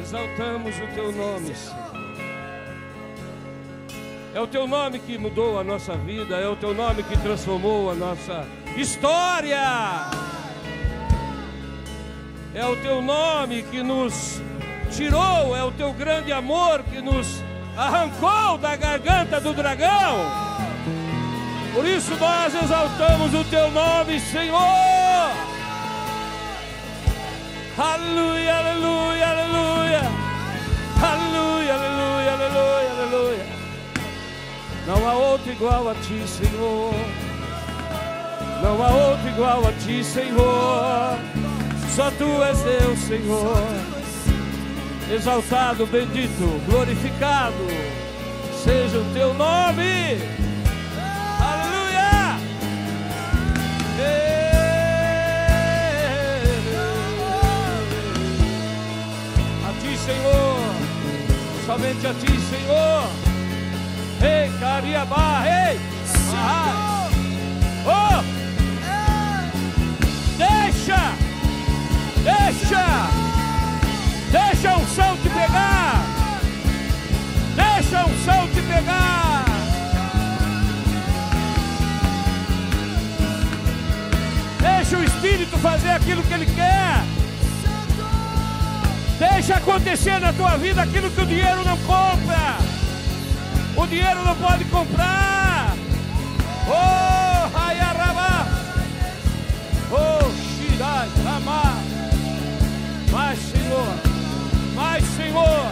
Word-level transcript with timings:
Exaltamos 0.00 0.76
o 0.76 0.86
teu 0.94 1.12
nome, 1.12 1.54
Senhor. 1.54 1.90
É 4.32 4.40
o 4.40 4.46
teu 4.46 4.66
nome 4.66 5.00
que 5.00 5.18
mudou 5.18 5.58
a 5.58 5.64
nossa 5.64 5.96
vida, 5.96 6.36
é 6.36 6.48
o 6.48 6.54
teu 6.54 6.72
nome 6.72 7.02
que 7.02 7.16
transformou 7.18 7.90
a 7.90 7.94
nossa 7.94 8.46
história. 8.76 9.58
É 12.54 12.64
o 12.64 12.76
teu 12.76 13.02
nome 13.02 13.62
que 13.64 13.82
nos 13.82 14.40
tirou, 14.90 15.56
é 15.56 15.62
o 15.62 15.72
teu 15.72 15.92
grande 15.92 16.32
amor 16.32 16.82
que 16.84 17.00
nos 17.00 17.42
arrancou 17.76 18.58
da 18.58 18.76
garganta 18.76 19.40
do 19.40 19.52
dragão. 19.52 20.18
Por 21.74 21.84
isso 21.84 22.14
nós 22.16 22.54
exaltamos 22.54 23.34
o 23.34 23.44
teu 23.44 23.70
nome, 23.70 24.18
Senhor. 24.20 24.89
Aleluia, 27.82 28.56
aleluia, 28.56 29.26
aleluia. 29.26 30.02
Aleluia, 31.02 31.74
aleluia, 31.74 32.32
aleluia, 32.34 32.90
aleluia. 32.90 33.46
Não 34.86 35.08
há 35.08 35.14
outro 35.14 35.50
igual 35.50 35.88
a 35.88 35.94
ti, 35.94 36.22
Senhor. 36.28 36.92
Não 38.62 38.82
há 38.82 38.90
outro 38.90 39.28
igual 39.30 39.66
a 39.66 39.72
ti, 39.72 40.04
Senhor. 40.04 41.18
Só 41.96 42.10
tu 42.10 42.42
és 42.42 42.58
Deus, 42.58 42.98
Senhor. 42.98 43.64
Exaltado, 45.10 45.86
bendito, 45.86 46.60
glorificado 46.68 47.66
seja 48.62 48.98
o 48.98 49.14
teu 49.14 49.32
nome. 49.32 50.18
Somente 61.70 62.04
a 62.04 62.12
ti, 62.14 62.26
Senhor. 62.26 63.08
Ei, 64.20 64.50
Cariabá, 64.58 65.44
ei. 65.46 65.78
Ah. 66.34 67.08
Oh! 67.86 68.24
Deixa! 70.36 71.12
Deixa! 72.24 73.08
Deixa 74.32 74.76
o 74.78 74.86
som 74.88 75.16
te 75.18 75.28
pegar! 75.28 76.04
Deixa 77.54 78.04
o 78.04 78.24
som 78.24 78.48
te 78.48 78.62
pegar! 78.62 79.44
Deixa 84.58 84.96
o 84.96 85.04
Espírito 85.04 85.56
fazer 85.58 85.90
aquilo 85.90 86.24
que 86.24 86.34
Ele 86.34 86.46
quer! 86.46 86.99
Deixa 89.20 89.56
acontecer 89.56 90.18
na 90.18 90.32
tua 90.32 90.56
vida 90.56 90.80
aquilo 90.80 91.10
que 91.10 91.20
o 91.20 91.26
dinheiro 91.26 91.62
não 91.62 91.76
compra! 91.80 92.56
O 93.76 93.86
dinheiro 93.86 94.24
não 94.24 94.34
pode 94.34 94.64
comprar! 94.64 95.76
Oh, 96.66 97.58
Hayarama! 97.58 98.48
Oh, 99.92 100.30
Shirai, 100.32 101.06
Rama! 101.22 101.76
Mais 103.12 103.38
Senhor! 103.38 103.94
Mais 104.74 105.04
Senhor! 105.04 105.66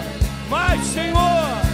Mais 0.51 0.87
Senhor! 0.87 1.68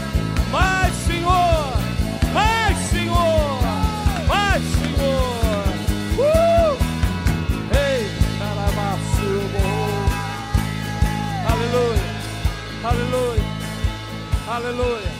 Aleluia! 14.54 15.10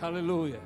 Aleluia! 0.00 0.60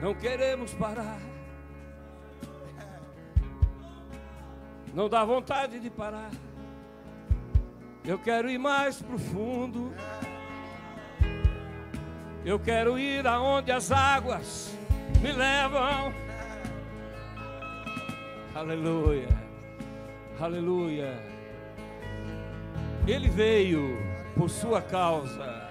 Não 0.00 0.14
queremos 0.14 0.72
parar. 0.72 1.20
Não 4.94 5.06
dá 5.10 5.22
vontade 5.22 5.78
de 5.80 5.90
parar. 5.90 6.30
Eu 8.02 8.18
quero 8.18 8.48
ir 8.48 8.56
mais 8.56 9.02
profundo. 9.02 9.92
Eu 12.42 12.58
quero 12.58 12.98
ir 12.98 13.26
aonde 13.26 13.70
as 13.70 13.92
águas 13.92 14.74
me 15.20 15.30
levam. 15.30 16.14
Aleluia. 18.54 19.45
Aleluia. 20.38 21.18
Ele 23.06 23.30
veio 23.30 23.96
por 24.36 24.50
sua 24.50 24.82
causa. 24.82 25.66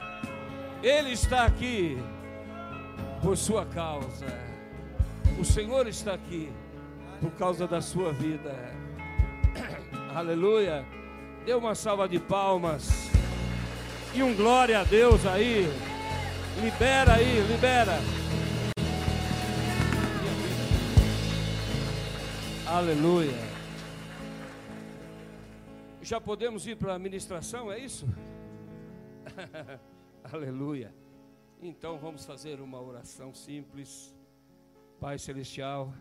Ele 0.82 1.12
está 1.12 1.46
aqui 1.46 1.98
por 3.22 3.38
sua 3.38 3.64
causa. 3.66 4.26
O 5.40 5.46
Senhor 5.46 5.88
está 5.88 6.16
aqui 6.16 6.52
por 7.22 7.30
causa 7.32 7.68
da 7.68 7.80
sua 7.80 8.12
vida. 8.12 8.56
Aleluia. 10.16 10.84
Dê 11.46 11.54
uma 11.54 11.76
salva 11.76 12.10
de 12.10 12.20
palmas. 12.20 13.12
E 14.16 14.24
um 14.24 14.34
glória 14.36 14.80
a 14.80 14.84
Deus 14.84 15.28
aí. 15.28 15.72
Libera 16.60 17.14
aí, 17.14 17.40
libera. 17.48 18.00
Aleluia. 22.66 23.55
Já 26.06 26.22
podemos 26.22 26.68
ir 26.68 26.78
para 26.78 26.94
a 26.94 27.00
ministração, 27.00 27.72
é 27.72 27.80
isso? 27.80 28.06
Aleluia. 30.32 30.94
Então 31.60 31.98
vamos 31.98 32.24
fazer 32.24 32.62
uma 32.62 32.80
oração 32.80 33.34
simples. 33.34 34.16
Pai 35.00 35.18
Celestial, 35.18 35.92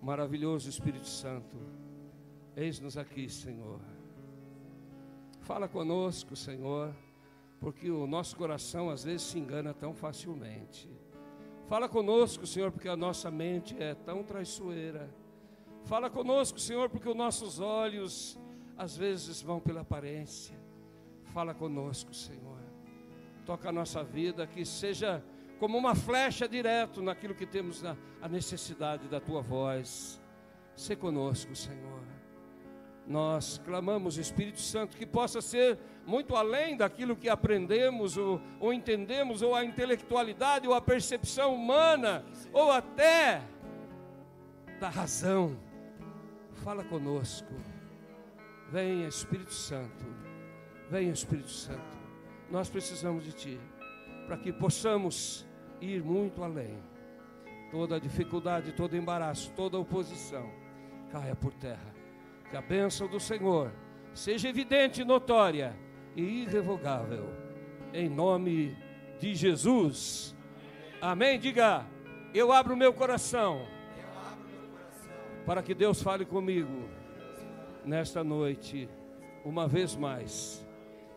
maravilhoso 0.00 0.70
Espírito 0.70 1.08
Santo, 1.08 1.56
eis-nos 2.54 2.96
aqui, 2.96 3.28
Senhor. 3.28 3.80
Fala 5.40 5.66
conosco, 5.66 6.36
Senhor, 6.36 6.94
porque 7.58 7.90
o 7.90 8.06
nosso 8.06 8.36
coração 8.36 8.88
às 8.88 9.02
vezes 9.02 9.22
se 9.22 9.36
engana 9.36 9.74
tão 9.74 9.92
facilmente. 9.92 10.88
Fala 11.66 11.88
conosco, 11.88 12.46
Senhor, 12.46 12.70
porque 12.70 12.88
a 12.88 12.96
nossa 12.96 13.32
mente 13.32 13.76
é 13.82 13.96
tão 13.96 14.22
traiçoeira. 14.22 15.12
Fala 15.86 16.08
conosco, 16.08 16.60
Senhor, 16.60 16.88
porque 16.88 17.08
os 17.08 17.16
nossos 17.16 17.58
olhos 17.58 18.38
às 18.82 18.96
vezes 18.96 19.40
vão 19.40 19.60
pela 19.60 19.82
aparência. 19.82 20.58
Fala 21.32 21.54
conosco, 21.54 22.12
Senhor. 22.12 22.58
Toca 23.46 23.68
a 23.68 23.72
nossa 23.72 24.02
vida, 24.02 24.44
que 24.44 24.64
seja 24.64 25.22
como 25.60 25.78
uma 25.78 25.94
flecha 25.94 26.48
direto 26.48 27.00
naquilo 27.00 27.32
que 27.32 27.46
temos 27.46 27.80
na, 27.80 27.96
a 28.20 28.28
necessidade 28.28 29.06
da 29.06 29.20
tua 29.20 29.40
voz. 29.40 30.20
Se 30.74 30.96
conosco, 30.96 31.54
Senhor. 31.54 32.02
Nós 33.06 33.60
clamamos, 33.64 34.18
Espírito 34.18 34.60
Santo, 34.60 34.96
que 34.96 35.06
possa 35.06 35.40
ser 35.40 35.78
muito 36.04 36.34
além 36.34 36.76
daquilo 36.76 37.14
que 37.14 37.28
aprendemos 37.28 38.16
ou, 38.16 38.40
ou 38.58 38.72
entendemos, 38.72 39.42
ou 39.42 39.54
a 39.54 39.64
intelectualidade, 39.64 40.66
ou 40.66 40.74
a 40.74 40.80
percepção 40.80 41.54
humana, 41.54 42.24
ou 42.52 42.72
até 42.72 43.42
da 44.80 44.88
razão. 44.88 45.56
Fala 46.64 46.82
conosco. 46.82 47.71
Venha, 48.72 49.06
Espírito 49.06 49.52
Santo. 49.52 50.06
Venha, 50.88 51.12
Espírito 51.12 51.50
Santo. 51.50 51.98
Nós 52.50 52.70
precisamos 52.70 53.22
de 53.22 53.32
Ti, 53.32 53.60
para 54.26 54.38
que 54.38 54.50
possamos 54.50 55.46
ir 55.78 56.02
muito 56.02 56.42
além. 56.42 56.82
Toda 57.70 58.00
dificuldade, 58.00 58.72
todo 58.72 58.96
embaraço, 58.96 59.52
toda 59.54 59.78
oposição 59.78 60.50
caia 61.10 61.36
por 61.36 61.52
terra. 61.52 61.94
Que 62.48 62.56
a 62.56 62.62
bênção 62.62 63.06
do 63.06 63.20
Senhor 63.20 63.70
seja 64.14 64.48
evidente, 64.48 65.04
notória 65.04 65.76
e 66.16 66.44
irrevogável. 66.44 67.28
Em 67.92 68.08
nome 68.08 68.74
de 69.20 69.34
Jesus. 69.34 70.34
Amém? 70.98 71.38
Diga, 71.38 71.84
eu 72.32 72.50
abro 72.50 72.74
meu 72.74 72.94
coração 72.94 73.66
para 75.44 75.62
que 75.62 75.74
Deus 75.74 76.02
fale 76.02 76.24
comigo 76.24 77.01
nesta 77.84 78.22
noite, 78.22 78.88
uma 79.44 79.66
vez 79.66 79.96
mais, 79.96 80.64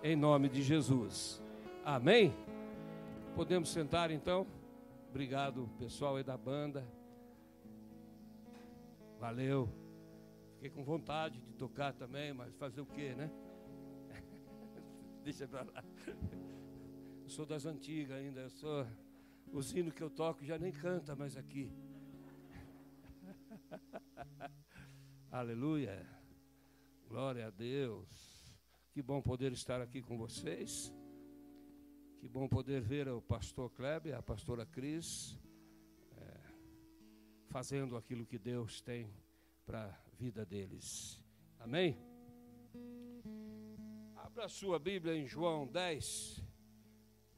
em 0.03 0.15
nome 0.15 0.49
de 0.49 0.61
Jesus. 0.61 1.41
Amém? 1.83 2.33
Podemos 3.35 3.69
sentar 3.69 4.11
então? 4.11 4.47
Obrigado, 5.09 5.69
pessoal 5.77 6.15
aí 6.15 6.23
da 6.23 6.37
banda. 6.37 6.85
Valeu. 9.19 9.69
Fiquei 10.55 10.69
com 10.69 10.83
vontade 10.83 11.39
de 11.39 11.53
tocar 11.53 11.93
também, 11.93 12.33
mas 12.33 12.55
fazer 12.55 12.81
o 12.81 12.85
quê, 12.85 13.13
né? 13.15 13.29
Deixa 15.23 15.47
pra 15.47 15.63
lá. 15.63 15.83
Eu 17.23 17.29
sou 17.29 17.45
das 17.45 17.65
antigas 17.65 18.17
ainda, 18.17 18.41
eu 18.41 18.49
sou. 18.49 18.85
Os 19.51 19.73
hinos 19.73 19.93
que 19.93 20.01
eu 20.01 20.09
toco 20.09 20.43
já 20.43 20.57
nem 20.57 20.71
canta 20.71 21.15
mais 21.15 21.37
aqui. 21.37 21.71
Aleluia. 25.31 26.24
Glória 27.07 27.47
a 27.47 27.49
Deus. 27.49 28.53
Que 28.91 29.01
bom 29.01 29.21
poder 29.21 29.51
estar 29.51 29.79
aqui 29.79 30.01
com 30.01 30.17
vocês. 30.17 30.91
Que 32.19 32.27
bom 32.27 32.47
poder 32.47 32.81
ver 32.81 33.07
o 33.07 33.21
pastor 33.21 33.69
Kleber, 33.69 34.17
a 34.17 34.23
pastora 34.23 34.65
Cris, 34.65 35.39
é, 36.17 36.39
fazendo 37.47 37.95
aquilo 37.95 38.25
que 38.25 38.39
Deus 38.39 38.81
tem 38.81 39.13
para 39.65 39.85
a 39.85 40.09
vida 40.17 40.45
deles. 40.45 41.21
Amém? 41.59 41.97
Abra 44.15 44.49
sua 44.49 44.79
Bíblia 44.79 45.15
em 45.15 45.27
João 45.27 45.67
10. 45.67 46.43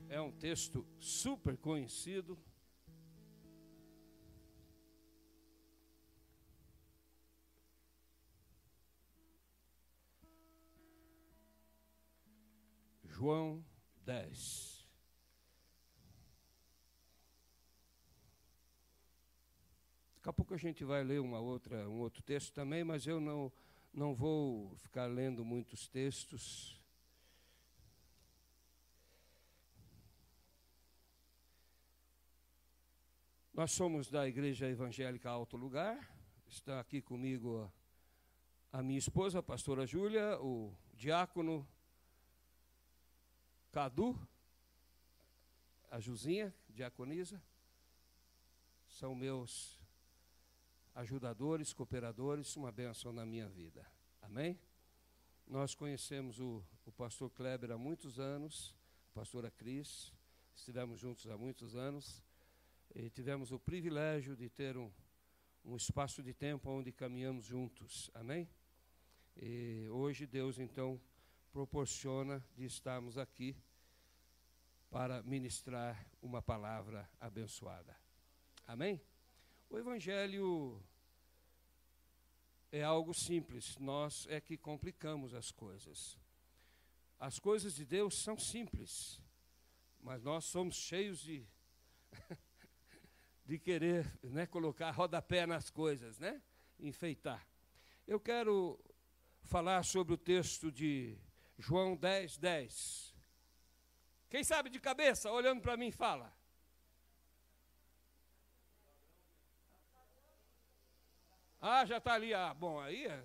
É 0.08 0.22
um 0.22 0.32
texto 0.32 0.88
super 0.98 1.58
conhecido. 1.58 2.40
João 13.18 13.66
10. 14.06 14.86
Daqui 20.18 20.30
a 20.30 20.34
pouco 20.34 20.54
a 20.54 20.58
gente 20.58 20.84
vai 20.84 21.04
ler 21.04 21.20
uma 21.20 21.40
outra, 21.40 21.90
um 21.90 21.98
outro 21.98 22.22
texto 22.22 22.54
também, 22.54 22.84
mas 22.84 23.08
eu 23.08 23.20
não, 23.20 23.52
não 23.92 24.14
vou 24.14 24.76
ficar 24.76 25.08
lendo 25.08 25.44
muitos 25.44 25.88
textos. 25.88 26.80
Nós 33.52 33.72
somos 33.72 34.12
da 34.12 34.28
Igreja 34.28 34.70
Evangélica 34.70 35.28
Alto 35.28 35.58
Lugar. 35.58 36.08
Está 36.48 36.80
aqui 36.80 37.02
comigo 37.02 37.68
a, 38.72 38.84
minha 38.84 39.00
esposa, 39.00 39.40
a 39.40 39.44
pastora 39.44 39.88
Júlia, 39.88 40.40
o 40.40 40.72
diácono 40.94 41.68
Cadu, 43.78 44.20
a 45.92 46.00
Juzinha, 46.00 46.52
diaconisa, 46.68 47.40
são 48.88 49.14
meus 49.14 49.80
ajudadores, 50.96 51.74
cooperadores, 51.74 52.56
uma 52.56 52.72
benção 52.72 53.14
na 53.14 53.24
minha 53.24 53.48
vida. 53.48 53.86
Amém? 54.20 54.60
Nós 55.46 55.76
conhecemos 55.76 56.40
o, 56.40 56.66
o 56.88 56.92
pastor 56.92 57.30
Kleber 57.30 57.70
há 57.70 57.78
muitos 57.78 58.20
anos, 58.20 58.76
a 59.12 59.20
pastora 59.20 59.52
Cris, 59.52 60.12
estivemos 60.56 61.00
juntos 61.00 61.28
há 61.28 61.38
muitos 61.38 61.76
anos 61.76 62.24
e 62.96 63.12
tivemos 63.12 63.52
o 63.52 63.60
privilégio 63.60 64.36
de 64.36 64.50
ter 64.50 64.76
um, 64.76 64.92
um 65.64 65.76
espaço 65.76 66.24
de 66.24 66.34
tempo 66.34 66.68
onde 66.68 66.92
caminhamos 66.92 67.46
juntos. 67.46 68.10
Amém? 68.16 68.50
E 69.36 69.88
hoje 69.92 70.26
Deus 70.26 70.58
então 70.58 71.00
proporciona 71.52 72.44
de 72.56 72.66
estarmos 72.66 73.20
aqui 73.20 73.56
para 74.90 75.22
ministrar 75.24 76.06
uma 76.22 76.42
palavra 76.42 77.10
abençoada. 77.20 77.96
Amém? 78.66 79.02
O 79.70 79.78
Evangelho 79.78 80.82
é 82.72 82.84
algo 82.84 83.14
simples, 83.14 83.78
nós 83.78 84.26
é 84.30 84.40
que 84.40 84.58
complicamos 84.58 85.34
as 85.34 85.52
coisas. 85.52 86.18
As 87.20 87.40
coisas 87.40 87.76
de 87.76 87.86
Deus 87.86 88.22
são 88.22 88.38
simples, 88.38 89.22
mas 90.00 90.24
nós 90.24 90.46
somos 90.46 90.76
cheios 90.76 91.20
de, 91.20 91.48
de 93.46 93.58
querer 93.58 94.06
né, 94.24 94.46
colocar 94.46 94.92
rodapé 94.92 95.46
nas 95.46 95.70
coisas, 95.70 96.20
né? 96.20 96.42
enfeitar. 96.80 97.46
Eu 98.06 98.20
quero 98.20 98.80
falar 99.44 99.84
sobre 99.84 100.14
o 100.14 100.18
texto 100.18 100.72
de 100.72 101.18
João 101.58 101.96
10, 101.96 102.38
10. 102.38 103.17
Quem 104.30 104.44
sabe 104.44 104.70
de 104.70 104.80
cabeça, 104.80 105.32
olhando 105.32 105.62
para 105.62 105.78
mim, 105.78 105.92
fala. 105.92 106.34
Ah, 111.62 111.86
já 111.86 111.98
está 111.98 112.14
ali. 112.14 112.34
Ah, 112.34 112.54
bom, 112.54 112.80
aí 112.80 113.08
é. 113.08 113.24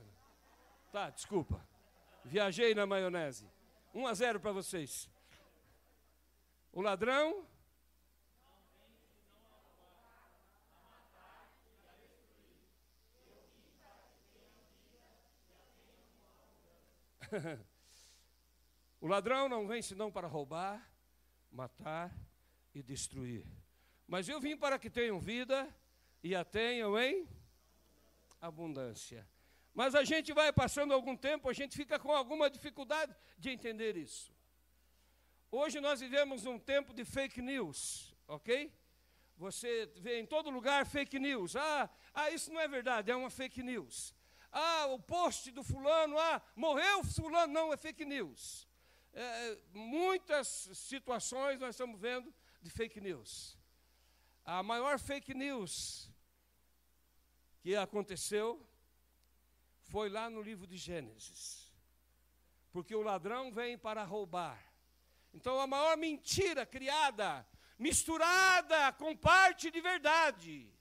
Tá, 0.90 1.10
desculpa. 1.10 1.64
Viajei 2.24 2.74
na 2.74 2.86
maionese. 2.86 3.50
1 3.94 4.06
a 4.06 4.14
0 4.14 4.40
para 4.40 4.52
vocês. 4.52 5.10
O 6.72 6.80
ladrão. 6.80 7.46
o 19.00 19.06
ladrão 19.06 19.48
não 19.48 19.66
vem 19.66 19.80
senão 19.80 20.12
para 20.12 20.28
roubar, 20.28 20.91
matar 21.52 22.12
e 22.74 22.82
destruir. 22.82 23.46
Mas 24.06 24.28
eu 24.28 24.40
vim 24.40 24.56
para 24.56 24.78
que 24.78 24.90
tenham 24.90 25.20
vida 25.20 25.68
e 26.22 26.34
a 26.34 26.44
tenham 26.44 26.98
em 26.98 27.28
abundância. 28.40 29.28
Mas 29.74 29.94
a 29.94 30.04
gente 30.04 30.32
vai 30.32 30.52
passando 30.52 30.92
algum 30.92 31.16
tempo, 31.16 31.48
a 31.48 31.52
gente 31.52 31.76
fica 31.76 31.98
com 31.98 32.12
alguma 32.12 32.50
dificuldade 32.50 33.14
de 33.38 33.50
entender 33.50 33.96
isso. 33.96 34.34
Hoje 35.50 35.80
nós 35.80 36.00
vivemos 36.00 36.46
um 36.46 36.58
tempo 36.58 36.92
de 36.94 37.04
fake 37.04 37.40
news, 37.40 38.14
ok? 38.26 38.72
Você 39.36 39.90
vê 39.96 40.18
em 40.20 40.26
todo 40.26 40.50
lugar 40.50 40.86
fake 40.86 41.18
news. 41.18 41.56
Ah, 41.56 41.90
ah, 42.14 42.30
isso 42.30 42.52
não 42.52 42.60
é 42.60 42.68
verdade, 42.68 43.10
é 43.10 43.16
uma 43.16 43.30
fake 43.30 43.62
news. 43.62 44.14
Ah, 44.50 44.86
o 44.86 44.98
post 44.98 45.50
do 45.50 45.62
fulano, 45.62 46.18
ah, 46.18 46.42
morreu 46.54 47.02
fulano, 47.04 47.52
não, 47.52 47.72
é 47.72 47.76
fake 47.76 48.04
news. 48.04 48.68
É, 49.14 49.58
muitas 49.74 50.46
situações 50.74 51.60
nós 51.60 51.74
estamos 51.74 52.00
vendo 52.00 52.32
de 52.62 52.70
fake 52.70 53.00
news. 53.00 53.58
A 54.44 54.62
maior 54.62 54.98
fake 54.98 55.34
news 55.34 56.10
que 57.60 57.76
aconteceu 57.76 58.66
foi 59.84 60.08
lá 60.08 60.30
no 60.30 60.40
livro 60.40 60.66
de 60.66 60.76
Gênesis. 60.76 61.72
Porque 62.72 62.94
o 62.94 63.02
ladrão 63.02 63.52
vem 63.52 63.76
para 63.76 64.02
roubar. 64.02 64.58
Então 65.34 65.60
a 65.60 65.66
maior 65.66 65.96
mentira 65.96 66.64
criada, 66.64 67.46
misturada 67.78 68.92
com 68.94 69.16
parte 69.16 69.70
de 69.70 69.80
verdade. 69.80 70.72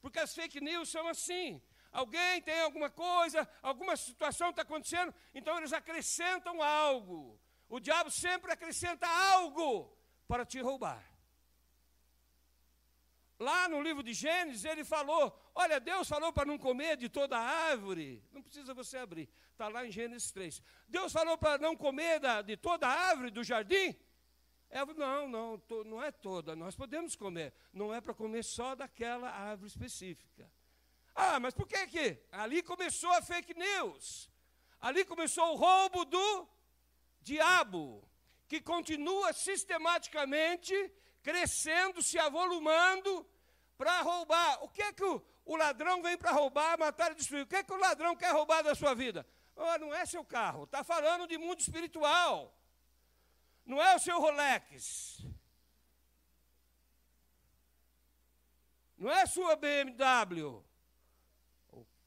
Porque 0.00 0.18
as 0.18 0.34
fake 0.34 0.60
news 0.60 0.88
são 0.88 1.06
assim. 1.06 1.60
Alguém 1.92 2.40
tem 2.40 2.60
alguma 2.60 2.88
coisa, 2.88 3.46
alguma 3.60 3.96
situação 3.96 4.48
está 4.48 4.62
acontecendo, 4.62 5.14
então 5.34 5.58
eles 5.58 5.74
acrescentam 5.74 6.62
algo. 6.62 7.38
O 7.74 7.80
diabo 7.80 8.10
sempre 8.10 8.52
acrescenta 8.52 9.08
algo 9.08 9.96
para 10.28 10.44
te 10.44 10.60
roubar. 10.60 11.02
Lá 13.38 13.66
no 13.66 13.80
livro 13.80 14.02
de 14.02 14.12
Gênesis, 14.12 14.66
ele 14.66 14.84
falou: 14.84 15.34
Olha, 15.54 15.80
Deus 15.80 16.06
falou 16.06 16.30
para 16.34 16.44
não 16.44 16.58
comer 16.58 16.98
de 16.98 17.08
toda 17.08 17.38
árvore. 17.38 18.22
Não 18.30 18.42
precisa 18.42 18.74
você 18.74 18.98
abrir, 18.98 19.26
está 19.52 19.68
lá 19.68 19.86
em 19.86 19.90
Gênesis 19.90 20.30
3. 20.32 20.60
Deus 20.86 21.14
falou 21.14 21.38
para 21.38 21.56
não 21.56 21.74
comer 21.74 22.20
da, 22.20 22.42
de 22.42 22.58
toda 22.58 22.86
árvore 22.86 23.30
do 23.30 23.42
jardim. 23.42 23.96
É, 24.68 24.84
não, 24.84 25.26
não, 25.26 25.58
to, 25.58 25.82
não 25.84 26.02
é 26.02 26.12
toda, 26.12 26.54
nós 26.54 26.76
podemos 26.76 27.16
comer. 27.16 27.54
Não 27.72 27.92
é 27.92 28.02
para 28.02 28.12
comer 28.12 28.44
só 28.44 28.74
daquela 28.74 29.30
árvore 29.30 29.68
específica. 29.68 30.46
Ah, 31.14 31.40
mas 31.40 31.54
por 31.54 31.66
que 31.66 31.86
que? 31.86 32.18
Ali 32.30 32.62
começou 32.62 33.12
a 33.12 33.22
fake 33.22 33.54
news. 33.54 34.30
Ali 34.78 35.06
começou 35.06 35.54
o 35.54 35.56
roubo 35.56 36.04
do 36.04 36.51
diabo, 37.22 38.06
que 38.48 38.60
continua 38.60 39.32
sistematicamente 39.32 40.74
crescendo, 41.22 42.02
se 42.02 42.18
avolumando 42.18 43.26
para 43.78 44.02
roubar. 44.02 44.62
O 44.62 44.68
que 44.68 44.82
é 44.82 44.92
que 44.92 45.04
o, 45.04 45.22
o 45.44 45.56
ladrão 45.56 46.02
vem 46.02 46.16
para 46.16 46.32
roubar, 46.32 46.78
matar 46.78 47.12
e 47.12 47.14
destruir? 47.14 47.42
O 47.42 47.46
que 47.46 47.56
é 47.56 47.62
que 47.62 47.72
o 47.72 47.78
ladrão 47.78 48.14
quer 48.16 48.32
roubar 48.32 48.62
da 48.62 48.74
sua 48.74 48.94
vida? 48.94 49.26
Oh, 49.54 49.78
não 49.78 49.94
é 49.94 50.04
seu 50.06 50.24
carro, 50.24 50.64
está 50.64 50.82
falando 50.82 51.26
de 51.26 51.38
mundo 51.38 51.60
espiritual. 51.60 52.56
Não 53.64 53.80
é 53.80 53.94
o 53.94 53.98
seu 53.98 54.18
Rolex. 54.20 55.24
Não 58.98 59.10
é 59.10 59.22
a 59.22 59.26
sua 59.26 59.56
BMW. 59.56 60.62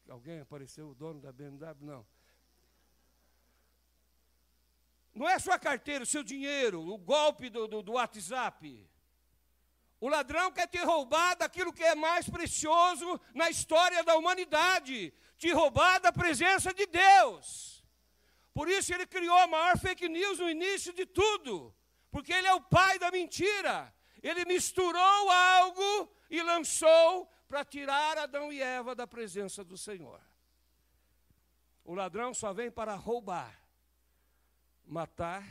Alguém 0.10 0.40
apareceu, 0.40 0.90
o 0.90 0.96
dono 0.96 1.20
da 1.20 1.32
BMW? 1.32 1.76
Não. 1.82 2.06
Não 5.16 5.28
é 5.28 5.40
sua 5.40 5.58
carteira, 5.58 6.04
o 6.04 6.08
seu 6.08 6.22
dinheiro, 6.22 6.82
o 6.82 6.98
golpe 6.98 7.50
do, 7.50 7.68
do, 7.68 7.82
do 7.82 7.94
WhatsApp. 7.94 8.88
O 10.00 10.10
ladrão 10.10 10.52
quer 10.52 10.68
te 10.68 10.78
roubar 10.80 11.36
daquilo 11.36 11.74
que 11.74 11.84
é 11.84 11.96
mais 11.96 12.30
precioso 12.30 13.20
na 13.34 13.50
história 13.50 14.04
da 14.04 14.18
humanidade 14.18 15.14
te 15.38 15.52
roubar 15.52 16.00
da 16.00 16.12
presença 16.12 16.74
de 16.74 16.86
Deus. 16.86 17.84
Por 18.54 18.70
isso 18.70 18.94
ele 18.94 19.06
criou 19.06 19.38
a 19.38 19.48
maior 19.48 19.78
fake 19.78 20.08
news 20.08 20.40
no 20.40 20.50
início 20.50 20.94
de 20.94 21.06
tudo, 21.06 21.76
porque 22.10 22.32
ele 22.34 22.48
é 22.48 22.54
o 22.54 22.62
pai 22.62 22.98
da 22.98 23.12
mentira. 23.12 23.94
Ele 24.24 24.46
misturou 24.46 25.30
algo 25.30 26.12
e 26.30 26.42
lançou 26.42 27.30
para 27.48 27.66
tirar 27.66 28.18
Adão 28.18 28.52
e 28.52 28.62
Eva 28.62 28.96
da 28.96 29.06
presença 29.06 29.64
do 29.64 29.78
Senhor. 29.78 30.22
O 31.84 31.94
ladrão 31.94 32.34
só 32.34 32.54
vem 32.54 32.72
para 32.72 32.96
roubar, 32.96 33.54
matar 34.86 35.44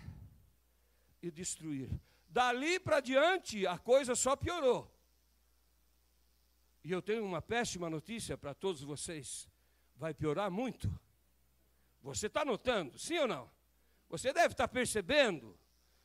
e 1.23 1.31
destruir. 1.31 1.91
Dali 2.29 2.81
para 2.81 3.01
diante, 3.01 3.67
a 3.67 3.79
coisa 3.79 4.15
só 4.15 4.35
piorou. 4.35 4.91
E 6.83 6.91
eu 6.93 7.01
tenho 7.01 7.25
uma 7.25 7.41
péssima 7.41 7.89
notícia 7.89 8.37
para 8.37 8.53
todos 8.53 8.83
vocês: 8.83 9.49
vai 9.97 10.13
piorar 10.13 10.51
muito. 10.51 10.93
Você 12.03 12.27
está 12.27 12.45
notando, 12.45 12.99
sim 12.99 13.19
ou 13.19 13.29
não? 13.29 13.51
Você 14.09 14.33
deve 14.33 14.53
estar 14.53 14.69
tá 14.69 14.73
percebendo, 14.73 15.59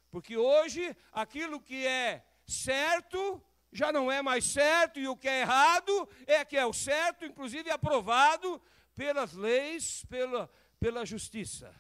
porque 0.10 0.38
hoje 0.38 0.96
aquilo 1.12 1.60
que 1.60 1.86
é 1.86 2.26
certo 2.46 3.44
já 3.72 3.92
não 3.92 4.12
é 4.12 4.22
mais 4.22 4.46
certo, 4.46 5.00
e 5.00 5.08
o 5.08 5.16
que 5.16 5.28
é 5.28 5.42
errado 5.42 6.10
é 6.26 6.44
que 6.44 6.58
é 6.58 6.66
o 6.66 6.74
certo, 6.74 7.26
inclusive 7.26 7.70
aprovado 7.70 8.62
pelas 8.96 9.34
leis, 9.34 10.04
pela, 10.06 10.50
pela 10.80 11.06
justiça. 11.06 11.74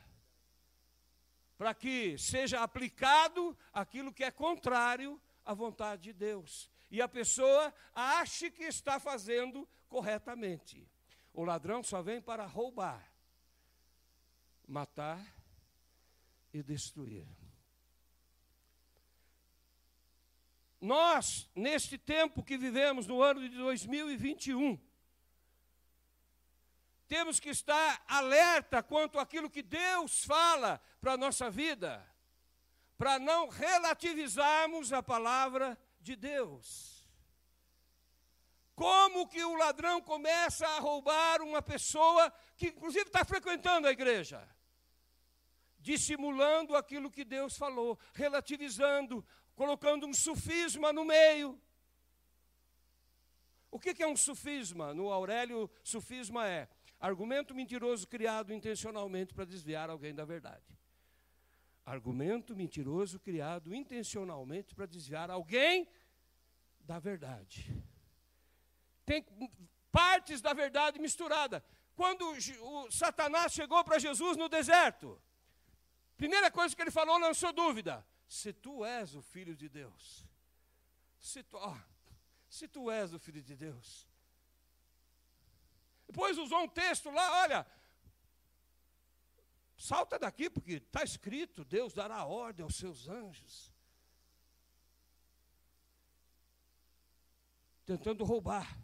Para 1.60 1.74
que 1.74 2.18
seja 2.18 2.64
aplicado 2.64 3.56
aquilo 3.74 4.14
que 4.14 4.24
é 4.24 4.32
contrário 4.32 5.22
à 5.44 5.54
vontade 5.54 6.04
de 6.04 6.14
Deus. 6.14 6.72
E 6.90 7.02
a 7.02 7.08
pessoa 7.08 7.74
ache 7.94 8.50
que 8.50 8.64
está 8.64 8.98
fazendo 8.98 9.68
corretamente. 9.90 10.90
O 11.34 11.44
ladrão 11.44 11.84
só 11.84 12.02
vem 12.02 12.22
para 12.22 12.46
roubar, 12.46 13.12
matar 14.66 15.20
e 16.54 16.64
destruir. 16.64 17.28
Nós, 20.80 21.50
neste 21.54 21.98
tempo 21.98 22.42
que 22.42 22.58
vivemos, 22.58 23.06
no 23.06 23.22
ano 23.22 23.42
de 23.42 23.58
2021, 23.58 24.80
temos 27.10 27.40
que 27.40 27.50
estar 27.50 28.04
alerta 28.08 28.84
quanto 28.84 29.18
àquilo 29.18 29.50
que 29.50 29.64
Deus 29.64 30.24
fala 30.24 30.80
para 31.02 31.14
a 31.14 31.18
nossa 31.18 31.50
vida, 31.50 32.08
para 33.00 33.18
não 33.18 33.50
relativizarmos 33.50 34.94
a 34.94 35.02
palavra 35.02 35.76
de 36.00 36.16
Deus. 36.16 37.10
Como 38.76 39.28
que 39.28 39.44
o 39.44 39.56
ladrão 39.56 40.00
começa 40.00 40.68
a 40.68 40.80
roubar 40.80 41.42
uma 41.42 41.64
pessoa 41.64 42.32
que, 42.56 42.68
inclusive, 42.68 43.06
está 43.06 43.26
frequentando 43.26 43.88
a 43.88 43.92
igreja? 43.92 44.48
Dissimulando 45.80 46.76
aquilo 46.76 47.10
que 47.10 47.26
Deus 47.26 47.58
falou, 47.58 47.98
relativizando, 48.14 49.26
colocando 49.56 50.06
um 50.06 50.14
sufisma 50.14 50.94
no 50.94 51.04
meio. 51.04 51.60
O 53.72 53.80
que 53.80 54.02
é 54.02 54.08
um 54.08 54.16
sufisma? 54.16 54.94
No 54.94 55.12
Aurélio, 55.12 55.70
sufisma 55.84 56.48
é 56.48 56.70
argumento 57.00 57.56
mentiroso 57.56 58.08
criado 58.08 58.54
intencionalmente 58.54 59.34
para 59.34 59.46
desviar 59.46 59.90
alguém 59.90 60.14
da 60.14 60.26
verdade. 60.26 60.78
Argumento 61.86 62.56
mentiroso 62.56 63.20
criado 63.20 63.74
intencionalmente 63.74 64.76
para 64.76 64.86
desviar 64.86 65.32
alguém 65.32 65.88
da 66.82 67.00
verdade. 67.00 67.74
Tem 69.06 69.26
partes 69.92 70.42
da 70.42 70.54
verdade 70.54 71.00
misturada. 71.00 71.64
Quando 71.96 72.24
o 72.32 72.92
Satanás 72.92 73.54
chegou 73.54 73.84
para 73.84 74.00
Jesus 74.00 74.38
no 74.38 74.48
deserto, 74.48 75.22
primeira 76.18 76.52
coisa 76.52 76.76
que 76.76 76.82
ele 76.82 76.92
falou 76.92 77.18
lançou 77.18 77.52
dúvida: 77.54 78.06
se 78.28 78.54
tu 78.54 78.86
és 78.86 79.16
o 79.16 79.22
filho 79.22 79.56
de 79.56 79.68
Deus, 79.68 80.26
se 81.20 81.44
tu, 81.44 81.58
se 82.48 82.68
tu 82.68 82.92
és 82.92 83.14
o 83.14 83.20
filho 83.20 83.42
de 83.42 83.56
Deus. 83.56 84.09
Depois 86.10 86.40
usou 86.40 86.64
um 86.64 86.68
texto 86.68 87.12
lá, 87.12 87.44
olha, 87.44 87.68
salta 89.78 90.18
daqui, 90.18 90.50
porque 90.50 90.74
está 90.74 91.04
escrito: 91.04 91.64
Deus 91.64 91.94
dará 91.94 92.26
ordem 92.26 92.64
aos 92.64 92.78
seus 92.78 93.08
anjos. 93.08 93.72
Tentando 97.86 98.24
roubar. 98.24 98.76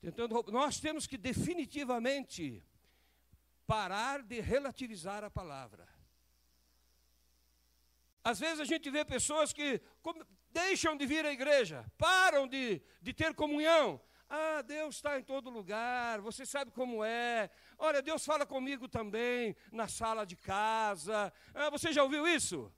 Tentando 0.00 0.32
roubar. 0.32 0.52
Nós 0.52 0.78
temos 0.78 1.04
que 1.04 1.18
definitivamente 1.18 2.64
parar 3.66 4.22
de 4.22 4.40
relativizar 4.40 5.24
a 5.24 5.30
palavra. 5.30 5.88
Às 8.22 8.38
vezes 8.38 8.60
a 8.60 8.64
gente 8.64 8.88
vê 8.88 9.04
pessoas 9.04 9.52
que 9.52 9.82
deixam 10.52 10.96
de 10.96 11.06
vir 11.06 11.26
à 11.26 11.32
igreja, 11.32 11.84
param 11.98 12.46
de, 12.46 12.80
de 13.02 13.12
ter 13.12 13.34
comunhão. 13.34 14.00
Ah, 14.32 14.62
Deus 14.62 14.94
está 14.94 15.18
em 15.18 15.24
todo 15.24 15.50
lugar, 15.50 16.20
você 16.20 16.46
sabe 16.46 16.70
como 16.70 17.02
é. 17.02 17.50
Olha, 17.76 18.00
Deus 18.00 18.24
fala 18.24 18.46
comigo 18.46 18.86
também 18.86 19.56
na 19.72 19.88
sala 19.88 20.24
de 20.24 20.36
casa. 20.36 21.32
Ah, 21.52 21.68
você 21.68 21.92
já 21.92 22.04
ouviu 22.04 22.28
isso? 22.28 22.72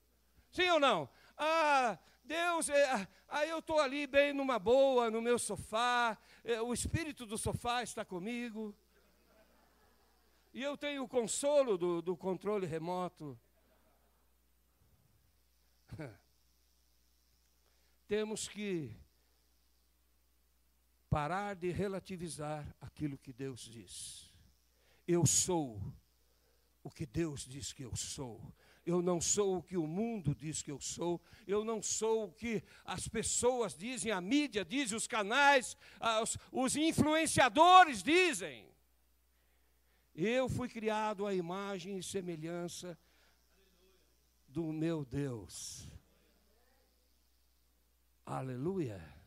Sim 0.51 0.67
ou 0.71 0.79
não? 0.79 1.07
Ah, 1.37 1.99
Deus, 2.23 2.69
é, 2.69 3.07
aí 3.27 3.51
eu 3.51 3.59
estou 3.59 3.79
ali 3.79 4.07
bem 4.07 4.33
numa 4.33 4.57
boa, 4.57 5.11
no 5.11 5.21
meu 5.21 5.37
sofá, 5.37 6.17
é, 6.43 6.59
o 6.59 6.73
espírito 6.73 7.23
do 7.23 7.37
sofá 7.37 7.83
está 7.83 8.03
comigo. 8.03 8.75
E 10.55 10.63
eu 10.63 10.75
tenho 10.75 11.03
o 11.03 11.07
consolo 11.07 11.77
do, 11.77 12.01
do 12.01 12.17
controle 12.17 12.65
remoto. 12.65 13.39
Temos 18.07 18.47
que 18.47 19.02
parar 21.13 21.55
de 21.55 21.69
relativizar 21.69 22.65
aquilo 22.81 23.19
que 23.19 23.31
Deus 23.31 23.69
diz. 23.71 24.33
Eu 25.07 25.27
sou 25.27 25.79
o 26.81 26.89
que 26.89 27.05
Deus 27.05 27.45
diz 27.45 27.71
que 27.71 27.83
eu 27.83 27.95
sou. 27.95 28.41
Eu 28.83 28.99
não 28.99 29.21
sou 29.21 29.57
o 29.57 29.61
que 29.61 29.77
o 29.77 29.85
mundo 29.85 30.33
diz 30.33 30.63
que 30.63 30.71
eu 30.71 30.79
sou. 30.79 31.21
Eu 31.45 31.63
não 31.63 31.83
sou 31.83 32.23
o 32.23 32.31
que 32.31 32.63
as 32.83 33.07
pessoas 33.07 33.77
dizem, 33.77 34.11
a 34.11 34.19
mídia 34.19 34.65
diz, 34.65 34.91
os 34.91 35.05
canais, 35.05 35.77
os, 36.23 36.35
os 36.51 36.75
influenciadores 36.75 38.01
dizem. 38.01 38.67
Eu 40.15 40.49
fui 40.49 40.67
criado 40.67 41.27
à 41.27 41.33
imagem 41.35 41.95
e 41.99 42.01
semelhança 42.01 42.97
do 44.47 44.73
meu 44.73 45.05
Deus. 45.05 45.87
Aleluia. 48.25 49.22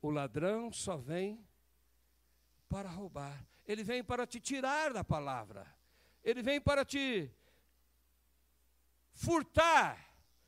O 0.00 0.10
ladrão 0.10 0.72
só 0.72 0.96
vem 0.96 1.44
para 2.68 2.88
roubar. 2.88 3.46
Ele 3.66 3.82
vem 3.82 4.02
para 4.02 4.26
te 4.26 4.40
tirar 4.40 4.92
da 4.92 5.02
palavra. 5.02 5.66
Ele 6.22 6.42
vem 6.42 6.60
para 6.60 6.84
te 6.84 7.30
furtar, 9.12 9.98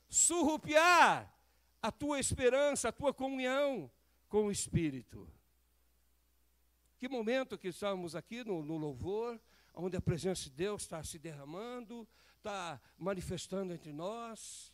surrupiar 0.09 1.35
a 1.83 1.91
tua 1.91 2.21
esperança, 2.21 2.89
a 2.89 2.93
tua 2.93 3.13
comunhão 3.13 3.91
com 4.29 4.47
o 4.47 4.51
Espírito. 4.51 5.29
Que 6.99 7.09
momento 7.09 7.59
que 7.59 7.69
estamos 7.69 8.15
aqui 8.15 8.45
no, 8.45 8.63
no 8.63 8.77
louvor, 8.77 9.41
onde 9.75 9.97
a 9.97 10.01
presença 10.01 10.45
de 10.45 10.51
Deus 10.51 10.83
está 10.83 11.03
se 11.03 11.19
derramando, 11.19 12.07
está 12.37 12.81
manifestando 12.99 13.73
entre 13.73 13.93
nós. 13.93 14.70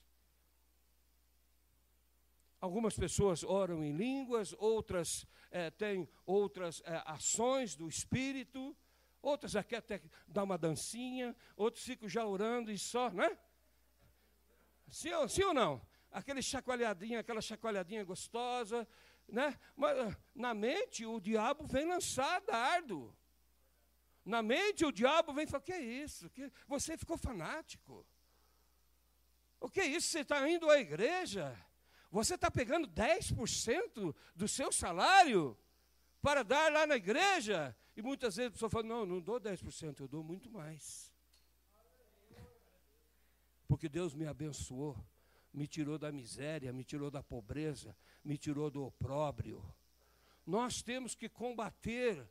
Algumas 2.61 2.97
pessoas 2.97 3.45
oram 3.45 3.85
em 3.85 3.93
línguas, 3.93 4.55
outras 4.59 5.27
é, 5.51 5.71
têm 5.71 6.09
outras 6.25 6.83
é, 6.85 7.03
ações 7.05 7.77
do 7.77 7.89
Espírito, 7.89 8.77
outras 9.21 9.55
aqui 9.55 9.77
até 9.77 10.01
dá 10.27 10.43
uma 10.43 10.57
dancinha, 10.57 11.37
outros 11.57 11.85
ficam 11.85 12.09
já 12.09 12.25
orando 12.25 12.71
e 12.71 12.79
só, 12.79 13.11
né? 13.11 13.37
Sim, 14.89 15.11
sim 15.29 15.43
ou 15.43 15.53
não? 15.53 15.81
Aquele 16.11 16.41
chacoalhadinha, 16.41 17.21
aquela 17.21 17.43
chacoalhadinha 17.43 18.05
gostosa, 18.05 18.89
né? 19.29 19.59
Mas 19.75 19.99
ah, 19.99 20.17
na 20.35 20.55
mente 20.55 21.05
o 21.05 21.21
diabo 21.21 21.67
vem 21.67 21.87
lançar 21.87 22.41
dardo. 22.41 23.15
Na 24.25 24.43
mente 24.43 24.85
o 24.85 24.93
diabo 24.93 25.33
vem 25.33 25.47
falar: 25.47 25.63
que 25.63 25.73
é 25.73 25.81
isso? 25.81 26.31
Que 26.31 26.51
você 26.67 26.97
ficou 26.97 27.19
fanático. 27.19 28.07
O 29.61 29.69
que 29.69 29.81
é 29.81 29.87
isso? 29.87 30.09
Você 30.09 30.21
está 30.21 30.49
indo 30.49 30.71
à 30.71 30.79
igreja? 30.79 31.57
Você 32.11 32.35
está 32.35 32.51
pegando 32.51 32.89
10% 32.89 34.15
do 34.35 34.49
seu 34.49 34.71
salário 34.73 35.57
para 36.23 36.43
dar 36.43 36.73
lá 36.73 36.87
na 36.87 36.97
igreja? 36.97 37.77
E 37.97 38.03
muitas 38.03 38.37
vezes 38.37 38.49
a 38.49 38.53
pessoa 38.53 38.71
fala: 38.71 38.85
não, 38.85 39.07
não 39.07 39.21
dou 39.21 39.41
10%, 39.41 40.01
eu 40.01 40.09
dou 40.09 40.23
muito 40.23 40.51
mais. 40.51 41.13
Porque 43.67 43.89
Deus 43.89 44.15
me 44.15 44.27
abençoou, 44.27 44.97
me 45.53 45.67
tirou 45.67 45.99
da 45.99 46.13
miséria, 46.13 46.73
me 46.73 46.85
tirou 46.85 47.11
da 47.11 47.23
pobreza, 47.23 47.97
me 48.25 48.39
tirou 48.39 48.71
do 48.71 48.85
opróbrio. 48.85 49.63
Nós 50.47 50.83
temos 50.83 51.15
que 51.15 51.29
combater 51.29 52.29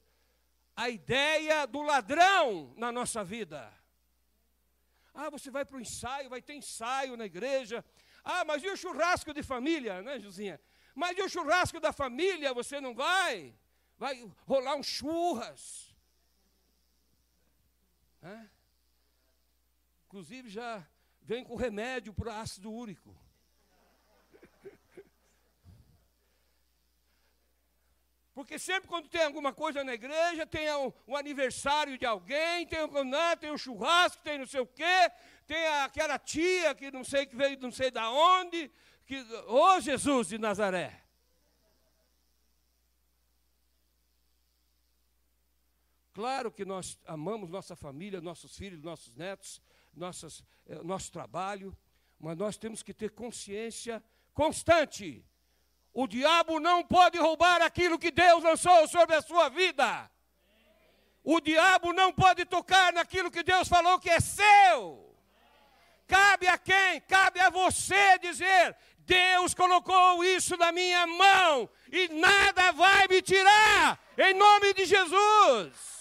a 0.75 0.89
ideia 0.89 1.65
do 1.65 1.81
ladrão 1.81 2.73
na 2.77 2.91
nossa 2.91 3.23
vida. 3.23 3.71
Ah, 5.13 5.29
você 5.29 5.49
vai 5.49 5.63
para 5.65 5.77
o 5.77 5.81
ensaio, 5.81 6.29
vai 6.29 6.41
ter 6.41 6.55
ensaio 6.55 7.15
na 7.15 7.25
igreja, 7.25 7.83
ah, 8.25 8.43
mas 8.43 8.61
e 8.63 8.67
o 8.67 8.75
churrasco 8.75 9.33
de 9.33 9.43
família, 9.43 10.01
né, 10.01 10.19
Josinha? 10.19 10.59
Mas 10.93 11.17
e 11.17 11.21
o 11.21 11.29
churrasco 11.29 11.79
da 11.79 11.93
família, 11.93 12.53
você 12.53 12.81
não 12.81 12.93
vai? 12.93 13.55
vai 13.97 14.29
rolar 14.45 14.75
um 14.75 14.83
churras. 14.83 15.95
É? 18.21 18.47
Inclusive 20.05 20.49
já 20.49 20.85
vem 21.21 21.43
com 21.43 21.55
remédio 21.55 22.13
para 22.13 22.39
ácido 22.39 22.71
úrico. 22.71 23.15
Porque 28.33 28.59
sempre 28.59 28.89
quando 28.89 29.07
tem 29.07 29.23
alguma 29.23 29.53
coisa 29.53 29.81
na 29.81 29.93
igreja, 29.93 30.45
tem 30.45 30.69
um, 30.75 30.91
um 31.07 31.15
aniversário 31.15 31.97
de 31.97 32.05
alguém, 32.05 32.67
tem 32.67 32.83
um, 32.83 33.03
não, 33.05 33.37
tem 33.37 33.49
um 33.49 33.57
churrasco, 33.57 34.21
tem 34.23 34.37
não 34.37 34.45
sei 34.45 34.59
o 34.59 34.67
quê, 34.67 35.09
tem 35.45 35.67
aquela 35.83 36.17
tia 36.17 36.73
que 36.75 36.91
não 36.91 37.03
sei 37.03 37.25
que 37.25 37.35
veio 37.35 37.59
não 37.59 37.71
sei 37.71 37.91
da 37.91 38.09
onde, 38.09 38.71
que, 39.05 39.19
ô 39.47 39.75
oh, 39.75 39.79
Jesus 39.79 40.27
de 40.29 40.37
Nazaré. 40.37 41.03
Claro 46.13 46.51
que 46.51 46.63
nós 46.63 46.97
amamos 47.05 47.49
nossa 47.49 47.75
família, 47.75 48.21
nossos 48.21 48.55
filhos, 48.55 48.81
nossos 48.81 49.13
netos, 49.15 49.61
nossas, 49.93 50.43
eh, 50.65 50.81
nosso 50.81 51.11
trabalho, 51.11 51.77
mas 52.17 52.37
nós 52.37 52.57
temos 52.57 52.81
que 52.81 52.93
ter 52.93 53.11
consciência 53.11 54.01
constante 54.33 55.25
o 55.97 56.07
diabo 56.07 56.59
não 56.59 56.83
pode 56.83 57.17
roubar 57.17 57.61
aquilo 57.61 57.97
que 57.97 58.11
Deus 58.11 58.43
lançou 58.43 58.85
sobre 58.85 59.15
a 59.15 59.21
sua 59.21 59.47
vida. 59.47 60.11
O 61.23 61.39
diabo 61.39 61.93
não 61.93 62.11
pode 62.11 62.43
tocar 62.43 62.91
naquilo 62.91 63.31
que 63.31 63.41
Deus 63.41 63.69
falou 63.69 63.97
que 63.97 64.09
é 64.09 64.19
seu. 64.19 65.04
Cabe 66.07 66.47
a 66.47 66.57
quem? 66.57 67.01
Cabe 67.01 67.39
a 67.39 67.49
você 67.49 68.17
dizer: 68.19 68.75
Deus 68.99 69.53
colocou 69.53 70.23
isso 70.23 70.57
na 70.57 70.71
minha 70.71 71.05
mão 71.07 71.69
e 71.91 72.07
nada 72.09 72.71
vai 72.71 73.07
me 73.07 73.21
tirar, 73.21 73.99
em 74.17 74.33
nome 74.33 74.73
de 74.73 74.85
Jesus. 74.85 75.95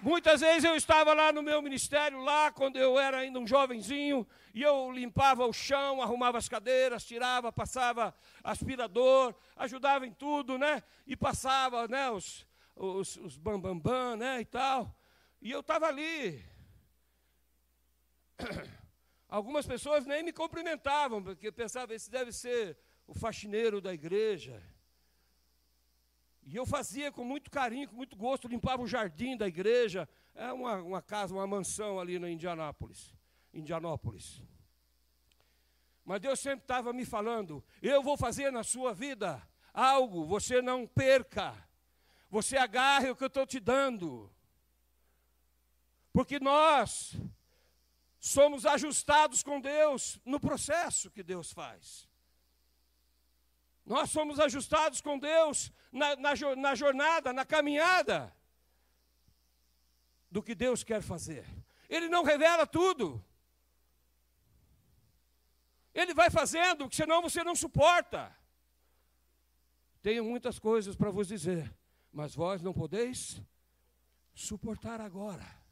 Muitas 0.00 0.42
vezes 0.42 0.64
eu 0.64 0.76
estava 0.76 1.14
lá 1.14 1.32
no 1.32 1.42
meu 1.42 1.62
ministério, 1.62 2.22
lá 2.22 2.52
quando 2.52 2.76
eu 2.76 2.98
era 2.98 3.16
ainda 3.16 3.38
um 3.38 3.46
jovenzinho, 3.46 4.26
e 4.52 4.60
eu 4.60 4.92
limpava 4.92 5.46
o 5.46 5.52
chão, 5.52 6.02
arrumava 6.02 6.36
as 6.36 6.46
cadeiras, 6.46 7.06
tirava, 7.06 7.50
passava 7.50 8.14
aspirador, 8.42 9.34
ajudava 9.56 10.06
em 10.06 10.12
tudo, 10.12 10.58
né? 10.58 10.82
E 11.06 11.16
passava, 11.16 11.88
né, 11.88 12.10
os, 12.10 12.46
os, 12.76 13.16
os 13.16 13.38
bambambam, 13.38 13.78
bam, 13.78 13.92
bam, 13.92 14.16
né, 14.16 14.40
e 14.42 14.44
tal. 14.44 14.94
E 15.44 15.50
eu 15.50 15.60
estava 15.60 15.86
ali. 15.86 16.42
Algumas 19.28 19.66
pessoas 19.66 20.06
nem 20.06 20.22
me 20.22 20.32
cumprimentavam, 20.32 21.22
porque 21.22 21.52
pensavam, 21.52 21.94
esse 21.94 22.10
deve 22.10 22.32
ser 22.32 22.78
o 23.06 23.12
faxineiro 23.12 23.78
da 23.78 23.92
igreja. 23.92 24.62
E 26.44 26.56
eu 26.56 26.64
fazia 26.64 27.12
com 27.12 27.22
muito 27.22 27.50
carinho, 27.50 27.90
com 27.90 27.94
muito 27.94 28.16
gosto, 28.16 28.48
limpava 28.48 28.82
o 28.82 28.86
jardim 28.86 29.36
da 29.36 29.46
igreja. 29.46 30.08
É 30.34 30.50
uma, 30.50 30.76
uma 30.76 31.02
casa, 31.02 31.34
uma 31.34 31.46
mansão 31.46 32.00
ali 32.00 32.18
na 32.18 32.30
Indianápolis. 32.30 33.14
Indianópolis. 33.52 34.42
Mas 36.06 36.20
Deus 36.20 36.40
sempre 36.40 36.64
estava 36.64 36.90
me 36.90 37.04
falando: 37.04 37.62
eu 37.82 38.02
vou 38.02 38.16
fazer 38.16 38.50
na 38.50 38.62
sua 38.62 38.94
vida 38.94 39.46
algo, 39.74 40.24
você 40.24 40.62
não 40.62 40.86
perca, 40.86 41.54
você 42.30 42.56
agarre 42.56 43.10
o 43.10 43.16
que 43.16 43.24
eu 43.24 43.28
estou 43.28 43.46
te 43.46 43.60
dando. 43.60 44.34
Porque 46.14 46.38
nós 46.38 47.16
somos 48.20 48.64
ajustados 48.64 49.42
com 49.42 49.60
Deus 49.60 50.20
no 50.24 50.38
processo 50.38 51.10
que 51.10 51.24
Deus 51.24 51.52
faz. 51.52 52.08
Nós 53.84 54.10
somos 54.10 54.38
ajustados 54.38 55.00
com 55.00 55.18
Deus 55.18 55.72
na, 55.90 56.14
na, 56.14 56.30
na 56.56 56.74
jornada, 56.76 57.32
na 57.32 57.44
caminhada 57.44 58.32
do 60.30 60.40
que 60.40 60.54
Deus 60.54 60.84
quer 60.84 61.02
fazer. 61.02 61.44
Ele 61.88 62.08
não 62.08 62.22
revela 62.22 62.64
tudo. 62.64 63.22
Ele 65.92 66.14
vai 66.14 66.30
fazendo, 66.30 66.88
senão 66.94 67.22
você 67.22 67.42
não 67.42 67.56
suporta. 67.56 68.32
Tenho 70.00 70.22
muitas 70.22 70.60
coisas 70.60 70.94
para 70.94 71.10
vos 71.10 71.26
dizer, 71.26 71.76
mas 72.12 72.36
vós 72.36 72.62
não 72.62 72.72
podeis 72.72 73.42
suportar 74.32 75.00
agora. 75.00 75.63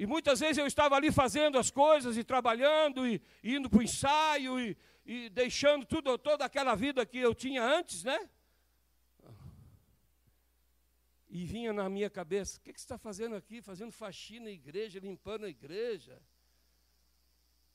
E 0.00 0.06
muitas 0.06 0.40
vezes 0.40 0.56
eu 0.56 0.66
estava 0.66 0.96
ali 0.96 1.12
fazendo 1.12 1.58
as 1.58 1.70
coisas 1.70 2.16
e 2.16 2.24
trabalhando 2.24 3.06
e, 3.06 3.20
indo 3.44 3.68
para 3.68 3.80
o 3.80 3.82
ensaio 3.82 4.58
e, 4.58 4.74
e, 5.04 5.28
deixando 5.28 5.84
tudo, 5.84 6.16
toda 6.16 6.42
aquela 6.42 6.74
vida 6.74 7.04
que 7.04 7.18
eu 7.18 7.34
tinha 7.34 7.62
antes, 7.62 8.02
né? 8.02 8.30
E 11.28 11.44
vinha 11.44 11.70
na 11.74 11.86
minha 11.90 12.08
cabeça: 12.08 12.56
o 12.56 12.62
que, 12.62 12.72
que 12.72 12.80
você 12.80 12.86
está 12.86 12.96
fazendo 12.96 13.36
aqui? 13.36 13.60
Fazendo 13.60 13.92
faxina 13.92 14.46
na 14.46 14.50
igreja, 14.52 14.98
limpando 14.98 15.44
a 15.44 15.50
igreja. 15.50 16.18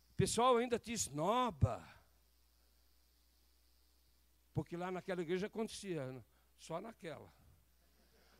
O 0.09 0.15
pessoal 0.15 0.57
ainda 0.57 0.79
te 0.79 0.93
esnoba. 0.93 1.87
Porque 4.51 4.75
lá 4.75 4.89
naquela 4.89 5.21
igreja 5.21 5.45
acontecia, 5.45 6.11
né? 6.11 6.23
só 6.57 6.81
naquela. 6.81 7.31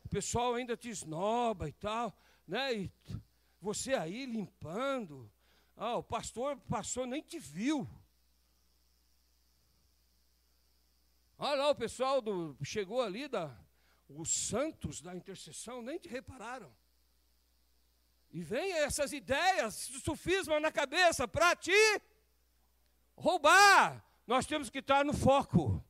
O 0.04 0.08
pessoal 0.08 0.56
ainda 0.56 0.76
te 0.76 0.88
esnoba 0.88 1.68
e 1.68 1.72
tal, 1.72 2.12
né? 2.48 2.74
E 2.74 2.92
você 3.66 3.94
aí 3.94 4.26
limpando. 4.26 5.28
Ah, 5.76 5.96
o 5.96 6.02
pastor 6.02 6.56
passou, 6.68 7.04
nem 7.04 7.20
te 7.20 7.36
viu. 7.36 7.88
Olha 11.36 11.56
lá, 11.62 11.70
o 11.70 11.74
pessoal 11.74 12.22
do, 12.22 12.56
chegou 12.62 13.02
ali 13.02 13.26
da, 13.26 13.52
os 14.08 14.30
santos 14.30 15.00
da 15.00 15.16
intercessão 15.16 15.82
nem 15.82 15.98
te 15.98 16.08
repararam. 16.08 16.72
E 18.32 18.40
vem 18.40 18.72
essas 18.72 19.12
ideias, 19.12 19.74
sufisma 20.04 20.60
na 20.60 20.70
cabeça 20.70 21.26
para 21.26 21.56
te 21.56 22.00
roubar. 23.16 24.04
Nós 24.28 24.46
temos 24.46 24.70
que 24.70 24.78
estar 24.78 25.04
no 25.04 25.12
foco. 25.12 25.84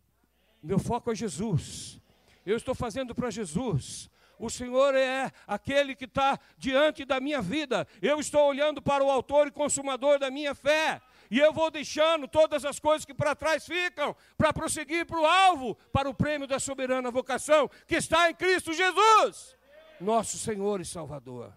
Meu 0.63 0.79
foco 0.79 1.13
é 1.13 1.15
Jesus. 1.15 2.01
Eu 2.45 2.57
estou 2.57 2.75
fazendo 2.75 3.15
para 3.15 3.31
Jesus. 3.31 4.09
O 4.39 4.51
Senhor 4.51 4.95
é 4.95 5.33
aquele 5.47 5.95
que 5.95 6.05
está 6.05 6.39
diante 6.59 7.05
da 7.05 7.21
minha 7.21 7.41
vida. 7.41 7.87
Eu 8.03 8.21
estou 8.21 8.49
olhando 8.49 8.83
para 8.83 9.03
o 9.03 9.11
Autor 9.11 9.47
e 9.47 9.51
Consumador 9.51 10.19
da 10.19 10.31
minha 10.31 10.55
fé. 10.55 11.01
E 11.31 11.39
eu 11.39 11.53
vou 11.53 11.71
deixando 11.71 12.29
todas 12.29 12.65
as 12.65 12.79
coisas 12.79 13.05
que 13.05 13.15
para 13.15 13.35
trás 13.35 13.67
ficam, 13.67 14.15
para 14.37 14.53
prosseguir 14.53 15.07
para 15.07 15.19
o 15.19 15.27
alvo, 15.27 15.75
para 15.93 16.09
o 16.09 16.15
prêmio 16.15 16.47
da 16.47 16.61
soberana 16.61 17.11
vocação, 17.11 17.69
que 17.87 17.97
está 17.97 18.31
em 18.31 18.35
Cristo 18.35 18.73
Jesus, 18.73 19.57
nosso 20.01 20.39
Senhor 20.39 20.81
e 20.81 20.85
Salvador. 20.85 21.53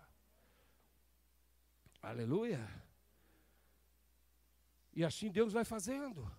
Aleluia. 2.01 2.67
E 4.95 5.03
assim 5.03 5.29
Deus 5.29 5.53
vai 5.53 5.63
fazendo. 5.63 6.29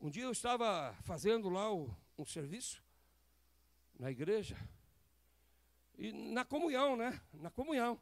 Um 0.00 0.08
dia 0.08 0.24
eu 0.24 0.32
estava 0.32 0.96
fazendo 1.02 1.50
lá 1.50 1.70
o, 1.70 1.94
um 2.16 2.24
serviço 2.24 2.82
na 3.98 4.10
igreja. 4.10 4.56
E 5.98 6.10
na 6.10 6.42
comunhão, 6.42 6.96
né? 6.96 7.20
Na 7.34 7.50
comunhão. 7.50 8.00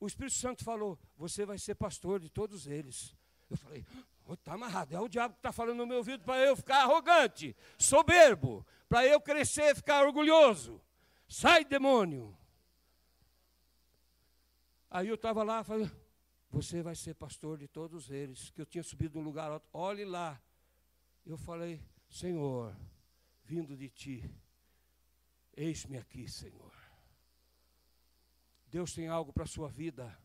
O 0.00 0.06
Espírito 0.06 0.36
Santo 0.36 0.64
falou: 0.64 0.98
Você 1.18 1.44
vai 1.44 1.58
ser 1.58 1.74
pastor 1.74 2.18
de 2.18 2.30
todos 2.30 2.66
eles. 2.66 3.14
Eu 3.50 3.58
falei: 3.58 3.84
Está 4.30 4.54
amarrado. 4.54 4.94
É 4.94 4.98
o 4.98 5.06
diabo 5.06 5.34
que 5.34 5.40
está 5.40 5.52
falando 5.52 5.76
no 5.76 5.86
meu 5.86 5.98
ouvido 5.98 6.24
para 6.24 6.38
eu 6.38 6.56
ficar 6.56 6.84
arrogante, 6.84 7.54
soberbo, 7.78 8.66
para 8.88 9.06
eu 9.06 9.20
crescer, 9.20 9.76
ficar 9.76 10.02
orgulhoso. 10.02 10.80
Sai, 11.28 11.62
demônio. 11.62 12.34
Aí 14.90 15.08
eu 15.08 15.16
estava 15.16 15.42
lá, 15.42 15.62
falei: 15.62 15.90
Você 16.48 16.82
vai 16.82 16.94
ser 16.94 17.14
pastor 17.14 17.58
de 17.58 17.68
todos 17.68 18.10
eles. 18.10 18.48
Que 18.48 18.62
eu 18.62 18.66
tinha 18.66 18.82
subido 18.82 19.18
num 19.18 19.24
lugar 19.24 19.50
alto. 19.50 19.68
Olhe 19.74 20.06
lá. 20.06 20.40
Eu 21.26 21.36
falei: 21.36 21.82
Senhor, 22.08 22.74
vindo 23.42 23.76
de 23.76 23.90
ti, 23.90 24.30
eis-me 25.56 25.98
aqui, 25.98 26.28
Senhor. 26.28 26.72
Deus 28.68 28.94
tem 28.94 29.08
algo 29.08 29.32
para 29.32 29.42
a 29.42 29.48
sua 29.48 29.68
vida, 29.68 30.16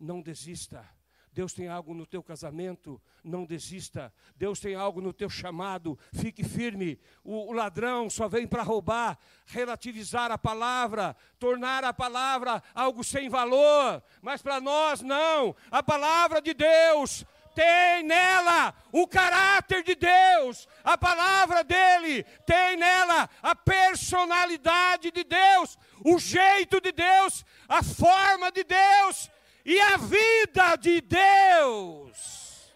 não 0.00 0.20
desista. 0.20 0.84
Deus 1.30 1.52
tem 1.52 1.68
algo 1.68 1.94
no 1.94 2.04
teu 2.04 2.20
casamento, 2.20 3.00
não 3.22 3.44
desista. 3.44 4.12
Deus 4.34 4.58
tem 4.58 4.74
algo 4.74 5.00
no 5.00 5.12
teu 5.12 5.30
chamado, 5.30 5.96
fique 6.12 6.42
firme. 6.42 6.98
O, 7.22 7.50
o 7.50 7.52
ladrão 7.52 8.10
só 8.10 8.26
vem 8.26 8.44
para 8.44 8.64
roubar, 8.64 9.16
relativizar 9.46 10.32
a 10.32 10.38
palavra, 10.38 11.14
tornar 11.38 11.84
a 11.84 11.92
palavra 11.92 12.60
algo 12.74 13.04
sem 13.04 13.28
valor. 13.28 14.02
Mas 14.20 14.42
para 14.42 14.60
nós, 14.60 15.00
não. 15.00 15.54
A 15.70 15.80
palavra 15.80 16.42
de 16.42 16.52
Deus 16.52 17.24
tem 17.58 18.04
nela 18.04 18.72
o 18.92 19.04
caráter 19.08 19.82
de 19.82 19.96
Deus, 19.96 20.68
a 20.84 20.96
palavra 20.96 21.64
dele, 21.64 22.22
tem 22.46 22.76
nela 22.76 23.28
a 23.42 23.52
personalidade 23.56 25.10
de 25.10 25.24
Deus, 25.24 25.76
o 26.04 26.20
jeito 26.20 26.80
de 26.80 26.92
Deus, 26.92 27.44
a 27.68 27.82
forma 27.82 28.52
de 28.52 28.62
Deus 28.62 29.28
e 29.64 29.80
a 29.80 29.96
vida 29.96 30.76
de 30.76 31.00
Deus. 31.00 32.72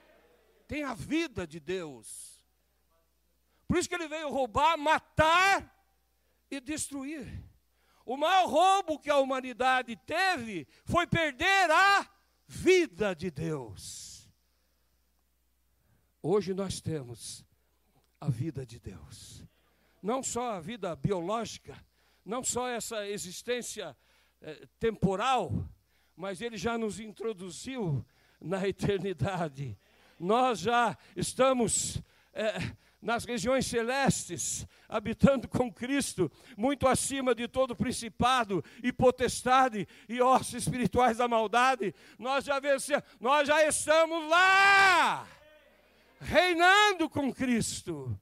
Tem 0.66 0.82
a 0.82 0.94
vida 0.94 1.46
de 1.46 1.60
Deus. 1.60 2.44
Por 3.68 3.78
isso 3.78 3.88
que 3.88 3.94
ele 3.94 4.08
veio 4.08 4.30
roubar, 4.30 4.76
matar 4.76 5.72
e 6.50 6.60
destruir. 6.60 7.40
O 8.04 8.16
maior 8.16 8.48
roubo 8.48 8.98
que 8.98 9.08
a 9.08 9.18
humanidade 9.18 9.94
teve 9.94 10.66
foi 10.84 11.06
perder 11.06 11.70
a 11.70 12.04
vida 12.48 13.14
de 13.14 13.30
Deus. 13.30 14.11
Hoje 16.24 16.54
nós 16.54 16.80
temos 16.80 17.44
a 18.20 18.30
vida 18.30 18.64
de 18.64 18.78
Deus. 18.78 19.44
Não 20.00 20.22
só 20.22 20.52
a 20.52 20.60
vida 20.60 20.94
biológica, 20.94 21.76
não 22.24 22.44
só 22.44 22.68
essa 22.68 23.08
existência 23.08 23.96
eh, 24.40 24.68
temporal, 24.78 25.68
mas 26.14 26.40
Ele 26.40 26.56
já 26.56 26.78
nos 26.78 27.00
introduziu 27.00 28.06
na 28.40 28.66
eternidade. 28.68 29.76
Nós 30.16 30.60
já 30.60 30.96
estamos 31.16 32.00
eh, 32.32 32.72
nas 33.00 33.24
regiões 33.24 33.66
celestes, 33.66 34.64
habitando 34.88 35.48
com 35.48 35.72
Cristo, 35.72 36.30
muito 36.56 36.86
acima 36.86 37.34
de 37.34 37.48
todo 37.48 37.74
principado 37.74 38.64
e 38.80 38.92
potestade 38.92 39.88
e 40.08 40.20
ossos 40.20 40.54
espirituais 40.54 41.16
da 41.16 41.26
maldade. 41.26 41.92
Nós 42.16 42.44
já 42.44 42.60
vencemos, 42.60 43.02
nós 43.18 43.48
já 43.48 43.66
estamos 43.66 44.30
lá, 44.30 45.26
reinando 46.22 47.08
com 47.08 47.32
Cristo, 47.32 48.18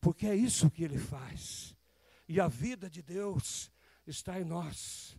porque 0.00 0.26
é 0.26 0.34
isso 0.34 0.70
que 0.70 0.84
Ele 0.84 0.98
faz, 0.98 1.76
e 2.28 2.38
a 2.38 2.46
vida 2.46 2.88
de 2.88 3.02
Deus 3.02 3.70
está 4.06 4.40
em 4.40 4.44
nós, 4.44 5.16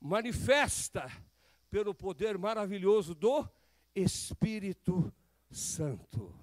manifesta 0.00 1.10
pelo 1.70 1.94
poder 1.94 2.36
maravilhoso 2.36 3.14
do 3.14 3.48
Espírito 3.94 5.12
Santo. 5.50 6.34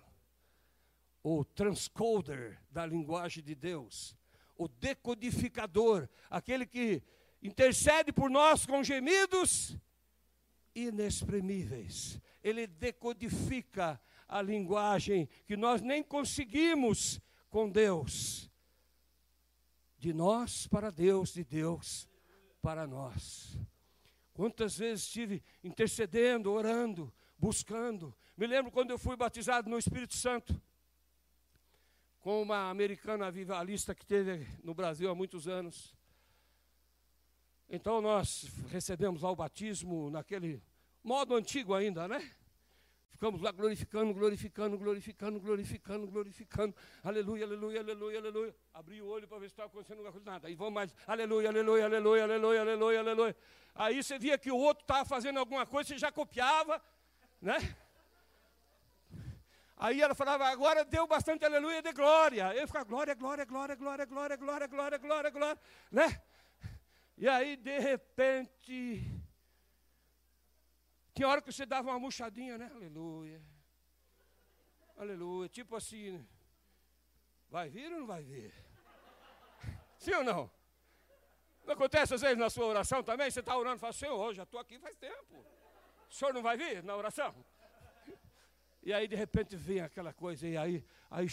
O 1.22 1.44
transcoder 1.44 2.62
da 2.72 2.86
linguagem 2.86 3.44
de 3.44 3.54
Deus, 3.54 4.16
o 4.56 4.68
decodificador, 4.68 6.08
aquele 6.30 6.66
que 6.66 7.04
intercede 7.42 8.12
por 8.12 8.30
nós 8.30 8.66
com 8.66 8.84
gemidos 8.84 9.78
inexprimíveis. 10.74 12.20
Ele 12.42 12.66
decodifica 12.66 14.00
a 14.30 14.42
linguagem 14.44 15.28
que 15.48 15.58
nós 15.58 15.82
nem 15.82 16.04
conseguimos 16.04 17.20
com 17.50 17.68
Deus. 17.68 18.50
De 19.98 20.14
nós 20.14 20.68
para 20.68 20.92
Deus, 20.92 21.34
de 21.34 21.44
Deus 21.44 22.08
para 22.62 22.88
nós. 22.88 23.58
Quantas 24.34 24.78
vezes 24.78 25.06
estive 25.06 25.44
intercedendo, 25.64 26.52
orando, 26.52 27.12
buscando. 27.38 28.16
Me 28.38 28.48
lembro 28.48 28.72
quando 28.72 28.92
eu 28.92 29.00
fui 29.00 29.18
batizado 29.18 29.70
no 29.70 29.78
Espírito 29.78 30.16
Santo 30.16 30.62
com 32.20 32.42
uma 32.42 32.70
americana 32.70 33.28
avivalista 33.28 33.96
que 33.96 34.06
teve 34.06 34.48
no 34.64 34.74
Brasil 34.74 35.10
há 35.10 35.16
muitos 35.16 35.48
anos. 35.48 35.96
Então 37.70 38.02
nós 38.02 38.50
recebemos 38.68 39.24
lá 39.24 39.32
o 39.32 39.36
batismo 39.36 40.10
naquele 40.10 40.62
modo 41.04 41.36
antigo 41.36 41.74
ainda, 41.74 42.08
né? 42.08 42.32
Ficamos 43.20 43.42
lá 43.42 43.52
glorificando, 43.52 44.14
glorificando, 44.14 44.78
glorificando, 44.78 45.40
glorificando, 45.42 46.08
glorificando. 46.08 46.76
Aleluia, 47.04 47.46
aleluia, 47.46 47.82
aleluia, 47.82 48.18
aleluia. 48.18 48.56
Abri 48.74 49.02
o 49.02 49.08
olho 49.08 49.28
para 49.28 49.40
ver 49.40 49.50
se 49.50 49.52
estava 49.52 49.68
acontecendo 49.68 49.98
alguma 49.98 50.14
coisa. 50.14 50.32
Nada. 50.32 50.48
Aí 50.48 50.56
vamos 50.56 50.74
mais. 50.74 50.96
Aleluia, 51.06 51.50
aleluia, 51.50 51.84
aleluia, 51.84 52.24
aleluia, 52.24 52.62
aleluia, 52.62 53.00
aleluia. 53.02 53.36
Aí 53.76 54.02
você 54.02 54.18
via 54.18 54.38
que 54.38 54.50
o 54.50 54.56
outro 54.56 54.84
estava 54.86 55.04
fazendo 55.04 55.38
alguma 55.38 55.66
coisa, 55.66 55.90
você 55.90 55.98
já 55.98 56.14
copiava, 56.14 56.82
né? 57.42 57.58
Aí 59.76 60.02
ela 60.02 60.16
falava, 60.16 60.48
agora 60.48 60.86
deu 60.86 61.06
bastante 61.06 61.44
aleluia 61.44 61.82
de 61.82 61.92
glória. 61.92 62.56
Eu 62.56 62.68
ficava, 62.68 62.86
glória, 62.86 63.16
glória, 63.16 63.44
glória, 63.44 63.76
glória, 63.76 64.06
glória, 64.06 64.38
glória, 64.38 64.68
glória, 64.68 64.98
glória, 64.98 65.30
glória, 65.30 65.62
né? 65.92 66.22
E 67.18 67.28
aí, 67.28 67.58
de 67.58 67.80
repente, 67.80 69.19
tinha 71.20 71.28
hora 71.28 71.42
que 71.42 71.52
você 71.52 71.66
dava 71.66 71.90
uma 71.90 72.00
murchadinha, 72.00 72.58
né? 72.58 72.72
Aleluia. 72.74 73.42
Aleluia. 74.96 75.50
Tipo 75.50 75.76
assim, 75.76 76.26
vai 77.50 77.68
vir 77.68 77.92
ou 77.92 78.00
não 78.00 78.08
vai 78.08 78.24
vir? 78.24 78.54
Sim 79.98 80.14
ou 80.14 80.24
não? 80.24 80.50
Não 81.66 81.74
acontece 81.74 82.14
às 82.14 82.22
vezes 82.22 82.38
na 82.38 82.50
sua 82.50 82.68
oração 82.68 83.04
também? 83.04 83.30
Você 83.30 83.42
está 83.42 83.58
orando 83.58 83.76
e 83.76 83.80
fala, 83.80 83.92
Senhor, 83.92 84.34
já 84.34 84.44
estou 84.44 84.62
aqui 84.62 84.80
faz 84.80 84.96
tempo. 84.96 85.46
O 86.10 86.14
senhor 86.14 86.34
não 86.34 86.42
vai 86.42 86.56
vir 86.56 86.82
na 86.86 86.96
oração? 86.96 87.36
E 88.82 88.94
aí 88.94 89.06
de 89.06 89.18
repente 89.18 89.58
vem 89.58 89.82
aquela 89.82 90.14
coisa, 90.14 90.48
e 90.48 90.56
aí, 90.56 90.86
aí 91.12 91.28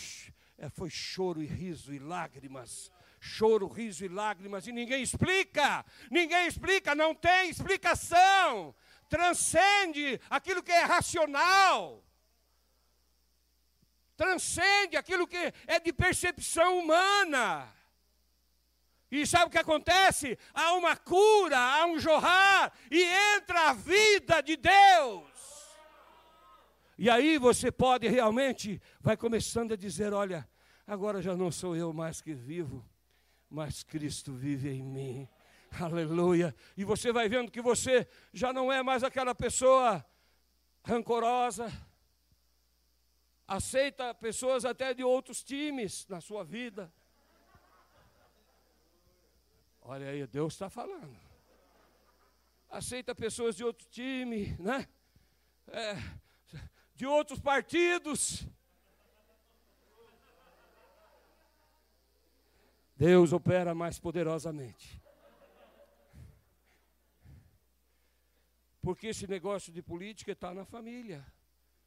é, 0.59 0.69
foi 0.69 0.91
choro 0.91 1.41
e 1.41 1.47
riso 1.47 1.95
e 1.95 2.01
lágrimas. 2.01 2.91
Choro, 3.21 3.69
riso 3.69 4.05
e 4.05 4.09
lágrimas, 4.09 4.67
e 4.67 4.73
ninguém 4.73 5.01
explica, 5.01 5.87
ninguém 6.11 6.49
explica, 6.49 6.93
não 6.93 7.15
tem 7.15 7.51
explicação. 7.51 8.75
Transcende 9.09 10.21
aquilo 10.29 10.63
que 10.63 10.73
é 10.73 10.83
racional, 10.83 12.05
transcende 14.17 14.97
aquilo 14.97 15.27
que 15.27 15.53
é 15.67 15.79
de 15.79 15.93
percepção 15.93 16.79
humana. 16.79 17.73
E 19.11 19.25
sabe 19.25 19.47
o 19.47 19.51
que 19.51 19.59
acontece? 19.59 20.37
Há 20.53 20.73
uma 20.73 20.97
cura, 20.97 21.59
há 21.59 21.87
um 21.87 21.99
jorrar, 21.99 22.73
e 22.91 23.03
entra 23.37 23.71
a 23.71 23.73
vida 23.73 24.41
de 24.41 24.57
Deus. 24.57 25.25
E 26.99 27.09
aí 27.09 27.39
você 27.39 27.71
pode 27.71 28.09
realmente, 28.09 28.81
vai 29.01 29.17
começando 29.17 29.73
a 29.73 29.77
dizer: 29.77 30.13
olha, 30.13 30.49
agora 30.87 31.23
já 31.23 31.37
não 31.37 31.53
sou 31.53 31.77
eu 31.77 31.93
mais 31.93 32.21
que 32.21 32.35
vivo, 32.35 32.85
mas 33.49 33.83
Cristo 33.83 34.33
vive 34.33 34.71
em 34.71 34.83
mim. 34.83 35.29
Aleluia. 35.81 36.55
E 36.77 36.85
você 36.85 37.13
vai 37.13 37.29
vendo 37.29 37.51
que 37.51 37.61
você 37.61 38.09
já 38.33 38.53
não 38.53 38.73
é 38.73 38.83
mais 38.83 39.03
aquela 39.03 39.35
pessoa 39.35 40.05
rancorosa, 40.85 41.67
aceita 43.47 44.15
pessoas 44.15 44.65
até 44.65 44.95
de 44.95 45.03
outros 45.03 45.43
times 45.43 46.07
na 46.09 46.21
sua 46.21 46.45
vida. 46.45 46.93
Olha 49.83 50.09
aí, 50.09 50.27
Deus 50.27 50.55
está 50.55 50.69
falando. 50.69 51.17
Aceita 52.69 53.15
pessoas 53.15 53.55
de 53.57 53.65
outro 53.65 53.87
time, 53.89 54.57
né? 54.59 54.89
É, 55.69 55.95
de 56.95 57.07
outros 57.07 57.39
partidos. 57.39 58.47
Deus 62.97 63.33
opera 63.33 63.75
mais 63.75 63.99
poderosamente. 63.99 65.06
Porque 68.87 69.09
esse 69.09 69.27
negócio 69.27 69.73
de 69.73 69.83
política 69.83 70.31
está 70.31 70.55
na 70.55 70.65
família. 70.65 71.27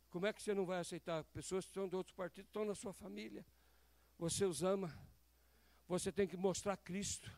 Como 0.09 0.25
é 0.25 0.33
que 0.33 0.43
você 0.43 0.53
não 0.53 0.65
vai 0.65 0.79
aceitar? 0.79 1.23
Pessoas 1.23 1.63
que 1.65 1.71
são 1.71 1.87
de 1.87 1.95
outros 1.95 2.13
partidos 2.13 2.49
estão 2.49 2.65
na 2.65 2.75
sua 2.75 2.91
família. 2.91 3.45
Você 4.17 4.43
os 4.43 4.63
ama. 4.63 4.93
Você 5.87 6.11
tem 6.11 6.27
que 6.27 6.35
mostrar 6.35 6.75
Cristo. 6.75 7.31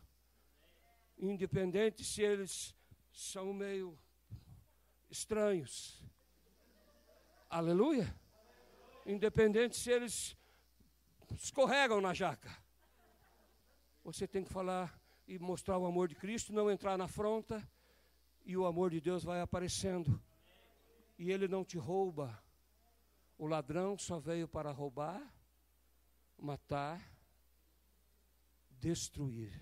Independente 1.15 2.03
se 2.03 2.23
eles 2.23 2.75
são 3.13 3.53
meio 3.53 3.95
estranhos. 5.11 6.01
Aleluia. 7.47 8.11
Independente 9.05 9.77
se 9.77 9.91
eles 9.91 10.35
escorregam 11.37 12.01
na 12.01 12.15
jaca. 12.15 12.51
Você 14.03 14.27
tem 14.27 14.43
que 14.43 14.51
falar 14.51 14.99
e 15.27 15.37
mostrar 15.37 15.77
o 15.77 15.85
amor 15.85 16.07
de 16.07 16.15
Cristo, 16.15 16.51
não 16.51 16.71
entrar 16.71 16.97
na 16.97 17.03
afronta, 17.03 17.63
e 18.43 18.57
o 18.57 18.65
amor 18.65 18.91
de 18.91 18.99
Deus 18.99 19.23
vai 19.23 19.41
aparecendo. 19.41 20.21
E 21.17 21.31
ele 21.31 21.47
não 21.47 21.63
te 21.63 21.77
rouba. 21.77 22.41
O 23.37 23.47
ladrão 23.47 23.97
só 23.97 24.19
veio 24.19 24.47
para 24.47 24.71
roubar, 24.71 25.21
matar, 26.37 27.01
destruir. 28.69 29.59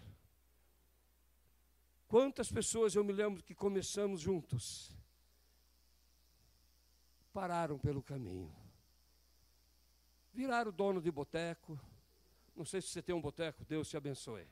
Quantas 2.07 2.51
pessoas 2.51 2.95
eu 2.95 3.03
me 3.03 3.13
lembro 3.13 3.43
que 3.43 3.53
começamos 3.53 4.21
juntos 4.21 4.91
pararam 7.31 7.77
pelo 7.77 8.01
caminho. 8.01 8.53
Viraram 10.33 10.71
dono 10.71 11.01
de 11.01 11.11
boteco. 11.11 11.79
Não 12.55 12.65
sei 12.65 12.81
se 12.81 12.89
você 12.89 13.01
tem 13.01 13.15
um 13.15 13.21
boteco, 13.21 13.63
Deus 13.63 13.89
te 13.89 13.95
abençoe. 13.95 14.47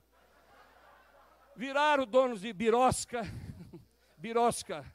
Viraram 1.55 2.05
donos 2.05 2.41
de 2.41 2.53
birosca. 2.53 3.23
Birosca. 4.17 4.85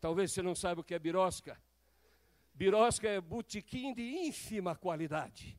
Talvez 0.00 0.32
você 0.32 0.42
não 0.42 0.54
saiba 0.54 0.80
o 0.80 0.84
que 0.84 0.94
é 0.94 0.98
birosca. 0.98 1.60
Birosca 2.54 3.08
é 3.08 3.20
botequim 3.20 3.94
de 3.94 4.02
ínfima 4.02 4.76
qualidade. 4.76 5.58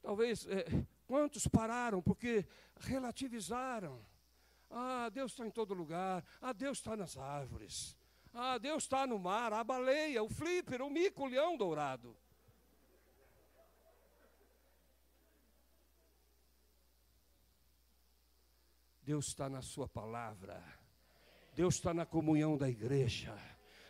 Talvez, 0.00 0.46
é, 0.46 0.64
quantos 1.06 1.46
pararam 1.46 2.02
porque 2.02 2.46
relativizaram? 2.76 4.04
Ah, 4.70 5.08
Deus 5.08 5.32
está 5.32 5.46
em 5.46 5.50
todo 5.50 5.72
lugar. 5.74 6.24
Ah, 6.40 6.52
Deus 6.52 6.78
está 6.78 6.96
nas 6.96 7.16
árvores. 7.16 7.96
Ah, 8.32 8.58
Deus 8.58 8.82
está 8.82 9.06
no 9.06 9.18
mar, 9.18 9.52
a 9.52 9.62
baleia, 9.62 10.22
o 10.22 10.28
flipper, 10.28 10.82
o 10.82 10.90
mico, 10.90 11.22
o 11.22 11.26
leão 11.26 11.56
dourado. 11.56 12.16
Deus 19.04 19.28
está 19.28 19.48
na 19.48 19.60
Sua 19.60 19.86
palavra. 19.86 20.62
Deus 21.54 21.74
está 21.74 21.92
na 21.92 22.06
comunhão 22.06 22.56
da 22.56 22.68
igreja. 22.68 23.36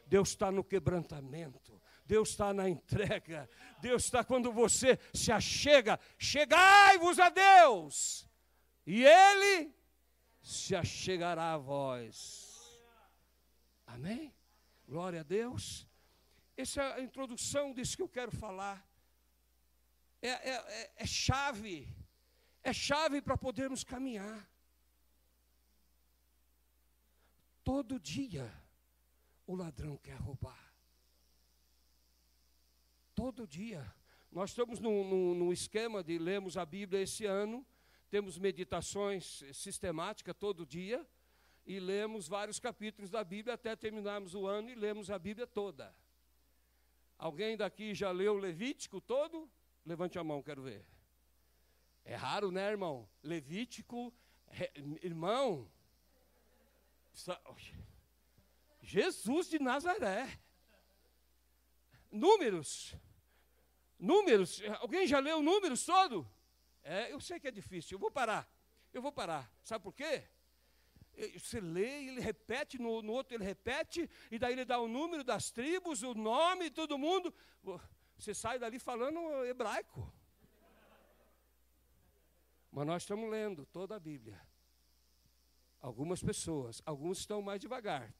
Deus 0.07 0.31
está 0.31 0.51
no 0.51 0.65
quebrantamento. 0.65 1.81
Deus 2.05 2.31
está 2.31 2.53
na 2.53 2.69
entrega. 2.69 3.49
Deus 3.81 4.05
está 4.05 4.25
quando 4.25 4.53
você 4.53 4.99
se 5.15 5.31
achega. 5.31 5.99
Chegai-vos 6.19 7.19
a 7.19 7.31
Deus. 7.31 8.29
E 8.87 9.05
Ele 9.05 9.75
se 10.43 10.75
achegará 10.75 11.55
a 11.55 11.59
vós. 11.59 12.79
Amém? 13.87 14.35
Glória 14.87 15.21
a 15.21 15.25
Deus. 15.25 15.87
Essa 16.57 16.83
é 16.83 16.95
a 16.95 17.01
introdução 17.01 17.73
disso 17.73 17.97
que 17.97 18.03
eu 18.03 18.09
quero 18.09 18.33
falar. 18.33 18.87
É, 20.21 20.29
é, 20.29 20.51
é, 20.51 20.93
é 20.97 21.07
chave. 21.07 21.89
É 22.63 22.73
chave 22.73 23.23
para 23.23 23.39
podermos 23.39 23.85
caminhar. 23.85 24.54
Todo 27.65 27.99
dia 27.99 28.53
o 29.47 29.57
ladrão 29.57 29.97
quer 29.97 30.17
roubar. 30.17 30.75
Todo 33.15 33.47
dia. 33.47 33.93
Nós 34.31 34.51
estamos 34.51 34.81
num, 34.81 35.53
esquema 35.53 36.03
de 36.03 36.19
lermos 36.19 36.57
a 36.57 36.67
Bíblia 36.67 37.01
esse 37.01 37.25
ano, 37.25 37.65
temos 38.11 38.37
meditações 38.37 39.43
sistemáticas 39.53 40.35
todo 40.39 40.67
dia 40.67 41.07
e 41.65 41.81
lemos 41.81 42.29
vários 42.29 42.59
capítulos 42.59 43.11
da 43.11 43.25
Bíblia 43.25 43.55
até 43.55 43.75
terminarmos 43.75 44.35
o 44.35 44.47
ano 44.47 44.69
e 44.69 44.75
lemos 44.75 45.11
a 45.11 45.19
Bíblia 45.19 45.47
toda. 45.47 45.95
Alguém 47.17 47.57
daqui 47.57 47.95
já 47.95 48.11
leu 48.11 48.37
Levítico 48.37 49.01
todo? 49.01 49.49
Levante 49.87 50.19
a 50.19 50.25
mão, 50.25 50.43
quero 50.43 50.63
ver. 50.63 50.85
É 52.05 52.15
raro, 52.15 52.51
né, 52.51 52.69
irmão? 52.71 53.09
Levítico, 53.23 54.13
irmão, 55.01 55.71
Jesus 58.83 59.49
de 59.49 59.59
Nazaré. 59.59 60.39
Números. 62.11 62.95
Números. 63.99 64.63
Alguém 64.81 65.07
já 65.07 65.19
leu 65.19 65.43
números 65.43 65.85
todo? 65.85 66.29
É, 66.83 67.13
eu 67.13 67.21
sei 67.21 67.41
que 67.41 67.49
é 67.49 67.51
difícil. 67.51 67.97
Eu 67.97 67.99
vou 67.99 68.11
parar. 68.11 68.49
Eu 68.93 69.01
vou 69.01 69.11
parar. 69.11 69.51
Sabe 69.63 69.83
por 69.83 69.95
quê? 69.95 70.29
Você 71.39 71.61
lê, 71.61 72.07
ele 72.09 72.21
repete, 72.21 72.81
no, 72.81 73.01
no 73.01 73.13
outro 73.13 73.37
ele 73.37 73.45
repete, 73.45 74.11
e 74.31 74.39
daí 74.39 74.53
ele 74.53 74.65
dá 74.65 74.81
o 74.81 74.89
número 74.89 75.23
das 75.23 75.51
tribos, 75.51 76.03
o 76.03 76.13
nome, 76.13 76.71
todo 76.71 76.99
mundo. 76.99 77.33
Você 78.19 78.35
sai 78.35 78.59
dali 78.59 78.79
falando 78.79 79.45
hebraico. 79.45 80.13
Mas 82.71 82.87
nós 82.87 83.03
estamos 83.03 83.31
lendo 83.31 83.65
toda 83.67 83.95
a 83.95 84.01
Bíblia. 84.01 84.41
Algumas 85.85 86.23
pessoas, 86.23 86.81
alguns 86.87 87.19
estão 87.19 87.43
mais 87.43 87.61
devagar. 87.61 88.11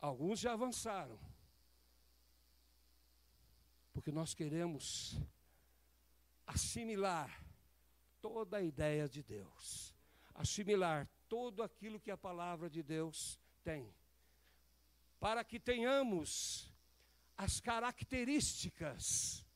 Alguns 0.00 0.40
já 0.40 0.54
avançaram. 0.54 1.16
Porque 3.92 4.10
nós 4.10 4.34
queremos 4.34 5.16
assimilar 6.44 7.30
toda 8.20 8.56
a 8.56 8.62
ideia 8.62 9.08
de 9.08 9.22
Deus, 9.22 9.94
assimilar 10.34 11.08
todo 11.28 11.62
aquilo 11.62 12.00
que 12.00 12.10
a 12.10 12.16
palavra 12.16 12.68
de 12.68 12.82
Deus 12.82 13.38
tem, 13.62 13.94
para 15.20 15.44
que 15.44 15.60
tenhamos 15.60 16.74
as 17.36 17.60
características 17.60 19.46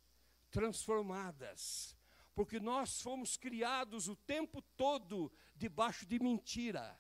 transformadas, 0.53 1.97
porque 2.33 2.61
nós 2.61 3.03
fomos 3.03 3.37
criados 3.37 4.07
o 4.07 4.15
tempo 4.15 4.63
todo 4.77 5.33
debaixo 5.59 6.07
de 6.07 6.19
mentira. 6.19 6.99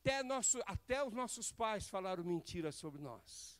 Até, 0.00 0.22
nosso, 0.22 0.60
até 0.66 1.02
os 1.02 1.12
nossos 1.12 1.50
pais 1.50 1.88
falaram 1.88 2.22
mentira 2.22 2.70
sobre 2.70 3.02
nós. 3.02 3.58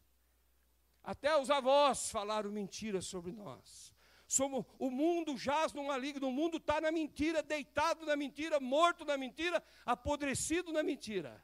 Até 1.02 1.36
os 1.36 1.50
avós 1.50 2.10
falaram 2.10 2.50
mentira 2.50 3.00
sobre 3.00 3.32
nós. 3.32 3.94
Somos, 4.26 4.64
o 4.78 4.90
mundo 4.90 5.36
jaz 5.38 5.72
no 5.72 5.84
maligno, 5.84 6.28
o 6.28 6.32
mundo 6.32 6.58
está 6.58 6.80
na 6.80 6.92
mentira, 6.92 7.42
deitado 7.42 8.04
na 8.04 8.14
mentira, 8.14 8.60
morto 8.60 9.04
na 9.04 9.16
mentira, 9.16 9.62
apodrecido 9.86 10.72
na 10.72 10.82
mentira. 10.82 11.42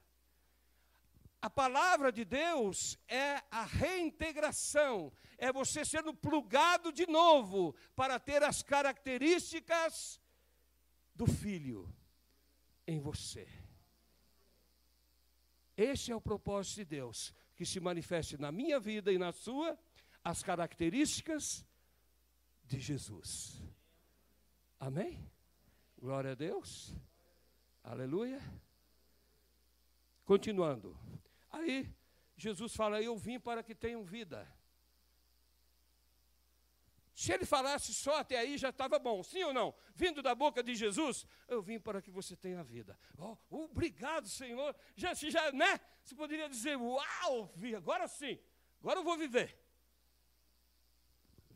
A 1.41 1.49
palavra 1.49 2.11
de 2.13 2.25
Deus 2.25 2.99
é 3.09 3.43
a 3.51 3.65
reintegração, 3.65 5.13
é 5.39 5.53
você 5.53 5.85
sendo 5.85 6.15
plugado 6.15 6.93
de 6.93 7.07
novo 7.07 7.75
para 7.95 8.19
ter 8.19 8.43
as 8.43 8.63
características 8.63 10.21
do 11.15 11.27
filho 11.27 11.94
em 12.87 13.01
você. 13.01 13.47
Esse 15.77 16.13
é 16.13 16.17
o 16.17 16.21
propósito 16.21 16.77
de 16.77 16.85
Deus, 16.85 17.35
que 17.57 17.67
se 17.67 17.81
manifeste 17.81 18.39
na 18.39 18.53
minha 18.53 18.79
vida 18.79 19.13
e 19.13 19.19
na 19.19 19.33
sua 19.33 19.79
as 20.23 20.43
características 20.43 21.67
de 22.65 22.81
Jesus. 22.81 23.63
Amém? 24.79 25.31
Glória 25.99 26.33
a 26.33 26.35
Deus. 26.35 26.95
Aleluia. 27.83 28.41
Continuando. 30.25 30.99
Aí 31.51 31.93
Jesus 32.37 32.75
fala: 32.75 33.03
Eu 33.03 33.17
vim 33.17 33.39
para 33.39 33.63
que 33.63 33.75
tenham 33.75 34.05
vida. 34.05 34.49
Se 37.15 37.33
ele 37.33 37.45
falasse 37.45 37.95
só 37.95 38.19
até 38.19 38.37
aí, 38.39 38.59
já 38.59 38.71
estava 38.71 38.99
bom, 38.99 39.23
sim 39.23 39.45
ou 39.45 39.53
não? 39.53 39.73
Vindo 39.95 40.21
da 40.21 40.35
boca 40.35 40.65
de 40.65 40.75
Jesus, 40.75 41.25
eu 41.47 41.63
vim 41.63 41.79
para 41.79 42.03
que 42.03 42.11
você 42.11 42.35
tenha 42.35 42.63
vida. 42.65 42.99
Oh, 43.17 43.37
obrigado, 43.51 44.29
Senhor. 44.29 44.75
Já, 44.97 45.15
já, 45.15 45.53
né? 45.53 45.81
Você 46.03 46.17
poderia 46.17 46.49
dizer, 46.49 46.77
uau, 46.77 47.55
agora 47.77 48.09
sim, 48.09 48.41
agora 48.81 48.99
eu 48.99 49.05
vou 49.05 49.17
viver. 49.17 49.57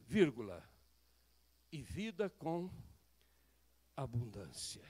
Vírgula. 0.07 0.63
E 1.71 1.83
vida 1.83 2.31
com 2.31 2.71
abundância. 3.95 4.83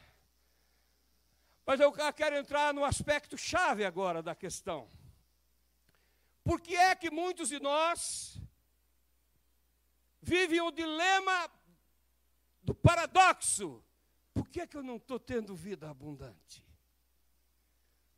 Mas 1.66 1.80
eu 1.80 1.92
quero 2.12 2.36
entrar 2.36 2.72
no 2.72 2.84
aspecto 2.84 3.36
chave 3.36 3.84
agora 3.84 4.22
da 4.22 4.34
questão. 4.34 4.88
Por 6.44 6.60
que 6.60 6.76
é 6.76 6.94
que 6.94 7.10
muitos 7.10 7.48
de 7.48 7.58
nós 7.58 8.40
vivem 10.20 10.60
o 10.60 10.70
dilema 10.70 11.50
do 12.62 12.74
paradoxo. 12.74 13.84
Por 14.34 14.48
que, 14.48 14.60
é 14.60 14.66
que 14.66 14.76
eu 14.76 14.82
não 14.82 14.96
estou 14.96 15.18
tendo 15.18 15.54
vida 15.54 15.88
abundante? 15.88 16.64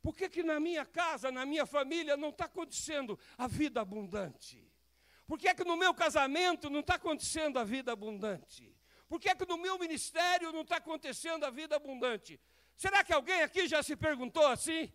Por 0.01 0.15
que, 0.15 0.29
que 0.29 0.43
na 0.43 0.59
minha 0.59 0.85
casa, 0.85 1.31
na 1.31 1.45
minha 1.45 1.65
família, 1.65 2.17
não 2.17 2.29
está 2.29 2.45
acontecendo 2.45 3.19
a 3.37 3.47
vida 3.47 3.79
abundante? 3.81 4.67
Por 5.27 5.37
que, 5.37 5.47
é 5.47 5.53
que 5.53 5.63
no 5.63 5.77
meu 5.77 5.93
casamento 5.93 6.69
não 6.69 6.79
está 6.79 6.95
acontecendo 6.95 7.57
a 7.57 7.63
vida 7.63 7.91
abundante? 7.91 8.75
Por 9.07 9.19
que, 9.19 9.29
é 9.29 9.35
que 9.35 9.45
no 9.45 9.57
meu 9.57 9.77
ministério 9.77 10.51
não 10.51 10.61
está 10.61 10.77
acontecendo 10.77 11.45
a 11.45 11.49
vida 11.49 11.75
abundante? 11.75 12.39
Será 12.75 13.03
que 13.03 13.13
alguém 13.13 13.41
aqui 13.41 13.67
já 13.67 13.83
se 13.83 13.95
perguntou 13.95 14.45
assim? 14.47 14.91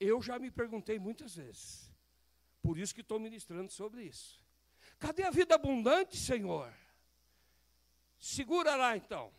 Eu 0.00 0.22
já 0.22 0.38
me 0.38 0.50
perguntei 0.50 0.98
muitas 0.98 1.34
vezes. 1.34 1.92
Por 2.62 2.78
isso 2.78 2.94
que 2.94 3.00
estou 3.00 3.18
ministrando 3.20 3.70
sobre 3.72 4.04
isso. 4.04 4.42
Cadê 4.98 5.22
a 5.22 5.30
vida 5.30 5.54
abundante, 5.54 6.16
Senhor? 6.16 6.72
Segura 8.18 8.74
lá 8.74 8.96
então. 8.96 9.32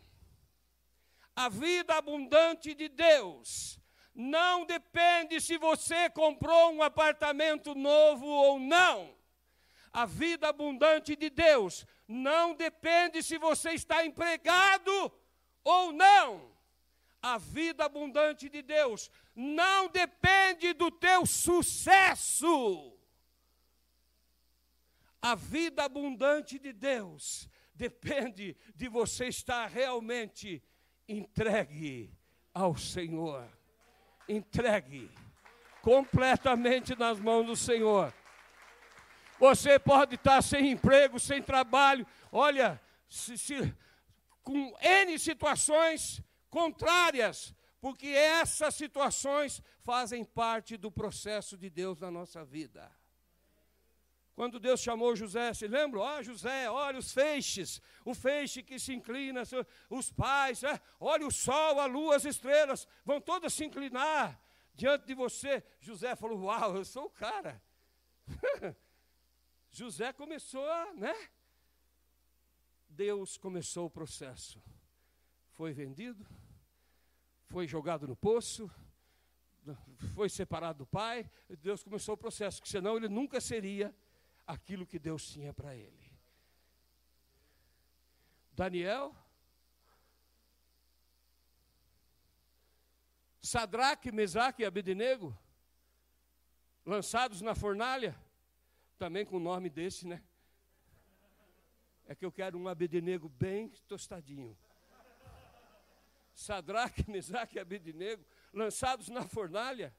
A 1.36 1.48
vida 1.48 1.94
abundante 1.94 2.74
de 2.74 2.88
Deus 2.88 3.78
não 4.14 4.64
depende 4.64 5.40
se 5.40 5.56
você 5.58 6.10
comprou 6.10 6.72
um 6.72 6.82
apartamento 6.82 7.74
novo 7.74 8.26
ou 8.26 8.58
não. 8.58 9.14
A 9.92 10.06
vida 10.06 10.48
abundante 10.48 11.16
de 11.16 11.30
Deus 11.30 11.86
não 12.06 12.54
depende 12.54 13.22
se 13.22 13.38
você 13.38 13.70
está 13.70 14.04
empregado 14.04 15.12
ou 15.64 15.92
não. 15.92 16.50
A 17.22 17.36
vida 17.38 17.84
abundante 17.84 18.48
de 18.48 18.62
Deus 18.62 19.10
não 19.34 19.88
depende 19.88 20.72
do 20.72 20.90
teu 20.90 21.26
sucesso. 21.26 22.98
A 25.22 25.34
vida 25.34 25.84
abundante 25.84 26.58
de 26.58 26.72
Deus 26.72 27.48
depende 27.74 28.56
de 28.74 28.88
você 28.88 29.26
estar 29.26 29.66
realmente 29.68 30.62
entregue 31.08 32.12
ao 32.54 32.76
Senhor. 32.76 33.48
Entregue. 34.28 35.10
completamente 35.82 36.94
nas 36.94 37.18
mãos 37.18 37.46
do 37.46 37.56
Senhor. 37.56 38.12
Você 39.38 39.78
pode 39.78 40.16
estar 40.16 40.42
sem 40.42 40.70
emprego, 40.70 41.18
sem 41.18 41.42
trabalho, 41.42 42.06
olha, 42.30 42.78
se, 43.08 43.38
se, 43.38 43.74
com 44.42 44.76
N 44.78 45.18
situações 45.18 46.22
contrárias, 46.50 47.54
porque 47.80 48.08
essas 48.08 48.74
situações 48.74 49.62
fazem 49.80 50.22
parte 50.22 50.76
do 50.76 50.92
processo 50.92 51.56
de 51.56 51.70
Deus 51.70 51.98
na 51.98 52.10
nossa 52.10 52.44
vida. 52.44 52.90
Quando 54.40 54.58
Deus 54.58 54.80
chamou 54.80 55.14
José, 55.14 55.52
se? 55.52 56.00
Ó, 56.00 56.18
oh, 56.18 56.22
José, 56.22 56.70
olha 56.70 56.98
os 56.98 57.12
feixes, 57.12 57.78
o 58.06 58.14
feixe 58.14 58.62
que 58.62 58.78
se 58.78 58.94
inclina, 58.94 59.42
os 59.90 60.10
pais, 60.10 60.62
é, 60.62 60.80
olha 60.98 61.26
o 61.26 61.30
sol, 61.30 61.78
a 61.78 61.84
lua, 61.84 62.16
as 62.16 62.24
estrelas, 62.24 62.88
vão 63.04 63.20
todas 63.20 63.52
se 63.52 63.66
inclinar 63.66 64.42
diante 64.74 65.04
de 65.04 65.12
você. 65.12 65.62
José 65.78 66.16
falou: 66.16 66.44
Uau, 66.44 66.74
eu 66.74 66.86
sou 66.86 67.04
o 67.04 67.10
cara. 67.10 67.62
José 69.70 70.10
começou, 70.10 70.94
né? 70.94 71.14
Deus 72.88 73.36
começou 73.36 73.88
o 73.88 73.90
processo. 73.90 74.58
Foi 75.50 75.74
vendido, 75.74 76.26
foi 77.44 77.66
jogado 77.66 78.08
no 78.08 78.16
poço, 78.16 78.70
foi 80.14 80.30
separado 80.30 80.78
do 80.78 80.86
pai. 80.86 81.30
Deus 81.58 81.82
começou 81.82 82.14
o 82.14 82.16
processo, 82.16 82.56
porque 82.56 82.70
senão 82.70 82.96
ele 82.96 83.10
nunca 83.10 83.38
seria 83.38 83.94
aquilo 84.50 84.86
que 84.86 84.98
Deus 84.98 85.28
tinha 85.28 85.52
para 85.54 85.76
ele. 85.76 86.10
Daniel, 88.52 89.14
Sadraque, 93.40 94.12
Mesaque 94.12 94.62
e 94.62 94.66
Abednego, 94.66 95.36
lançados 96.84 97.40
na 97.40 97.54
fornalha, 97.54 98.14
também 98.98 99.24
com 99.24 99.36
o 99.36 99.40
nome 99.40 99.70
desse, 99.70 100.06
né? 100.06 100.22
É 102.06 102.14
que 102.14 102.24
eu 102.24 102.32
quero 102.32 102.58
um 102.58 102.68
Abednego 102.68 103.28
bem 103.28 103.68
tostadinho. 103.86 104.58
Sadraque, 106.34 107.08
Mesaque 107.08 107.56
e 107.56 107.60
Abednego, 107.60 108.24
lançados 108.52 109.08
na 109.08 109.24
fornalha. 109.24 109.94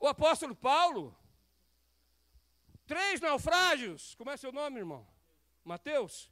O 0.00 0.06
apóstolo 0.08 0.56
Paulo, 0.56 1.14
três 2.86 3.20
naufrágios. 3.20 4.14
Como 4.14 4.30
é 4.30 4.36
seu 4.36 4.50
nome, 4.50 4.78
irmão? 4.78 5.06
Mateus? 5.62 6.30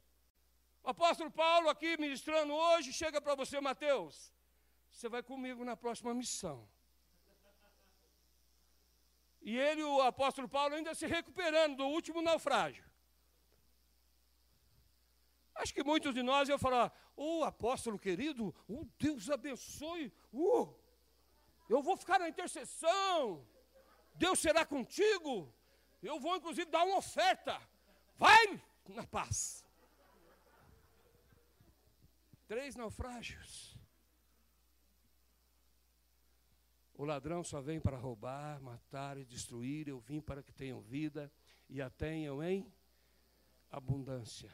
O 0.83 0.89
apóstolo 0.89 1.29
Paulo 1.29 1.69
aqui 1.69 1.95
ministrando 1.97 2.51
hoje, 2.51 2.91
chega 2.91 3.21
para 3.21 3.35
você, 3.35 3.61
Mateus. 3.61 4.33
Você 4.91 5.07
vai 5.07 5.21
comigo 5.21 5.63
na 5.63 5.77
próxima 5.77 6.15
missão. 6.15 6.67
E 9.39 9.55
ele, 9.55 9.83
o 9.83 10.01
apóstolo 10.01 10.49
Paulo, 10.49 10.73
ainda 10.73 10.95
se 10.95 11.05
recuperando 11.05 11.77
do 11.77 11.85
último 11.85 12.23
naufrágio. 12.23 12.83
Acho 15.53 15.73
que 15.75 15.83
muitos 15.83 16.13
de 16.13 16.23
nós 16.23 16.49
iam 16.49 16.57
falar, 16.57 16.91
ô 17.15 17.39
oh, 17.39 17.43
apóstolo 17.43 17.99
querido, 17.99 18.55
oh, 18.67 18.83
Deus 18.97 19.29
abençoe, 19.29 20.11
uh, 20.33 20.73
eu 21.69 21.83
vou 21.83 21.95
ficar 21.95 22.17
na 22.17 22.29
intercessão, 22.29 23.45
Deus 24.19 24.37
será 24.39 24.65
contigo, 24.65 25.51
eu 26.03 26.19
vou 26.19 26.35
inclusive 26.35 26.69
dar 26.69 26.83
uma 26.83 26.97
oferta, 26.97 27.59
vai 28.17 28.61
na 28.89 29.07
paz. 29.07 29.65
Três 32.45 32.75
naufrágios. 32.75 33.77
O 36.95 37.05
ladrão 37.05 37.45
só 37.45 37.61
vem 37.61 37.79
para 37.79 37.95
roubar, 37.95 38.61
matar 38.61 39.17
e 39.17 39.23
destruir, 39.23 39.87
eu 39.87 39.99
vim 40.01 40.19
para 40.19 40.43
que 40.43 40.51
tenham 40.51 40.81
vida 40.81 41.31
e 41.69 41.81
a 41.81 41.89
tenham 41.89 42.43
em 42.43 42.69
abundância. 43.71 44.51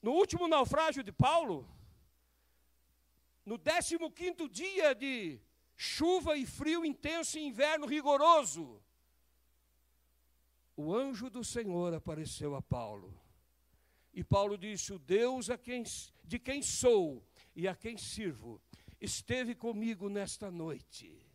No 0.00 0.12
último 0.12 0.46
naufrágio 0.46 1.02
de 1.02 1.10
Paulo, 1.10 1.68
no 3.44 3.58
15 3.58 4.48
dia 4.48 4.94
de 4.94 5.40
chuva 5.82 6.36
e 6.36 6.44
frio 6.44 6.84
intenso 6.84 7.38
e 7.38 7.46
inverno 7.46 7.86
rigoroso, 7.86 8.82
o 10.76 10.94
anjo 10.94 11.30
do 11.30 11.42
Senhor 11.42 11.94
apareceu 11.94 12.54
a 12.54 12.60
Paulo. 12.60 13.18
E 14.12 14.22
Paulo 14.22 14.58
disse: 14.58 14.92
O 14.92 14.98
Deus 14.98 15.48
a 15.48 15.56
quem, 15.56 15.82
de 16.22 16.38
quem 16.38 16.60
sou 16.60 17.26
e 17.56 17.66
a 17.66 17.74
quem 17.74 17.96
sirvo 17.96 18.60
esteve 19.00 19.54
comigo 19.54 20.10
nesta 20.10 20.50
noite. 20.50 21.26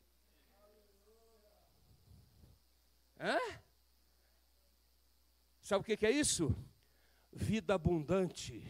Hã? 3.20 3.40
Sabe 5.60 5.82
o 5.82 5.98
que 5.98 6.06
é 6.06 6.12
isso? 6.12 6.56
vida 7.32 7.74
abundante 7.74 8.64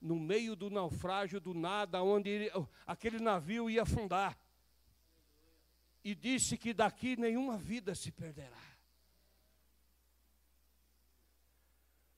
no 0.00 0.18
meio 0.18 0.56
do 0.56 0.70
naufrágio 0.70 1.38
do 1.38 1.54
nada, 1.54 2.02
onde 2.02 2.30
ele, 2.30 2.50
aquele 2.86 3.20
navio 3.20 3.70
ia 3.70 3.82
afundar. 3.82 4.36
E 6.04 6.14
disse 6.14 6.56
que 6.56 6.74
daqui 6.74 7.16
nenhuma 7.16 7.56
vida 7.56 7.94
se 7.94 8.10
perderá. 8.10 8.60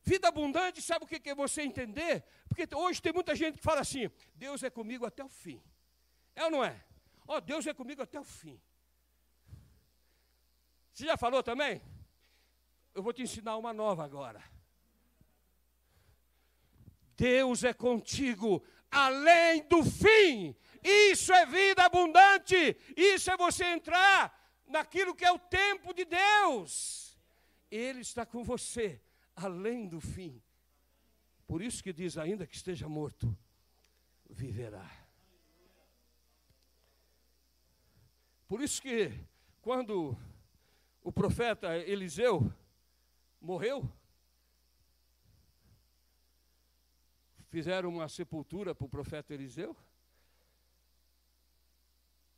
Vida 0.02 0.28
abundante, 0.28 0.82
sabe 0.82 1.04
o 1.04 1.08
que 1.08 1.30
é 1.30 1.34
você 1.34 1.62
entender? 1.62 2.24
Porque 2.46 2.68
hoje 2.74 3.00
tem 3.00 3.12
muita 3.12 3.34
gente 3.34 3.56
que 3.56 3.64
fala 3.64 3.80
assim: 3.80 4.10
Deus 4.34 4.62
é 4.62 4.68
comigo 4.68 5.06
até 5.06 5.24
o 5.24 5.28
fim. 5.28 5.62
É 6.34 6.44
ou 6.44 6.50
não 6.50 6.64
é? 6.64 6.84
Ó, 7.26 7.36
oh, 7.36 7.40
Deus 7.40 7.66
é 7.66 7.72
comigo 7.72 8.02
até 8.02 8.20
o 8.20 8.24
fim. 8.24 8.60
Você 10.92 11.06
já 11.06 11.16
falou 11.16 11.42
também? 11.42 11.82
Eu 12.94 13.02
vou 13.02 13.12
te 13.12 13.22
ensinar 13.22 13.56
uma 13.56 13.72
nova 13.72 14.04
agora. 14.04 14.44
Deus 17.16 17.64
é 17.64 17.72
contigo 17.72 18.62
além 18.90 19.66
do 19.66 19.82
fim. 19.82 20.54
Isso 20.84 21.32
é 21.32 21.46
vida 21.46 21.82
abundante. 21.82 22.76
Isso 22.94 23.30
é 23.30 23.36
você 23.36 23.64
entrar 23.64 24.38
naquilo 24.66 25.14
que 25.14 25.24
é 25.24 25.32
o 25.32 25.38
tempo 25.38 25.94
de 25.94 26.04
Deus. 26.04 27.18
Ele 27.70 28.00
está 28.00 28.26
com 28.26 28.44
você 28.44 29.00
além 29.34 29.88
do 29.88 30.00
fim. 30.00 30.42
Por 31.46 31.62
isso 31.62 31.82
que 31.82 31.92
diz 31.92 32.18
ainda 32.18 32.46
que 32.46 32.54
esteja 32.54 32.88
morto, 32.88 33.36
viverá. 34.28 34.90
Por 38.46 38.60
isso 38.60 38.80
que 38.80 39.10
quando 39.62 40.16
o 41.02 41.10
profeta 41.10 41.76
Eliseu 41.76 42.52
morreu, 43.40 43.90
fizeram 47.48 47.88
uma 47.88 48.08
sepultura 48.08 48.74
para 48.74 48.84
o 48.84 48.88
profeta 48.88 49.32
Eliseu. 49.32 49.76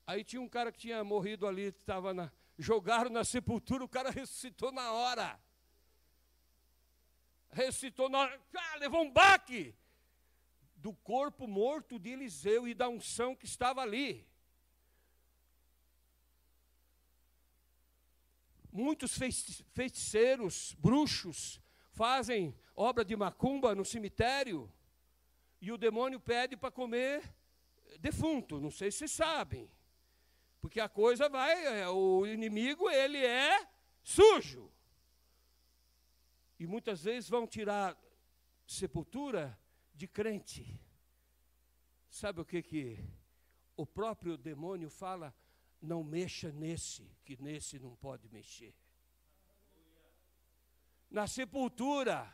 Aí 0.06 0.22
tinha 0.22 0.40
um 0.40 0.48
cara 0.48 0.70
que 0.70 0.78
tinha 0.78 1.02
morrido 1.02 1.46
ali, 1.46 1.64
estava 1.64 2.14
na, 2.14 2.30
jogaram 2.56 3.10
na 3.10 3.24
sepultura, 3.24 3.84
o 3.84 3.88
cara 3.88 4.10
ressuscitou 4.10 4.70
na 4.70 4.92
hora. 4.92 5.40
Ressuscitou 7.50 8.08
na 8.08 8.20
hora, 8.20 8.40
ah, 8.54 8.76
levou 8.76 9.02
um 9.02 9.10
baque 9.10 9.74
do 10.76 10.92
corpo 10.94 11.48
morto 11.48 11.98
de 11.98 12.10
Eliseu 12.10 12.68
e 12.68 12.74
da 12.74 12.88
unção 12.88 13.34
que 13.34 13.46
estava 13.46 13.80
ali. 13.80 14.24
Muitos 18.70 19.18
feiticeiros, 19.72 20.76
bruxos, 20.78 21.60
fazem 21.90 22.54
obra 22.76 23.04
de 23.04 23.16
macumba 23.16 23.74
no 23.74 23.84
cemitério 23.84 24.70
e 25.60 25.72
o 25.72 25.78
demônio 25.78 26.20
pede 26.20 26.56
para 26.56 26.70
comer 26.70 27.34
defunto. 27.98 28.60
Não 28.60 28.70
sei 28.70 28.92
se 28.92 29.08
sabem. 29.08 29.68
Porque 30.66 30.80
a 30.80 30.88
coisa 30.88 31.28
vai, 31.28 31.80
é, 31.80 31.88
o 31.88 32.26
inimigo, 32.26 32.90
ele 32.90 33.24
é 33.24 33.68
sujo. 34.02 34.68
E 36.58 36.66
muitas 36.66 37.04
vezes 37.04 37.30
vão 37.30 37.46
tirar 37.46 37.96
sepultura 38.66 39.56
de 39.94 40.08
crente. 40.08 40.66
Sabe 42.10 42.40
o 42.40 42.44
que 42.44 42.64
que 42.64 42.98
o 43.76 43.86
próprio 43.86 44.36
demônio 44.36 44.90
fala? 44.90 45.32
Não 45.80 46.02
mexa 46.02 46.50
nesse, 46.50 47.08
que 47.24 47.40
nesse 47.40 47.78
não 47.78 47.94
pode 47.94 48.28
mexer. 48.28 48.74
Na 51.08 51.28
sepultura, 51.28 52.28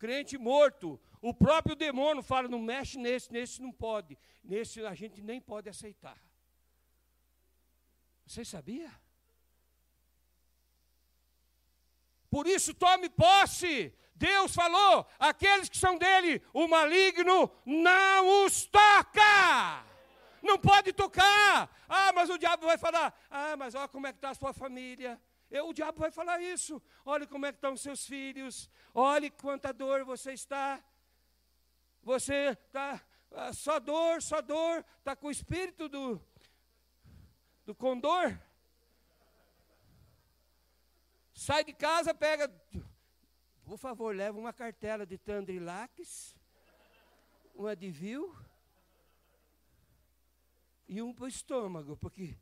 crente 0.00 0.36
morto. 0.36 1.00
O 1.22 1.32
próprio 1.32 1.76
demônio 1.76 2.24
fala: 2.24 2.48
não 2.48 2.60
mexe 2.60 2.98
nesse, 2.98 3.32
nesse 3.32 3.62
não 3.62 3.70
pode. 3.70 4.18
Nesse 4.42 4.84
a 4.84 4.96
gente 4.96 5.22
nem 5.22 5.40
pode 5.40 5.68
aceitar. 5.68 6.27
Você 8.28 8.44
sabia? 8.44 8.92
Por 12.30 12.46
isso, 12.46 12.74
tome 12.74 13.08
posse. 13.08 13.94
Deus 14.14 14.54
falou: 14.54 15.06
aqueles 15.18 15.70
que 15.70 15.78
são 15.78 15.96
dele, 15.96 16.42
o 16.52 16.68
maligno 16.68 17.50
não 17.64 18.44
os 18.44 18.66
toca. 18.66 19.82
Não 20.42 20.58
pode 20.58 20.92
tocar. 20.92 21.74
Ah, 21.88 22.12
mas 22.12 22.28
o 22.28 22.36
diabo 22.36 22.66
vai 22.66 22.76
falar. 22.76 23.18
Ah, 23.30 23.56
mas 23.56 23.74
olha 23.74 23.88
como 23.88 24.06
é 24.06 24.12
que 24.12 24.18
está 24.18 24.30
a 24.30 24.34
sua 24.34 24.52
família. 24.52 25.18
Eu, 25.50 25.68
o 25.70 25.72
diabo 25.72 25.98
vai 25.98 26.10
falar 26.10 26.42
isso. 26.42 26.82
Olhe 27.06 27.26
como 27.26 27.46
é 27.46 27.50
que 27.50 27.56
estão 27.56 27.72
os 27.72 27.80
seus 27.80 28.04
filhos. 28.06 28.70
Olhe 28.94 29.30
quanta 29.30 29.72
dor 29.72 30.04
você 30.04 30.32
está. 30.34 30.84
Você 32.02 32.50
está 32.50 33.00
ah, 33.32 33.54
só 33.54 33.80
dor, 33.80 34.20
só 34.20 34.42
dor. 34.42 34.84
Está 34.98 35.16
com 35.16 35.28
o 35.28 35.30
espírito 35.30 35.88
do, 35.88 36.22
do 37.68 37.74
condor. 37.74 38.40
Sai 41.34 41.62
de 41.62 41.74
casa, 41.74 42.14
pega. 42.14 42.48
Por 43.62 43.76
favor, 43.76 44.16
leva 44.16 44.38
uma 44.38 44.54
cartela 44.54 45.04
de 45.04 45.18
Tandrilax, 45.18 46.34
uma 47.54 47.76
de 47.76 47.90
Vil 47.90 48.34
e 50.88 51.02
um 51.02 51.12
para 51.12 51.26
o 51.26 51.28
estômago, 51.28 51.94
porque 51.98 52.38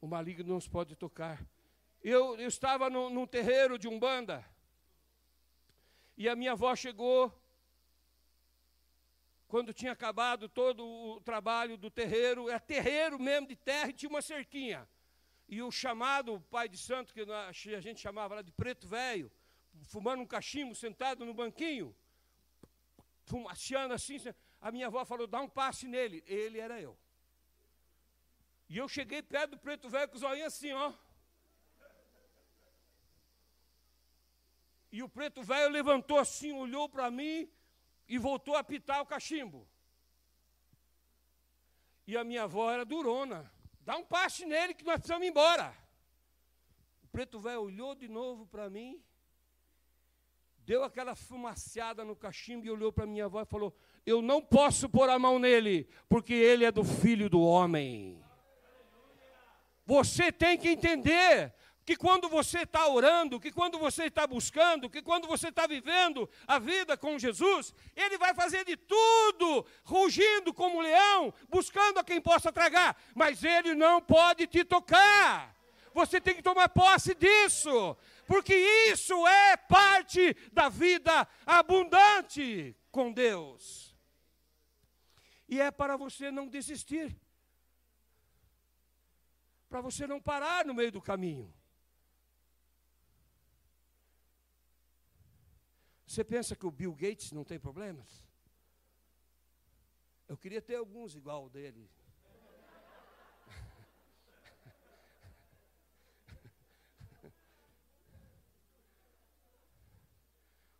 o 0.00 0.08
maligno 0.08 0.54
não 0.54 0.60
se 0.60 0.68
pode 0.68 0.96
tocar. 0.96 1.46
Eu, 2.02 2.36
eu 2.36 2.48
estava 2.48 2.90
no, 2.90 3.08
num 3.08 3.28
terreiro 3.28 3.78
de 3.78 3.86
Umbanda, 3.86 4.44
e 6.16 6.28
a 6.28 6.34
minha 6.34 6.50
avó 6.50 6.74
chegou, 6.74 7.32
quando 9.52 9.70
tinha 9.74 9.92
acabado 9.92 10.48
todo 10.48 10.82
o 10.82 11.20
trabalho 11.20 11.76
do 11.76 11.90
terreiro, 11.90 12.48
é 12.48 12.58
terreiro 12.58 13.18
mesmo 13.18 13.46
de 13.46 13.54
terra, 13.54 13.90
e 13.90 13.92
tinha 13.92 14.08
uma 14.08 14.22
cerquinha. 14.22 14.88
E 15.46 15.60
o 15.60 15.70
chamado 15.70 16.40
pai 16.50 16.70
de 16.70 16.78
santo, 16.78 17.12
que 17.12 17.20
a 17.20 17.80
gente 17.82 18.00
chamava 18.00 18.36
lá 18.36 18.40
de 18.40 18.50
preto 18.50 18.88
velho, 18.88 19.30
fumando 19.82 20.22
um 20.22 20.26
cachimbo, 20.26 20.74
sentado 20.74 21.26
no 21.26 21.34
banquinho, 21.34 21.94
fumaciando 23.26 23.92
assim, 23.92 24.16
a 24.58 24.72
minha 24.72 24.86
avó 24.86 25.04
falou, 25.04 25.26
dá 25.26 25.42
um 25.42 25.50
passe 25.50 25.86
nele. 25.86 26.24
Ele 26.26 26.58
era 26.58 26.80
eu. 26.80 26.96
E 28.70 28.78
eu 28.78 28.88
cheguei 28.88 29.20
perto 29.22 29.50
do 29.50 29.58
preto 29.58 29.86
velho 29.90 30.08
com 30.08 30.16
os 30.16 30.22
olhinhos 30.22 30.54
assim, 30.54 30.72
ó. 30.72 30.94
E 34.90 35.02
o 35.02 35.10
preto 35.10 35.42
velho 35.42 35.70
levantou 35.70 36.18
assim, 36.18 36.52
olhou 36.54 36.88
para 36.88 37.10
mim 37.10 37.52
e 38.14 38.18
voltou 38.18 38.54
a 38.56 38.62
pitar 38.62 39.00
o 39.00 39.06
cachimbo. 39.06 39.66
E 42.06 42.16
a 42.16 42.22
minha 42.22 42.42
avó 42.42 42.70
era 42.70 42.84
durona. 42.84 43.50
Dá 43.80 43.96
um 43.96 44.04
passe 44.04 44.44
nele 44.44 44.74
que 44.74 44.84
nós 44.84 44.96
precisamos 44.96 45.26
ir 45.26 45.30
embora. 45.30 45.74
O 47.02 47.06
preto 47.08 47.40
velho 47.40 47.62
olhou 47.62 47.94
de 47.94 48.08
novo 48.08 48.46
para 48.46 48.68
mim 48.68 49.02
deu 50.64 50.84
aquela 50.84 51.14
fumaciada 51.14 52.04
no 52.04 52.14
cachimbo 52.14 52.66
e 52.66 52.70
olhou 52.70 52.92
para 52.92 53.06
minha 53.06 53.24
avó 53.24 53.42
e 53.42 53.46
falou: 53.46 53.74
Eu 54.06 54.22
não 54.22 54.40
posso 54.40 54.88
pôr 54.88 55.08
a 55.08 55.18
mão 55.18 55.38
nele, 55.38 55.88
porque 56.08 56.32
ele 56.34 56.64
é 56.64 56.72
do 56.72 56.84
filho 56.84 57.28
do 57.28 57.40
homem. 57.40 58.22
Você 59.84 60.30
tem 60.30 60.56
que 60.56 60.68
entender 60.68 61.52
que 61.84 61.96
quando 61.96 62.28
você 62.28 62.60
está 62.60 62.86
orando, 62.86 63.40
que 63.40 63.50
quando 63.50 63.78
você 63.78 64.04
está 64.04 64.26
buscando, 64.26 64.88
que 64.88 65.02
quando 65.02 65.26
você 65.26 65.48
está 65.48 65.66
vivendo 65.66 66.28
a 66.46 66.58
vida 66.58 66.96
com 66.96 67.18
Jesus, 67.18 67.74
Ele 67.96 68.16
vai 68.18 68.34
fazer 68.34 68.64
de 68.64 68.76
tudo, 68.76 69.66
rugindo 69.84 70.54
como 70.54 70.80
leão, 70.80 71.34
buscando 71.48 71.98
a 71.98 72.04
quem 72.04 72.20
possa 72.20 72.52
tragar, 72.52 72.96
mas 73.14 73.42
Ele 73.42 73.74
não 73.74 74.00
pode 74.00 74.46
te 74.46 74.64
tocar. 74.64 75.56
Você 75.94 76.20
tem 76.20 76.34
que 76.34 76.42
tomar 76.42 76.68
posse 76.68 77.14
disso 77.14 77.96
porque 78.26 78.54
isso 78.90 79.26
é 79.26 79.56
parte 79.58 80.34
da 80.52 80.68
vida 80.68 81.28
abundante 81.44 82.74
com 82.90 83.12
Deus. 83.12 83.94
E 85.46 85.60
é 85.60 85.70
para 85.70 85.98
você 85.98 86.30
não 86.30 86.48
desistir, 86.48 87.14
para 89.68 89.82
você 89.82 90.06
não 90.06 90.18
parar 90.18 90.64
no 90.64 90.72
meio 90.72 90.90
do 90.90 91.02
caminho. 91.02 91.52
Você 96.12 96.22
pensa 96.22 96.54
que 96.54 96.66
o 96.66 96.70
Bill 96.70 96.94
Gates 96.94 97.32
não 97.32 97.42
tem 97.42 97.58
problemas? 97.58 98.22
Eu 100.28 100.36
queria 100.36 100.60
ter 100.60 100.74
alguns 100.74 101.14
igual 101.14 101.48
dele. 101.48 101.90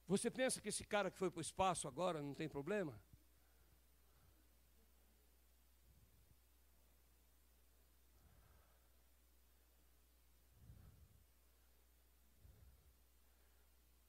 Você 0.07 0.31
pensa 0.31 0.61
que 0.61 0.69
esse 0.69 0.85
cara 0.85 1.11
que 1.11 1.17
foi 1.17 1.31
para 1.31 1.39
o 1.39 1.41
espaço 1.41 1.89
agora 1.89 2.21
não 2.21 2.35
tem 2.35 2.47
problema? 2.47 3.01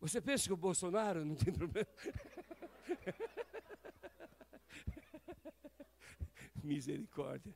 Você 0.03 0.19
pensa 0.19 0.47
que 0.47 0.53
o 0.53 0.57
Bolsonaro 0.57 1.23
não 1.23 1.33
tem 1.33 1.53
problema? 1.53 1.87
misericórdia. 6.61 7.55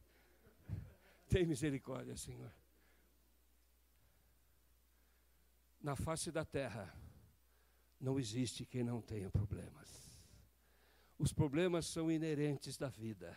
Tem 1.28 1.46
misericórdia, 1.46 2.16
Senhor. 2.16 2.50
Na 5.82 5.98
face 5.98 6.32
da 6.32 6.46
terra 6.46 6.98
não 8.00 8.18
existe 8.18 8.66
quem 8.66 8.82
não 8.82 9.02
tenha 9.02 9.30
problemas. 9.30 10.18
Os 11.20 11.34
problemas 11.34 11.86
são 11.86 12.10
inerentes 12.10 12.78
da 12.78 12.88
vida. 12.88 13.36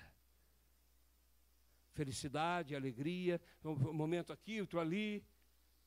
Felicidade, 1.94 2.76
alegria, 2.76 3.40
um 3.64 3.92
momento 3.92 4.32
aqui, 4.32 4.60
outro 4.60 4.78
ali. 4.78 5.26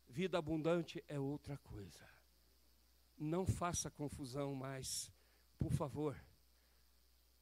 Vida 0.09 0.37
abundante 0.37 1.01
é 1.07 1.17
outra 1.17 1.57
coisa. 1.59 2.11
Não 3.23 3.45
faça 3.45 3.89
confusão 3.89 4.53
mais, 4.53 5.11
por 5.57 5.71
favor. 5.71 6.21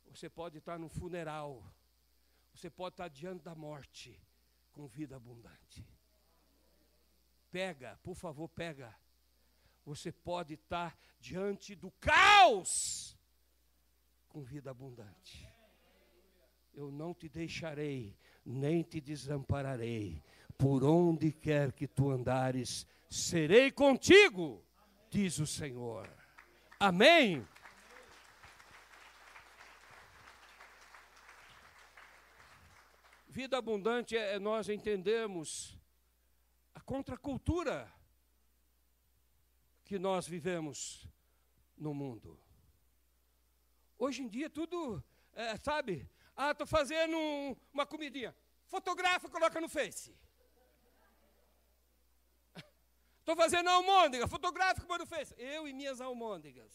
Você 0.09 0.29
pode 0.29 0.57
estar 0.57 0.77
no 0.77 0.89
funeral, 0.89 1.63
você 2.53 2.69
pode 2.69 2.93
estar 2.93 3.07
diante 3.07 3.43
da 3.43 3.55
morte 3.55 4.21
com 4.71 4.87
vida 4.87 5.15
abundante. 5.15 5.85
Pega, 7.49 7.99
por 8.03 8.15
favor, 8.15 8.47
pega 8.49 8.95
você 9.85 10.11
pode 10.11 10.53
estar 10.53 10.97
diante 11.19 11.75
do 11.75 11.91
caos 11.91 13.17
com 14.29 14.41
vida 14.41 14.71
abundante. 14.71 15.47
Eu 16.73 16.91
não 16.91 17.13
te 17.13 17.27
deixarei, 17.27 18.15
nem 18.45 18.81
te 18.81 19.01
desampararei. 19.01 20.23
Por 20.57 20.83
onde 20.83 21.31
quer 21.31 21.73
que 21.73 21.87
tu 21.87 22.11
andares, 22.11 22.87
serei 23.09 23.71
contigo, 23.71 24.63
diz 25.11 25.39
o 25.39 25.45
Senhor. 25.45 26.09
Amém. 26.79 27.45
Vida 33.27 33.57
abundante 33.57 34.15
é 34.15 34.39
nós 34.39 34.69
entendemos 34.69 35.77
a 36.73 36.79
contracultura 36.79 37.93
que 39.83 39.99
nós 39.99 40.25
vivemos 40.25 41.05
no 41.77 41.93
mundo. 41.93 42.39
Hoje 43.97 44.23
em 44.23 44.29
dia 44.29 44.49
tudo, 44.49 45.03
é, 45.33 45.57
sabe? 45.57 46.09
Ah, 46.35 46.51
estou 46.51 46.65
fazendo 46.65 47.17
um, 47.17 47.55
uma 47.73 47.85
comidinha. 47.85 48.33
Fotografa, 48.65 49.29
coloca 49.29 49.59
no 49.59 49.67
Face. 49.67 50.15
Estou 53.31 53.45
fazendo 53.45 53.69
almôndega, 53.69 54.27
fotografa, 54.27 54.81
põe 54.81 54.97
no 54.97 55.05
Face. 55.05 55.33
Eu 55.37 55.65
e 55.65 55.71
minhas 55.71 56.01
almôndegas. 56.01 56.69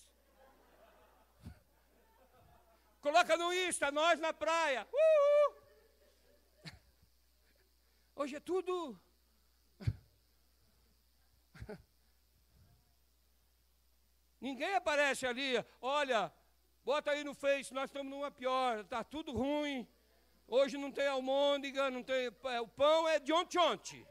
Coloca 3.02 3.36
no 3.36 3.52
Insta, 3.52 3.90
nós 3.90 4.18
na 4.18 4.32
praia. 4.32 4.88
Uhul. 4.90 5.54
Hoje 8.14 8.36
é 8.36 8.40
tudo 8.40 8.98
Ninguém 14.40 14.74
aparece 14.74 15.26
ali, 15.26 15.62
olha, 15.82 16.32
bota 16.82 17.10
aí 17.10 17.22
no 17.22 17.34
Face, 17.34 17.74
nós 17.74 17.90
estamos 17.90 18.10
numa 18.10 18.30
pior, 18.30 18.78
está 18.78 19.04
tudo 19.04 19.30
ruim. 19.32 19.86
Hoje 20.48 20.78
não 20.78 20.90
tem 20.90 21.06
almôndega, 21.06 21.90
não 21.90 22.02
tem. 22.02 22.32
É, 22.44 22.60
o 22.62 22.68
pão 22.68 23.06
é 23.06 23.18
de 23.18 23.30
ontem. 23.30 24.06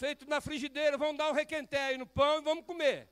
Feito 0.00 0.26
na 0.26 0.40
frigideira, 0.40 0.96
vamos 0.96 1.18
dar 1.18 1.28
um 1.28 1.34
requenté 1.34 1.78
aí 1.78 1.98
no 1.98 2.06
pão 2.06 2.38
e 2.38 2.40
vamos 2.40 2.64
comer. 2.64 3.06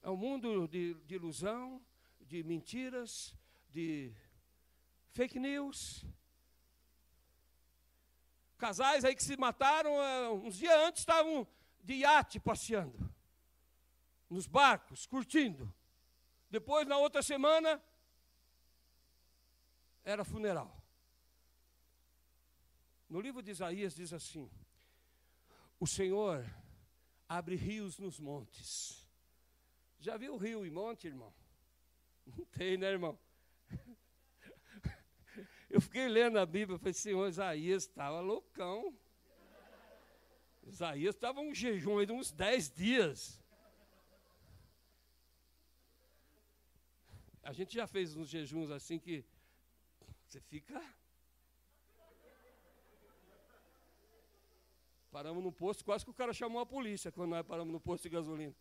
É 0.00 0.08
um 0.08 0.16
mundo 0.16 0.68
de, 0.68 0.94
de 0.94 1.16
ilusão, 1.16 1.84
de 2.20 2.44
mentiras, 2.44 3.34
de 3.70 4.14
fake 5.08 5.40
news. 5.40 6.04
Casais 8.56 9.04
aí 9.04 9.16
que 9.16 9.24
se 9.24 9.36
mataram, 9.36 10.00
é, 10.00 10.30
uns 10.30 10.58
dias 10.58 10.80
antes 10.86 11.00
estavam 11.00 11.44
de 11.82 11.94
iate 11.94 12.38
passeando. 12.38 13.12
nos 14.28 14.46
barcos, 14.46 15.06
curtindo. 15.06 15.74
Depois, 16.48 16.86
na 16.86 16.98
outra 16.98 17.20
semana, 17.20 17.82
era 20.04 20.24
funeral. 20.24 20.79
No 23.10 23.20
livro 23.20 23.42
de 23.42 23.50
Isaías 23.50 23.92
diz 23.92 24.12
assim: 24.12 24.48
O 25.80 25.86
Senhor 25.86 26.46
abre 27.28 27.56
rios 27.56 27.98
nos 27.98 28.20
montes. 28.20 29.04
Já 29.98 30.16
viu 30.16 30.36
rio 30.36 30.64
e 30.64 30.70
monte, 30.70 31.08
irmão? 31.08 31.34
Não 32.24 32.44
tem, 32.46 32.78
né, 32.78 32.86
irmão? 32.86 33.18
Eu 35.68 35.80
fiquei 35.80 36.06
lendo 36.06 36.38
a 36.38 36.46
Bíblia, 36.46 36.78
falei, 36.78 36.94
Senhor, 36.94 37.28
Isaías 37.28 37.82
estava 37.82 38.20
loucão. 38.20 38.96
Isaías 40.62 41.16
estava 41.16 41.40
um 41.40 41.52
jejum 41.52 41.98
aí 41.98 42.06
de 42.06 42.12
uns 42.12 42.30
dez 42.30 42.70
dias. 42.70 43.42
A 47.42 47.52
gente 47.52 47.74
já 47.74 47.88
fez 47.88 48.14
uns 48.14 48.28
jejuns 48.28 48.70
assim 48.70 49.00
que 49.00 49.24
você 50.28 50.40
fica. 50.40 50.80
Paramos 55.10 55.42
no 55.42 55.50
posto, 55.50 55.84
quase 55.84 56.04
que 56.04 56.10
o 56.10 56.14
cara 56.14 56.32
chamou 56.32 56.60
a 56.60 56.66
polícia 56.66 57.10
quando 57.10 57.30
nós 57.30 57.44
paramos 57.44 57.72
no 57.72 57.80
posto 57.80 58.04
de 58.04 58.10
gasolina, 58.10 58.54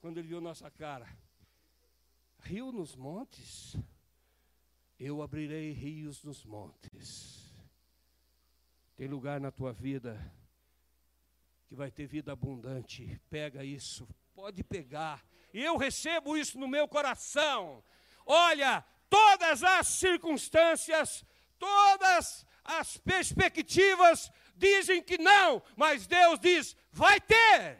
quando 0.00 0.18
ele 0.18 0.28
viu 0.28 0.40
nossa 0.40 0.70
cara. 0.70 1.08
Rio 2.40 2.70
nos 2.70 2.94
montes, 2.94 3.74
eu 5.00 5.22
abrirei 5.22 5.72
rios 5.72 6.22
nos 6.22 6.44
montes. 6.44 7.54
Tem 8.96 9.08
lugar 9.08 9.40
na 9.40 9.50
tua 9.50 9.72
vida 9.72 10.20
que 11.66 11.74
vai 11.74 11.90
ter 11.90 12.06
vida 12.06 12.32
abundante. 12.32 13.18
Pega 13.30 13.64
isso, 13.64 14.06
pode 14.34 14.62
pegar. 14.62 15.24
Eu 15.54 15.78
recebo 15.78 16.36
isso 16.36 16.58
no 16.58 16.68
meu 16.68 16.86
coração. 16.86 17.82
Olha, 18.26 18.84
todas 19.08 19.62
as 19.62 19.88
circunstâncias, 19.88 21.24
todas 21.58 22.46
as 22.62 22.98
perspectivas 22.98 24.30
dizem 24.56 25.02
que 25.02 25.18
não, 25.18 25.62
mas 25.76 26.06
Deus 26.06 26.38
diz: 26.38 26.76
vai 26.92 27.20
ter. 27.20 27.78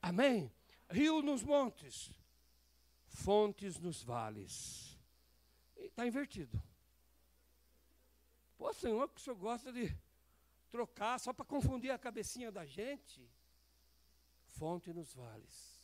Amém. 0.00 0.52
Rio 0.90 1.20
nos 1.22 1.42
montes, 1.42 2.10
fontes 3.06 3.78
nos 3.78 4.02
vales. 4.02 4.96
Está 5.76 6.06
invertido. 6.06 6.60
Pô, 8.56 8.72
Senhor, 8.72 9.08
que 9.08 9.20
o 9.20 9.22
Senhor 9.22 9.36
gosta 9.36 9.72
de 9.72 9.94
trocar 10.70 11.18
só 11.20 11.32
para 11.32 11.44
confundir 11.44 11.90
a 11.90 11.98
cabecinha 11.98 12.50
da 12.50 12.64
gente. 12.64 13.28
Fonte 14.46 14.92
nos 14.92 15.14
vales. 15.14 15.78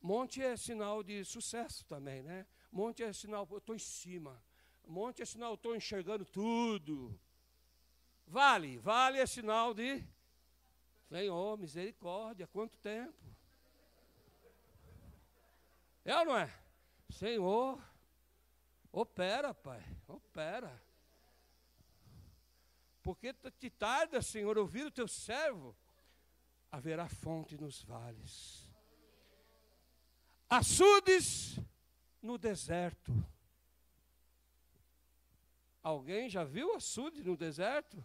Monte 0.00 0.42
é 0.42 0.56
sinal 0.56 1.02
de 1.02 1.24
sucesso 1.24 1.86
também, 1.86 2.22
né? 2.22 2.44
Monte 2.72 3.04
é 3.04 3.12
sinal, 3.12 3.46
eu 3.50 3.58
estou 3.58 3.74
em 3.74 3.78
cima. 3.78 4.42
Monte 4.86 5.22
é 5.22 5.24
sinal, 5.24 5.54
estou 5.54 5.74
enxergando 5.74 6.24
tudo. 6.24 7.18
Vale, 8.26 8.78
vale 8.78 9.18
é 9.18 9.26
sinal 9.26 9.74
de 9.74 10.04
Senhor, 11.10 11.58
misericórdia, 11.58 12.46
quanto 12.46 12.78
tempo? 12.78 13.14
É 16.04 16.16
ou 16.16 16.24
não 16.24 16.36
é? 16.36 16.52
Senhor, 17.10 17.80
opera, 18.90 19.52
Pai, 19.52 19.84
opera. 20.08 20.82
Porque 23.02 23.34
te 23.58 23.70
tarda, 23.70 24.22
Senhor, 24.22 24.56
ouvir 24.56 24.86
o 24.86 24.90
teu 24.90 25.06
servo, 25.06 25.76
haverá 26.70 27.08
fonte 27.08 27.56
nos 27.56 27.82
vales 27.82 28.72
açudes 30.52 31.58
no 32.20 32.36
deserto. 32.36 33.10
Alguém 35.82 36.30
já 36.30 36.44
viu 36.44 36.74
açude 36.74 37.24
no 37.24 37.36
deserto? 37.36 38.02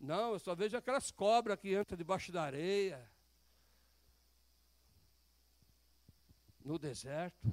Não, 0.00 0.32
eu 0.32 0.38
só 0.38 0.54
vejo 0.54 0.76
aquelas 0.76 1.10
cobras 1.10 1.58
que 1.58 1.78
entram 1.78 1.96
debaixo 1.96 2.32
da 2.32 2.42
areia. 2.42 3.10
No 6.64 6.78
deserto, 6.78 7.52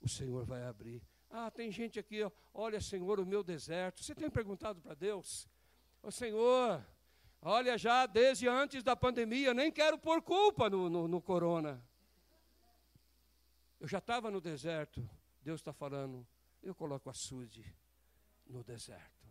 o 0.00 0.08
Senhor 0.08 0.44
vai 0.46 0.64
abrir. 0.64 1.02
Ah, 1.28 1.50
tem 1.50 1.70
gente 1.70 1.98
aqui, 1.98 2.22
ó, 2.22 2.30
olha, 2.54 2.80
Senhor, 2.80 3.20
o 3.20 3.26
meu 3.26 3.42
deserto. 3.42 4.02
Você 4.02 4.14
tem 4.14 4.30
perguntado 4.30 4.80
para 4.80 4.94
Deus? 4.94 5.46
Ô 6.02 6.10
Senhor, 6.10 6.82
olha, 7.42 7.76
já 7.76 8.06
desde 8.06 8.48
antes 8.48 8.82
da 8.82 8.96
pandemia, 8.96 9.52
nem 9.52 9.70
quero 9.70 9.98
pôr 9.98 10.22
culpa 10.22 10.70
no, 10.70 10.88
no, 10.88 11.06
no 11.06 11.20
corona. 11.20 11.82
Eu 13.78 13.86
já 13.86 13.98
estava 13.98 14.30
no 14.30 14.40
deserto. 14.40 15.06
Deus 15.42 15.60
está 15.60 15.72
falando, 15.74 16.26
eu 16.62 16.74
coloco 16.74 17.10
açude 17.10 17.64
no 18.48 18.64
deserto. 18.64 19.26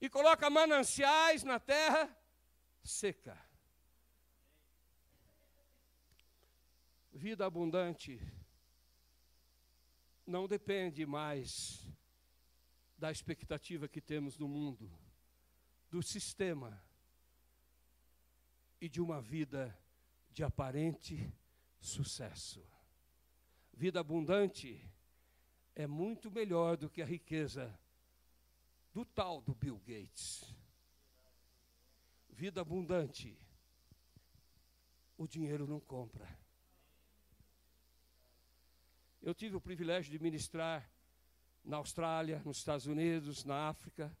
E 0.00 0.08
coloca 0.08 0.50
mananciais 0.50 1.42
na 1.42 1.60
terra 1.60 2.14
seca. 2.82 3.38
Vida 7.12 7.46
abundante 7.46 8.20
não 10.26 10.48
depende 10.48 11.06
mais 11.06 11.86
da 12.96 13.10
expectativa 13.10 13.86
que 13.86 14.00
temos 14.00 14.38
no 14.38 14.48
mundo, 14.48 14.90
do 15.90 16.02
sistema 16.02 16.82
e 18.80 18.88
de 18.88 19.00
uma 19.00 19.20
vida 19.20 19.78
de 20.30 20.42
aparente 20.42 21.32
sucesso 21.78 22.74
vida 23.76 24.00
abundante 24.00 24.80
é 25.74 25.86
muito 25.86 26.30
melhor 26.30 26.76
do 26.76 26.88
que 26.88 27.02
a 27.02 27.06
riqueza 27.06 27.76
do 28.94 29.04
tal 29.04 29.42
do 29.42 29.52
Bill 29.54 29.78
Gates. 29.84 30.54
Vida 32.30 32.60
abundante, 32.60 33.36
o 35.18 35.26
dinheiro 35.26 35.66
não 35.66 35.80
compra. 35.80 36.26
Eu 39.20 39.34
tive 39.34 39.56
o 39.56 39.60
privilégio 39.60 40.12
de 40.12 40.18
ministrar 40.18 40.88
na 41.64 41.78
Austrália, 41.78 42.40
nos 42.44 42.58
Estados 42.58 42.86
Unidos, 42.86 43.44
na 43.44 43.68
África. 43.68 44.16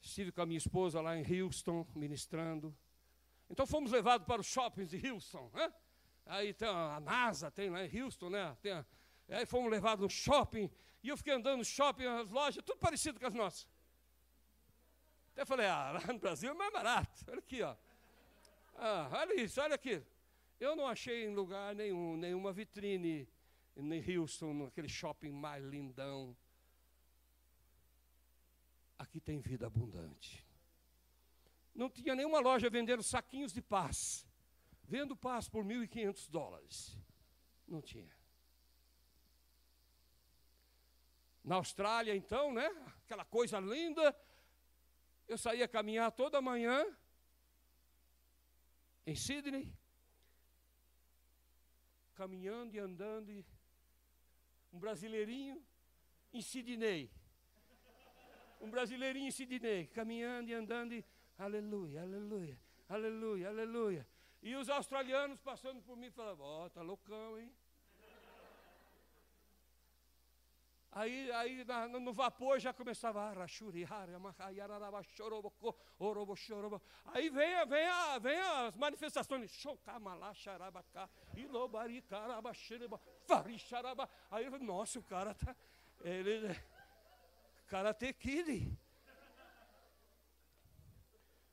Estive 0.00 0.32
com 0.32 0.40
a 0.40 0.46
minha 0.46 0.58
esposa 0.58 1.02
lá 1.02 1.16
em 1.16 1.42
Houston, 1.42 1.86
ministrando. 1.94 2.74
Então 3.50 3.66
fomos 3.66 3.92
levados 3.92 4.26
para 4.26 4.40
os 4.40 4.46
shoppings 4.46 4.88
de 4.88 5.06
Houston. 5.06 5.50
Hein? 5.54 5.72
Aí 6.24 6.54
tem 6.54 6.68
a 6.68 7.00
NASA, 7.00 7.50
tem 7.50 7.68
lá 7.68 7.84
em 7.84 8.00
Houston, 8.00 8.30
né? 8.30 8.56
Tem 8.62 8.72
a, 8.72 8.86
aí 9.28 9.44
fomos 9.44 9.70
levados 9.70 10.02
no 10.02 10.08
shopping. 10.08 10.70
E 11.02 11.08
eu 11.08 11.16
fiquei 11.16 11.32
andando 11.32 11.58
no 11.58 11.64
shopping, 11.64 12.04
as 12.04 12.30
lojas, 12.30 12.62
tudo 12.64 12.78
parecido 12.78 13.18
com 13.18 13.26
as 13.26 13.34
nossas. 13.34 13.66
Até 15.32 15.44
falei, 15.44 15.66
ah, 15.66 15.92
lá 15.92 16.12
no 16.12 16.18
Brasil 16.18 16.50
é 16.50 16.54
mais 16.54 16.72
barato. 16.72 17.24
Olha 17.28 17.38
aqui, 17.38 17.62
ó. 17.62 17.76
Ah, 18.74 19.08
olha 19.12 19.40
isso, 19.40 19.60
olha 19.60 19.74
aqui. 19.74 20.02
Eu 20.58 20.76
não 20.76 20.86
achei 20.86 21.24
em 21.24 21.34
lugar 21.34 21.74
nenhum, 21.74 22.16
nenhuma 22.16 22.52
vitrine 22.52 23.26
em 23.76 24.18
Houston, 24.18 24.52
naquele 24.52 24.88
shopping 24.88 25.30
mais 25.30 25.64
lindão. 25.64 26.36
Aqui 28.98 29.18
tem 29.18 29.40
vida 29.40 29.66
abundante. 29.66 30.46
Não 31.74 31.88
tinha 31.88 32.14
nenhuma 32.14 32.40
loja 32.40 32.68
vendendo 32.68 33.02
saquinhos 33.02 33.52
de 33.52 33.62
paz. 33.62 34.26
Vendo 34.82 35.16
paz 35.16 35.48
por 35.48 35.64
1.500 35.64 36.28
dólares. 36.28 36.98
Não 37.66 37.80
tinha. 37.80 38.19
Na 41.42 41.56
Austrália, 41.56 42.14
então, 42.14 42.52
né? 42.52 42.68
Aquela 43.04 43.24
coisa 43.24 43.58
linda. 43.58 44.14
Eu 45.26 45.38
saía 45.38 45.66
caminhar 45.66 46.10
toda 46.12 46.40
manhã 46.40 46.84
em 49.06 49.14
Sydney, 49.14 49.72
caminhando 52.14 52.74
e 52.74 52.78
andando, 52.78 53.30
e 53.30 53.44
um 54.72 54.78
brasileirinho 54.78 55.64
em 56.32 56.42
Sydney. 56.42 57.10
Um 58.60 58.70
brasileirinho 58.70 59.28
em 59.28 59.30
Sydney, 59.30 59.86
caminhando 59.88 60.50
e 60.50 60.54
andando, 60.54 60.92
e 60.92 61.04
aleluia, 61.38 62.02
aleluia, 62.02 62.60
aleluia, 62.88 63.48
aleluia. 63.48 64.08
E 64.42 64.54
os 64.54 64.68
australianos 64.68 65.40
passando 65.40 65.82
por 65.82 65.96
mim 65.96 66.10
falavam, 66.10 66.46
ó, 66.46 66.66
oh, 66.66 66.70
tá 66.70 66.82
loucão, 66.82 67.38
hein? 67.38 67.52
Aí, 70.92 71.30
aí 71.32 71.64
no 72.00 72.12
vapor 72.12 72.58
já 72.58 72.72
começava 72.72 73.22
a 73.22 73.32
Aí 77.06 77.30
vem, 77.30 77.66
vem, 77.66 77.86
a, 77.86 78.18
vem 78.18 78.38
as 78.38 78.76
manifestações. 78.76 79.52
Aí 84.30 84.46
eu 84.46 84.58
nossa, 84.58 84.98
o 84.98 85.02
cara 85.04 85.32
tá. 85.32 85.54
Ele, 86.00 86.56
Karate 87.68 88.12
Kid. 88.12 88.76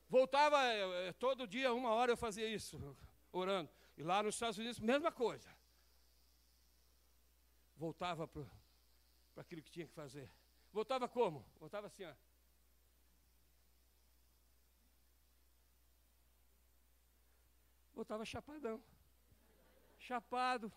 voltava 0.09 0.63
eh, 0.63 1.13
todo 1.13 1.45
dia, 1.45 1.71
uma 1.73 1.91
hora 1.91 2.13
eu 2.13 2.17
fazia 2.17 2.47
isso, 2.47 2.97
orando. 3.31 3.69
E 3.95 4.01
lá 4.01 4.23
nos 4.23 4.33
Estados 4.33 4.57
Unidos, 4.57 4.79
mesma 4.79 5.11
coisa. 5.11 5.47
Voltava 7.75 8.27
para 8.27 8.56
aquilo 9.39 9.61
que 9.61 9.71
tinha 9.71 9.87
que 9.87 9.93
fazer. 9.93 10.31
Voltava 10.71 11.07
como? 11.07 11.45
Voltava 11.59 11.87
assim, 11.87 12.03
ó. 12.03 12.13
Voltava 17.93 18.25
chapadão. 18.25 18.83
Chapado. 19.97 20.71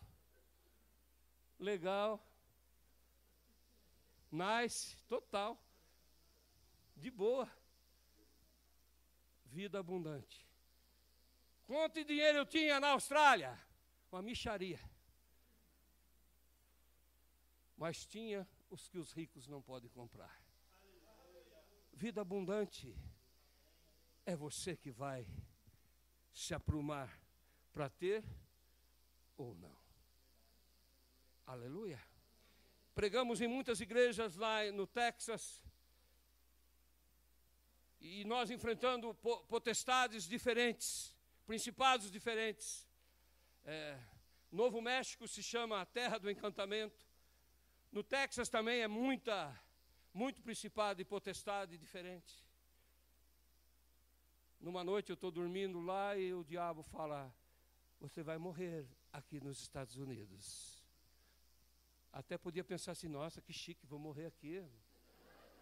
Legal. 1.59 2.25
Nice, 4.33 4.97
total. 5.07 5.63
De 6.97 7.11
boa. 7.11 7.51
Vida 9.45 9.81
abundante. 9.81 10.49
Quanto 11.67 12.05
dinheiro 12.05 12.39
eu 12.39 12.47
tinha 12.47 12.81
na 12.81 12.91
Austrália? 12.91 13.59
Uma 14.11 14.23
micharia. 14.23 14.81
Mas 17.81 18.05
tinha 18.05 18.47
os 18.69 18.87
que 18.91 18.99
os 18.99 19.11
ricos 19.11 19.49
não 19.49 19.63
podem 19.63 19.89
comprar. 19.89 20.39
Vida 21.95 22.21
abundante 22.21 22.95
é 24.27 24.37
você 24.37 24.77
que 24.77 24.91
vai 24.91 25.27
se 26.31 26.53
aprumar 26.53 27.11
para 27.73 27.89
ter 27.89 28.23
ou 29.35 29.55
não. 29.55 29.75
Aleluia. 31.47 31.99
Pregamos 32.95 33.41
em 33.41 33.49
muitas 33.49 33.81
igrejas 33.81 34.37
lá 34.37 34.71
no 34.73 34.87
Texas. 34.87 35.65
E 37.99 38.27
nós 38.27 38.51
enfrentando 38.51 39.15
potestades 39.49 40.25
diferentes 40.25 41.17
principados 41.47 42.11
diferentes. 42.11 42.87
É, 43.65 43.99
Novo 44.53 44.83
México 44.83 45.27
se 45.27 45.43
chama 45.43 45.81
a 45.81 45.87
terra 45.87 46.19
do 46.19 46.31
encantamento. 46.31 47.10
No 47.93 48.05
Texas 48.05 48.49
também 48.49 48.83
é 48.83 48.89
muita, 48.89 49.59
muito 50.15 50.41
principado 50.43 51.01
e 51.01 51.05
potestade 51.05 51.77
diferente. 51.77 52.47
Numa 54.61 54.85
noite 54.85 55.11
eu 55.11 55.15
estou 55.15 55.31
dormindo 55.31 55.81
lá 55.81 56.17
e 56.17 56.33
o 56.33 56.45
diabo 56.45 56.83
fala: 56.85 57.35
Você 57.99 58.23
vai 58.23 58.39
morrer 58.39 58.87
aqui 59.13 59.41
nos 59.41 59.61
Estados 59.61 59.97
Unidos. 59.97 60.85
Até 62.13 62.39
podia 62.39 62.63
pensar 62.63 62.93
assim: 62.93 63.09
Nossa, 63.09 63.41
que 63.41 63.53
chique, 63.53 63.87
vou 63.87 63.99
morrer 63.99 64.27
aqui. 64.27 64.65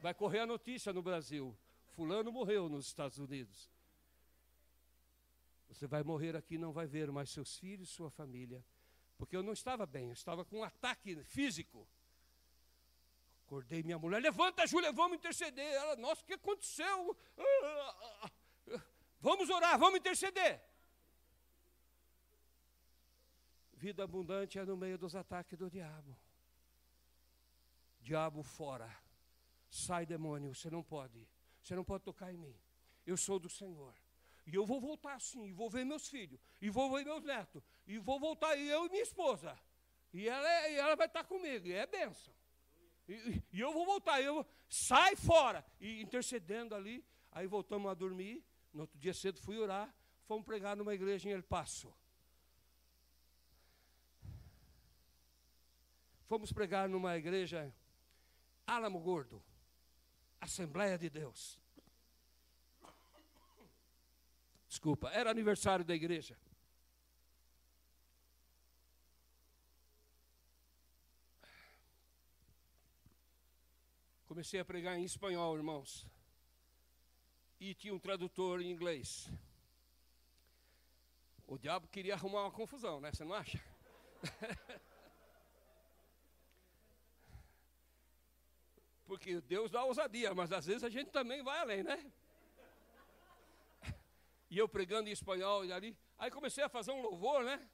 Vai 0.02 0.12
correr 0.12 0.40
a 0.40 0.46
notícia 0.46 0.92
no 0.92 1.02
Brasil: 1.02 1.56
Fulano 1.94 2.30
morreu 2.30 2.68
nos 2.68 2.86
Estados 2.86 3.18
Unidos. 3.18 3.70
Você 5.68 5.86
vai 5.86 6.02
morrer 6.02 6.34
aqui 6.34 6.58
não 6.58 6.72
vai 6.72 6.86
ver 6.86 7.10
mais 7.10 7.30
seus 7.30 7.56
filhos, 7.58 7.88
sua 7.88 8.10
família. 8.10 8.64
Porque 9.16 9.36
eu 9.36 9.42
não 9.42 9.52
estava 9.52 9.86
bem, 9.86 10.06
eu 10.06 10.12
estava 10.12 10.44
com 10.44 10.58
um 10.58 10.64
ataque 10.64 11.22
físico. 11.24 11.86
Acordei 13.48 13.82
minha 13.82 13.98
mulher, 13.98 14.20
levanta, 14.20 14.66
Júlia, 14.66 14.92
vamos 14.92 15.16
interceder. 15.16 15.72
Ela, 15.72 15.96
nossa, 15.96 16.20
o 16.20 16.26
que 16.26 16.34
aconteceu? 16.34 17.16
Vamos 19.18 19.48
orar, 19.48 19.78
vamos 19.78 19.98
interceder. 20.00 20.62
Vida 23.72 24.04
abundante 24.04 24.58
é 24.58 24.66
no 24.66 24.76
meio 24.76 24.98
dos 24.98 25.16
ataques 25.16 25.58
do 25.58 25.70
diabo. 25.70 26.14
Diabo 28.02 28.42
fora. 28.42 28.94
Sai 29.70 30.04
demônio, 30.04 30.54
você 30.54 30.68
não 30.68 30.82
pode. 30.82 31.26
Você 31.62 31.74
não 31.74 31.84
pode 31.84 32.04
tocar 32.04 32.30
em 32.30 32.36
mim. 32.36 32.54
Eu 33.06 33.16
sou 33.16 33.38
do 33.38 33.48
Senhor. 33.48 33.94
E 34.46 34.54
eu 34.54 34.66
vou 34.66 34.78
voltar 34.78 35.14
assim, 35.14 35.46
e 35.46 35.52
vou 35.54 35.70
ver 35.70 35.86
meus 35.86 36.06
filhos, 36.06 36.38
e 36.60 36.68
vou 36.68 36.90
ver 36.90 37.02
meus 37.02 37.24
netos, 37.24 37.62
e 37.86 37.96
vou 37.98 38.20
voltar, 38.20 38.56
e 38.56 38.68
eu 38.68 38.84
e 38.84 38.90
minha 38.90 39.02
esposa. 39.02 39.58
E 40.12 40.28
ela, 40.28 40.50
é, 40.50 40.72
e 40.74 40.76
ela 40.76 40.96
vai 40.96 41.06
estar 41.06 41.24
comigo, 41.24 41.66
e 41.66 41.72
é 41.72 41.86
bênção. 41.86 42.37
E, 43.08 43.42
e 43.52 43.60
eu 43.60 43.72
vou 43.72 43.86
voltar, 43.86 44.20
eu 44.20 44.46
sai 44.68 45.16
fora. 45.16 45.64
E 45.80 46.02
intercedendo 46.02 46.74
ali, 46.74 47.04
aí 47.32 47.46
voltamos 47.46 47.90
a 47.90 47.94
dormir. 47.94 48.44
No 48.72 48.82
outro 48.82 48.98
dia 48.98 49.14
cedo 49.14 49.40
fui 49.40 49.58
orar, 49.58 49.92
fomos 50.26 50.44
pregar 50.44 50.76
numa 50.76 50.94
igreja 50.94 51.28
em 51.28 51.32
El 51.32 51.42
Paso. 51.42 51.92
Fomos 56.26 56.52
pregar 56.52 56.88
numa 56.88 57.16
igreja 57.16 57.74
Álamo 58.66 59.00
Gordo, 59.00 59.42
Assembleia 60.38 60.98
de 60.98 61.08
Deus. 61.08 61.58
Desculpa, 64.68 65.08
era 65.08 65.30
aniversário 65.30 65.82
da 65.82 65.94
igreja. 65.94 66.38
Comecei 74.38 74.60
a 74.60 74.64
pregar 74.64 74.96
em 74.96 75.02
espanhol, 75.02 75.56
irmãos. 75.56 76.06
E 77.58 77.74
tinha 77.74 77.92
um 77.92 77.98
tradutor 77.98 78.60
em 78.60 78.70
inglês. 78.70 79.28
O 81.44 81.58
diabo 81.58 81.88
queria 81.88 82.14
arrumar 82.14 82.42
uma 82.42 82.52
confusão, 82.52 83.00
né? 83.00 83.10
Você 83.10 83.24
não 83.24 83.34
acha? 83.34 83.60
Porque 89.06 89.40
Deus 89.40 89.72
dá 89.72 89.82
ousadia, 89.82 90.32
mas 90.32 90.52
às 90.52 90.66
vezes 90.66 90.84
a 90.84 90.88
gente 90.88 91.10
também 91.10 91.42
vai 91.42 91.58
além, 91.58 91.82
né? 91.82 92.12
E 94.48 94.56
eu 94.56 94.68
pregando 94.68 95.08
em 95.08 95.12
espanhol 95.12 95.64
e 95.64 95.72
ali. 95.72 95.98
Aí 96.16 96.30
comecei 96.30 96.62
a 96.62 96.68
fazer 96.68 96.92
um 96.92 97.02
louvor, 97.02 97.42
né? 97.42 97.68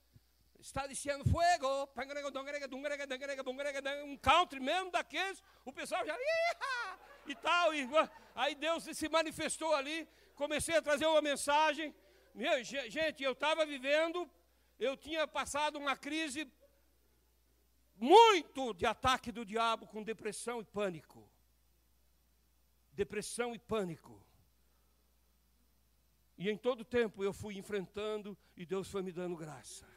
Está 0.64 0.86
dizendo 0.86 1.28
fuego, 1.28 1.68
um 4.06 4.16
country 4.16 4.60
mesmo 4.60 4.90
daqueles, 4.90 5.42
o 5.62 5.70
pessoal 5.70 6.06
já 6.06 6.16
e 7.26 7.34
tal. 7.34 7.74
E, 7.74 7.86
aí 8.34 8.54
Deus 8.54 8.84
se 8.84 9.06
manifestou 9.10 9.74
ali, 9.74 10.08
comecei 10.34 10.74
a 10.74 10.80
trazer 10.80 11.04
uma 11.04 11.20
mensagem. 11.20 11.94
Meu, 12.34 12.64
gente, 12.64 13.22
eu 13.22 13.32
estava 13.32 13.66
vivendo, 13.66 14.26
eu 14.78 14.96
tinha 14.96 15.28
passado 15.28 15.78
uma 15.78 15.98
crise 15.98 16.50
muito 17.94 18.72
de 18.72 18.86
ataque 18.86 19.30
do 19.30 19.44
diabo 19.44 19.86
com 19.86 20.02
depressão 20.02 20.62
e 20.62 20.64
pânico. 20.64 21.30
Depressão 22.94 23.54
e 23.54 23.58
pânico. 23.58 24.18
E 26.38 26.48
em 26.48 26.56
todo 26.56 26.86
tempo 26.86 27.22
eu 27.22 27.34
fui 27.34 27.58
enfrentando 27.58 28.34
e 28.56 28.64
Deus 28.64 28.88
foi 28.88 29.02
me 29.02 29.12
dando 29.12 29.36
graça. 29.36 29.93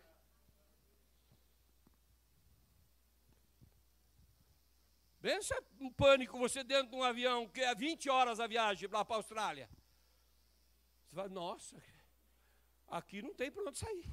Pensa 5.21 5.55
um 5.79 5.91
pânico, 5.91 6.37
você 6.37 6.63
dentro 6.63 6.91
de 6.91 6.95
um 6.95 7.03
avião, 7.03 7.47
que 7.47 7.61
é 7.61 7.73
20 7.73 8.09
horas 8.09 8.39
a 8.39 8.47
viagem 8.47 8.87
lá 8.89 9.03
para 9.03 9.15
a 9.15 9.19
Austrália. 9.19 9.69
Você 11.07 11.15
vai, 11.15 11.27
nossa, 11.27 11.81
aqui 12.87 13.21
não 13.21 13.33
tem 13.33 13.51
para 13.51 13.63
onde 13.63 13.77
sair. 13.77 14.05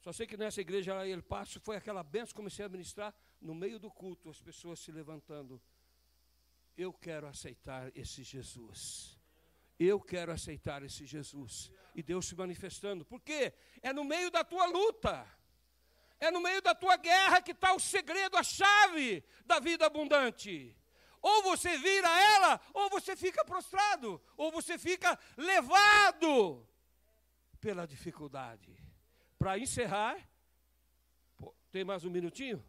Só 0.00 0.12
sei 0.12 0.26
que 0.26 0.36
nessa 0.36 0.60
igreja 0.60 0.94
lá 0.94 1.06
ele 1.06 1.22
passo, 1.22 1.60
foi 1.60 1.76
aquela 1.76 2.02
benção, 2.02 2.34
comecei 2.34 2.64
a 2.64 2.68
ministrar 2.68 3.14
no 3.40 3.54
meio 3.54 3.78
do 3.78 3.90
culto, 3.90 4.30
as 4.30 4.40
pessoas 4.40 4.80
se 4.80 4.90
levantando. 4.92 5.60
Eu 6.76 6.92
quero 6.92 7.26
aceitar 7.26 7.90
esse 7.96 8.22
Jesus. 8.22 9.18
Eu 9.78 10.00
quero 10.00 10.32
aceitar 10.32 10.82
esse 10.82 11.06
Jesus. 11.06 11.70
E 11.94 12.02
Deus 12.02 12.26
se 12.26 12.34
manifestando. 12.34 13.04
Por 13.04 13.20
quê? 13.20 13.52
É 13.82 13.92
no 13.92 14.04
meio 14.04 14.30
da 14.30 14.44
tua 14.44 14.66
luta. 14.66 15.26
É 16.18 16.30
no 16.30 16.40
meio 16.40 16.62
da 16.62 16.74
tua 16.74 16.96
guerra 16.96 17.42
que 17.42 17.52
está 17.52 17.74
o 17.74 17.80
segredo, 17.80 18.36
a 18.36 18.42
chave 18.42 19.22
da 19.44 19.58
vida 19.58 19.86
abundante. 19.86 20.76
Ou 21.20 21.42
você 21.42 21.76
vira 21.78 22.08
ela, 22.08 22.60
ou 22.72 22.88
você 22.88 23.16
fica 23.16 23.44
prostrado, 23.44 24.20
ou 24.36 24.50
você 24.50 24.78
fica 24.78 25.18
levado 25.36 26.66
pela 27.60 27.86
dificuldade. 27.86 28.76
Para 29.38 29.58
encerrar, 29.58 30.16
tem 31.70 31.84
mais 31.84 32.04
um 32.04 32.10
minutinho? 32.10 32.64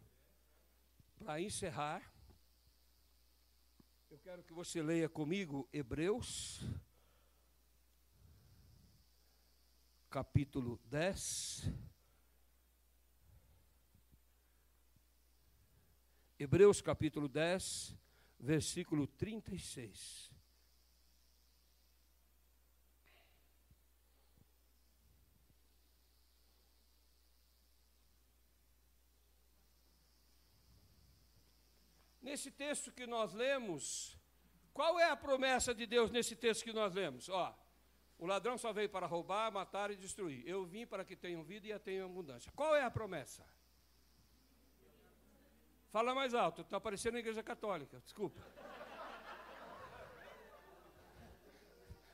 Para 1.18 1.40
encerrar, 1.40 2.02
eu 4.10 4.18
quero 4.18 4.42
que 4.42 4.52
você 4.52 4.82
leia 4.82 5.08
comigo 5.08 5.68
Hebreus 5.72 6.60
capítulo 10.10 10.80
10. 10.86 11.87
Hebreus 16.38 16.80
capítulo 16.80 17.28
10, 17.28 17.96
versículo 18.38 19.06
36. 19.06 20.30
Nesse 32.22 32.50
texto 32.50 32.92
que 32.92 33.06
nós 33.06 33.32
lemos, 33.32 34.18
Qual 34.78 34.96
é 34.96 35.10
a 35.10 35.16
promessa 35.16 35.74
de 35.74 35.86
Deus 35.86 36.08
nesse 36.08 36.36
texto 36.36 36.62
que 36.62 36.72
nós 36.72 36.94
lemos? 36.94 37.28
Ó, 37.28 37.52
o 38.16 38.24
ladrão 38.24 38.56
só 38.56 38.72
veio 38.72 38.88
para 38.88 39.08
roubar, 39.08 39.50
matar 39.50 39.90
e 39.90 39.96
destruir. 39.96 40.46
Eu 40.46 40.64
vim 40.64 40.86
para 40.86 41.04
que 41.04 41.16
tenham 41.16 41.42
vida 41.42 41.66
e 41.66 41.72
a 41.72 41.80
tenham 41.80 42.06
abundância. 42.06 42.52
Qual 42.54 42.76
é 42.76 42.84
a 42.84 42.88
promessa? 42.88 43.44
Fala 45.90 46.14
mais 46.14 46.34
alto, 46.34 46.62
está 46.62 46.76
aparecendo 46.76 47.14
na 47.14 47.20
igreja 47.20 47.42
católica, 47.42 47.98
desculpa. 48.00 48.42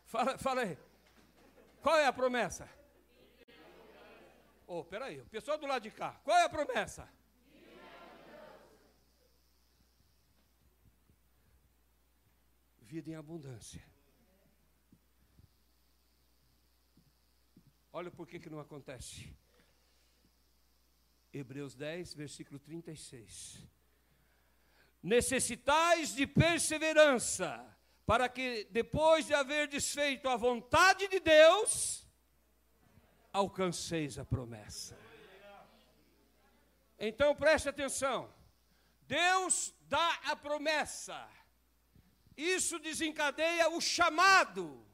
Fala, 0.06 0.38
fala 0.38 0.60
aí. 0.62 0.78
Qual 1.82 1.96
é 1.96 2.06
a 2.06 2.12
promessa? 2.12 2.68
Oh, 4.66 4.84
peraí, 4.84 5.20
o 5.20 5.26
pessoal 5.26 5.58
do 5.58 5.66
lado 5.66 5.82
de 5.82 5.90
cá, 5.90 6.20
qual 6.24 6.36
é 6.36 6.44
a 6.44 6.48
promessa? 6.48 7.08
Vida 12.80 13.10
em 13.10 13.16
abundância. 13.16 13.84
Olha 17.92 18.10
por 18.10 18.26
que, 18.26 18.38
que 18.38 18.50
não 18.50 18.60
acontece. 18.60 19.36
Hebreus 21.34 21.74
10, 21.74 22.14
versículo 22.14 22.60
36. 22.60 23.58
Necessitais 25.02 26.14
de 26.14 26.28
perseverança, 26.28 27.62
para 28.06 28.28
que 28.28 28.68
depois 28.70 29.26
de 29.26 29.34
haver 29.34 29.66
desfeito 29.66 30.28
a 30.28 30.36
vontade 30.36 31.08
de 31.08 31.18
Deus, 31.18 32.06
alcanceis 33.32 34.16
a 34.16 34.24
promessa. 34.24 34.96
Então 36.96 37.34
preste 37.34 37.68
atenção. 37.68 38.32
Deus 39.02 39.74
dá 39.88 40.20
a 40.26 40.36
promessa. 40.36 41.28
Isso 42.36 42.78
desencadeia 42.78 43.68
o 43.70 43.80
chamado. 43.80 44.86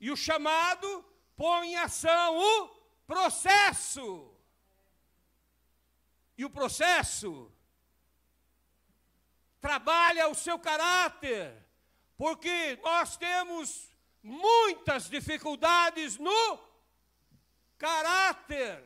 E 0.00 0.10
o 0.10 0.16
chamado 0.16 1.04
põe 1.36 1.72
em 1.72 1.76
ação 1.76 2.38
o 2.38 2.68
processo. 3.06 4.34
E 6.36 6.44
o 6.44 6.50
processo 6.50 7.52
trabalha 9.60 10.28
o 10.28 10.34
seu 10.34 10.58
caráter, 10.58 11.64
porque 12.16 12.78
nós 12.82 13.16
temos 13.16 13.92
muitas 14.22 15.08
dificuldades 15.08 16.18
no 16.18 16.58
caráter, 17.78 18.82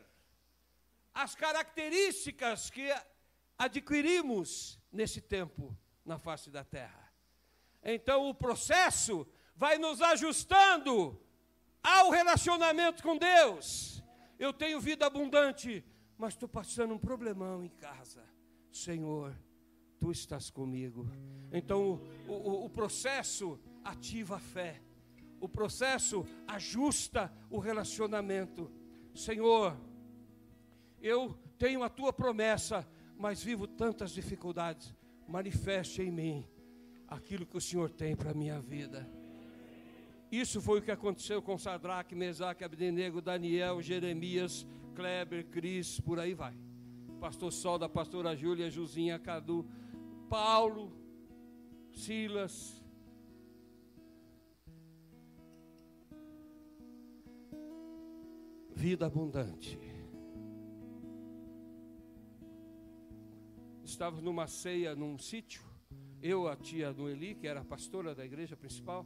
as 1.13 1.35
características 1.35 2.69
que 2.69 2.93
adquirimos 3.57 4.79
nesse 4.91 5.19
tempo 5.19 5.75
na 6.05 6.17
face 6.17 6.49
da 6.49 6.63
terra. 6.63 7.11
Então 7.83 8.29
o 8.29 8.35
processo 8.35 9.27
vai 9.55 9.77
nos 9.77 10.01
ajustando 10.01 11.19
ao 11.81 12.11
relacionamento 12.11 13.01
com 13.01 13.17
Deus. 13.17 14.03
Eu 14.37 14.53
tenho 14.53 14.79
vida 14.79 15.05
abundante, 15.05 15.83
mas 16.17 16.33
estou 16.33 16.49
passando 16.49 16.93
um 16.93 16.97
problemão 16.97 17.63
em 17.63 17.69
casa. 17.69 18.23
Senhor, 18.71 19.35
tu 19.99 20.11
estás 20.11 20.49
comigo. 20.49 21.07
Então, 21.51 22.01
o, 22.27 22.31
o, 22.31 22.65
o, 22.65 22.69
processo 22.69 23.59
ativa 23.83 24.35
a 24.35 24.39
fé, 24.39 24.81
o 25.39 25.47
processo 25.47 26.25
ajusta 26.47 27.31
o 27.49 27.59
relacionamento. 27.59 28.71
Senhor, 29.13 29.77
eu 31.01 31.37
tenho 31.57 31.83
a 31.83 31.89
tua 31.89 32.11
promessa, 32.11 32.87
mas 33.17 33.41
vivo 33.41 33.67
tantas 33.67 34.11
dificuldades. 34.11 34.93
Manifeste 35.27 36.01
em 36.01 36.11
mim 36.11 36.47
aquilo 37.07 37.45
que 37.45 37.57
o 37.57 37.61
Senhor 37.61 37.89
tem 37.89 38.15
para 38.15 38.31
a 38.31 38.33
minha 38.33 38.59
vida. 38.59 39.09
Isso 40.31 40.61
foi 40.61 40.79
o 40.79 40.81
que 40.81 40.91
aconteceu 40.91 41.41
com 41.41 41.57
Sadraque, 41.57 42.13
Mesaque, 42.13 42.63
Abdenego, 42.63 43.21
Daniel, 43.21 43.81
Jeremias, 43.81 44.67
Kleber, 44.93 45.45
Cris, 45.47 45.99
por 45.99 46.19
aí 46.19 46.33
vai. 46.33 46.57
Pastor 47.19 47.51
Sol, 47.51 47.79
da 47.79 47.87
pastora 47.87 48.35
Júlia, 48.35 48.69
Juzinha, 48.69 49.17
Cadu, 49.17 49.65
Paulo, 50.29 50.91
Silas. 51.91 52.83
Vida 58.75 59.07
abundante. 59.07 59.79
Estávamos 63.83 64.21
numa 64.21 64.47
ceia 64.47 64.95
num 64.95 65.17
sítio, 65.17 65.63
eu, 66.21 66.47
a 66.47 66.55
tia 66.55 66.91
Noeli, 66.91 67.33
que 67.33 67.47
era 67.47 67.61
a 67.61 67.65
pastora 67.65 68.13
da 68.13 68.25
igreja 68.25 68.55
principal, 68.55 69.05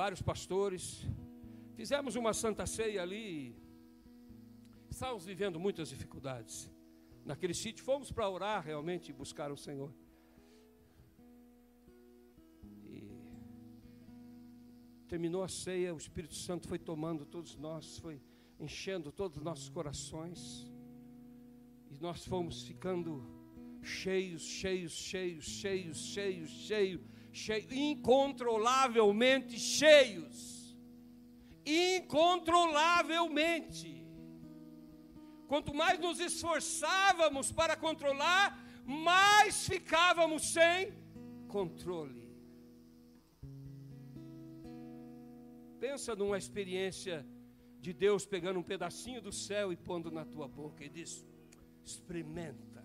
vários 0.00 0.20
pastores, 0.20 0.82
fizemos 1.74 2.16
uma 2.16 2.34
santa 2.34 2.66
ceia 2.66 3.02
ali 3.02 3.56
Estávamos 4.96 5.26
vivendo 5.26 5.60
muitas 5.60 5.90
dificuldades. 5.90 6.70
Naquele 7.22 7.52
sítio, 7.52 7.84
fomos 7.84 8.10
para 8.10 8.28
orar 8.30 8.64
realmente 8.64 9.10
e 9.10 9.12
buscar 9.12 9.52
o 9.52 9.56
Senhor. 9.56 9.92
E 12.82 13.02
terminou 15.06 15.42
a 15.42 15.48
ceia, 15.48 15.92
o 15.94 15.98
Espírito 15.98 16.34
Santo 16.34 16.66
foi 16.66 16.78
tomando 16.78 17.26
todos 17.26 17.58
nós, 17.58 17.98
foi 17.98 18.22
enchendo 18.58 19.12
todos 19.12 19.36
os 19.36 19.42
nossos 19.42 19.68
corações. 19.68 20.66
E 21.90 21.98
nós 22.00 22.24
fomos 22.24 22.62
ficando 22.62 23.22
cheios, 23.82 24.42
cheios, 24.42 24.92
cheios, 24.92 25.44
cheios, 25.44 25.98
cheios, 25.98 26.50
cheios, 26.50 27.02
incontrolavelmente 27.70 29.58
cheios. 29.58 30.74
Incontrolavelmente. 31.64 34.06
Quanto 35.46 35.72
mais 35.74 35.98
nos 35.98 36.18
esforçávamos 36.18 37.52
para 37.52 37.76
controlar, 37.76 38.58
mais 38.84 39.68
ficávamos 39.68 40.52
sem 40.52 40.92
controle. 41.46 42.26
Pensa 45.78 46.16
numa 46.16 46.38
experiência 46.38 47.24
de 47.78 47.92
Deus 47.92 48.26
pegando 48.26 48.58
um 48.58 48.62
pedacinho 48.62 49.20
do 49.20 49.30
céu 49.30 49.72
e 49.72 49.76
pondo 49.76 50.10
na 50.10 50.24
tua 50.24 50.48
boca 50.48 50.84
e 50.84 50.88
diz: 50.88 51.24
experimenta, 51.84 52.82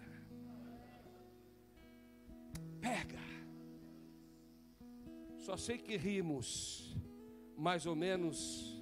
pega. 2.80 3.41
Só 5.42 5.58
sei 5.58 5.78
que 5.78 5.98
rimos 5.98 6.96
mais 7.58 7.86
ou 7.86 7.96
menos 7.96 8.82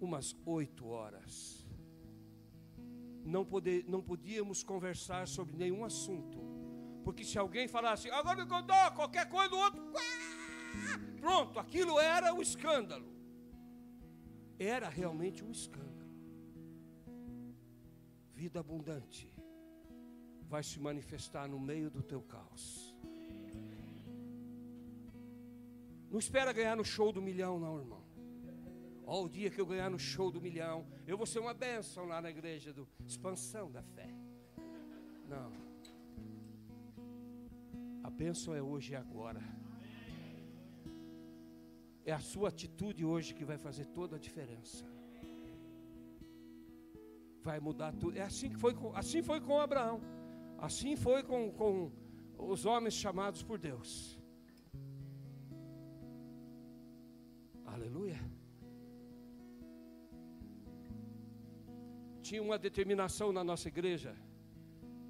umas 0.00 0.36
oito 0.46 0.86
horas 0.86 1.58
não, 3.28 3.44
poder, 3.44 3.84
não 3.86 4.00
podíamos 4.00 4.62
conversar 4.62 5.28
sobre 5.28 5.54
nenhum 5.56 5.84
assunto. 5.84 6.38
Porque 7.04 7.22
se 7.24 7.38
alguém 7.38 7.68
falasse, 7.68 8.10
agora 8.10 8.42
me 8.42 8.48
contou, 8.48 8.90
qualquer 8.94 9.28
coisa 9.28 9.50
do 9.50 9.58
outro, 9.58 9.82
pronto, 11.20 11.58
aquilo 11.58 11.98
era 12.00 12.32
um 12.32 12.40
escândalo. 12.40 13.06
Era 14.58 14.88
realmente 14.88 15.44
um 15.44 15.50
escândalo. 15.50 16.10
Vida 18.34 18.60
abundante 18.60 19.30
vai 20.42 20.62
se 20.62 20.80
manifestar 20.80 21.46
no 21.46 21.60
meio 21.60 21.90
do 21.90 22.02
teu 22.02 22.22
caos. 22.22 22.87
Não 26.10 26.18
espera 26.18 26.52
ganhar 26.52 26.76
no 26.76 26.84
show 26.84 27.12
do 27.12 27.20
milhão, 27.20 27.58
não, 27.58 27.78
irmão. 27.78 28.02
Ó, 29.06 29.24
o 29.24 29.28
dia 29.28 29.50
que 29.50 29.60
eu 29.60 29.66
ganhar 29.66 29.90
no 29.90 29.98
show 29.98 30.30
do 30.30 30.40
milhão, 30.40 30.86
eu 31.06 31.16
vou 31.16 31.26
ser 31.26 31.38
uma 31.38 31.54
bênção 31.54 32.06
lá 32.06 32.20
na 32.20 32.30
igreja 32.30 32.72
do 32.72 32.86
expansão 33.06 33.70
da 33.70 33.82
fé. 33.82 34.08
Não. 35.26 35.50
A 38.02 38.10
bênção 38.10 38.54
é 38.54 38.62
hoje 38.62 38.92
e 38.92 38.96
agora. 38.96 39.40
É 42.04 42.12
a 42.12 42.20
sua 42.20 42.48
atitude 42.48 43.04
hoje 43.04 43.34
que 43.34 43.44
vai 43.44 43.58
fazer 43.58 43.86
toda 43.86 44.16
a 44.16 44.18
diferença. 44.18 44.84
Vai 47.42 47.60
mudar 47.60 47.92
tudo. 47.92 48.16
É 48.16 48.22
assim 48.22 48.48
que 48.50 48.56
foi 48.56 48.74
com, 48.74 48.94
assim 48.96 49.22
foi 49.22 49.40
com 49.40 49.60
Abraão. 49.60 50.00
Assim 50.58 50.96
foi 50.96 51.22
com, 51.22 51.50
com 51.52 51.90
os 52.38 52.66
homens 52.66 52.94
chamados 52.94 53.42
por 53.42 53.58
Deus. 53.58 54.17
Aleluia. 57.78 58.18
tinha 62.28 62.42
uma 62.42 62.58
determinação 62.58 63.32
na 63.32 63.42
nossa 63.42 63.68
igreja 63.68 64.14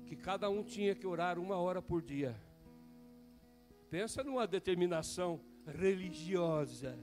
que 0.07 0.15
cada 0.15 0.49
um 0.49 0.63
tinha 0.63 0.95
que 0.95 1.05
orar 1.05 1.37
uma 1.37 1.57
hora 1.57 1.83
por 1.83 2.01
dia. 2.01 2.33
Pensa 3.91 4.23
numa 4.23 4.47
determinação 4.47 5.41
religiosa, 5.67 6.97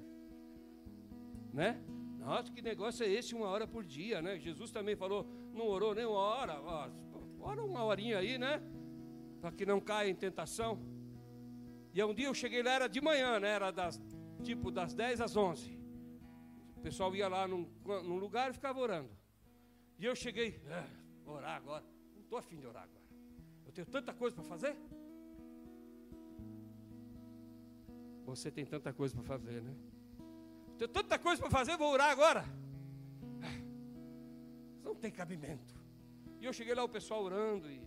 né? 1.54 1.84
Nossa, 2.18 2.50
que 2.50 2.62
negócio 2.62 3.06
é 3.06 3.10
esse, 3.10 3.36
uma 3.36 3.48
hora 3.48 3.68
por 3.68 3.84
dia, 3.84 4.22
né? 4.22 4.40
Jesus 4.40 4.72
também 4.72 4.96
falou, 4.96 5.28
não 5.54 5.68
orou 5.68 5.94
nem 5.94 6.06
uma 6.06 6.18
hora, 6.18 6.62
ó, 6.62 6.90
ora 7.42 7.62
uma 7.62 7.84
horinha 7.84 8.20
aí, 8.20 8.38
né? 8.38 8.62
Para 9.42 9.52
que 9.52 9.66
não 9.66 9.82
caia 9.82 10.10
em 10.10 10.16
tentação. 10.16 10.80
E 11.94 12.02
um 12.02 12.14
dia 12.14 12.28
eu 12.28 12.34
cheguei 12.34 12.64
lá, 12.64 12.72
era 12.72 12.88
de 12.88 13.02
manhã, 13.02 13.38
né? 13.38 13.50
Era 13.50 13.70
das, 13.70 14.02
tipo 14.46 14.72
das 14.72 14.94
10 14.94 15.22
às 15.22 15.36
11. 15.36 15.78
O 16.78 16.82
pessoal 16.82 17.14
ia 17.16 17.28
lá 17.28 17.48
num, 17.48 17.68
num 18.04 18.18
lugar 18.18 18.52
e 18.52 18.54
ficava 18.54 18.80
orando. 18.80 19.10
E 19.98 20.06
eu 20.06 20.16
cheguei, 20.16 20.62
ah, 20.70 20.88
orar 21.26 21.56
agora. 21.56 21.84
Não 22.14 22.22
estou 22.22 22.38
afim 22.38 22.58
de 22.60 22.68
orar 22.68 22.84
agora. 22.84 23.06
Eu 23.66 23.72
tenho 23.72 23.88
tanta 23.88 24.14
coisa 24.14 24.36
para 24.36 24.44
fazer. 24.44 24.78
Você 28.26 28.52
tem 28.52 28.66
tanta 28.66 28.94
coisa 28.94 29.14
para 29.16 29.24
fazer, 29.24 29.62
né? 29.62 29.76
Tenho 30.78 30.90
tanta 30.90 31.18
coisa 31.18 31.42
para 31.42 31.52
fazer, 31.52 31.78
vou 31.78 31.92
orar 31.92 32.12
agora. 32.12 32.46
Não 34.84 34.96
tem 34.96 35.12
cabimento. 35.12 35.74
E 36.40 36.46
eu 36.46 36.54
cheguei 36.54 36.76
lá, 36.76 36.84
o 36.84 36.90
pessoal 36.90 37.24
orando 37.24 37.70
e 37.72 37.82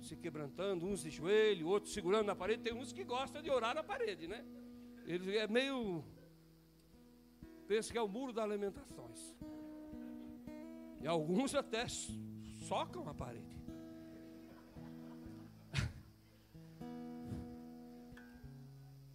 se 0.00 0.16
quebrantando, 0.16 0.86
uns 0.86 1.02
de 1.02 1.10
joelho, 1.10 1.68
outros 1.68 1.92
segurando 1.92 2.26
na 2.26 2.34
parede. 2.34 2.62
Tem 2.62 2.74
uns 2.74 2.92
que 2.92 3.04
gostam 3.04 3.42
de 3.42 3.50
orar 3.50 3.74
na 3.74 3.82
parede, 3.82 4.26
né? 4.26 4.44
Eles 5.06 5.28
é 5.36 5.46
meio. 5.46 6.04
Pensa 7.68 7.92
que 7.92 7.98
é 7.98 8.02
o 8.02 8.08
muro 8.08 8.32
das 8.32 8.48
lamentações. 8.48 9.36
E 11.00 11.06
alguns 11.06 11.54
até 11.54 11.86
socam 12.66 13.08
a 13.08 13.14
parede. 13.14 13.56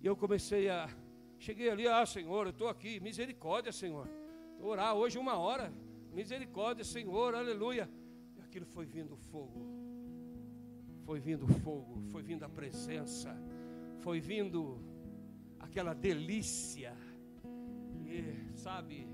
E 0.01 0.05
eu 0.07 0.15
comecei 0.15 0.67
a. 0.69 0.89
Cheguei 1.37 1.69
ali, 1.69 1.87
ah, 1.87 2.05
Senhor, 2.05 2.47
eu 2.47 2.51
estou 2.51 2.67
aqui, 2.67 2.99
misericórdia, 2.99 3.71
Senhor. 3.71 4.07
Vou 4.59 4.71
orar 4.71 4.95
hoje 4.95 5.17
uma 5.17 5.37
hora, 5.37 5.73
misericórdia, 6.11 6.83
Senhor, 6.83 7.35
aleluia. 7.35 7.89
E 8.35 8.41
aquilo 8.41 8.65
foi 8.65 8.85
vindo 8.85 9.15
fogo, 9.15 9.61
foi 11.05 11.19
vindo 11.19 11.47
fogo, 11.47 12.01
foi 12.11 12.23
vindo 12.23 12.43
a 12.43 12.49
presença, 12.49 13.35
foi 13.99 14.19
vindo 14.19 14.79
aquela 15.61 15.93
delícia. 15.93 16.95
E, 18.05 18.57
sabe, 18.57 19.07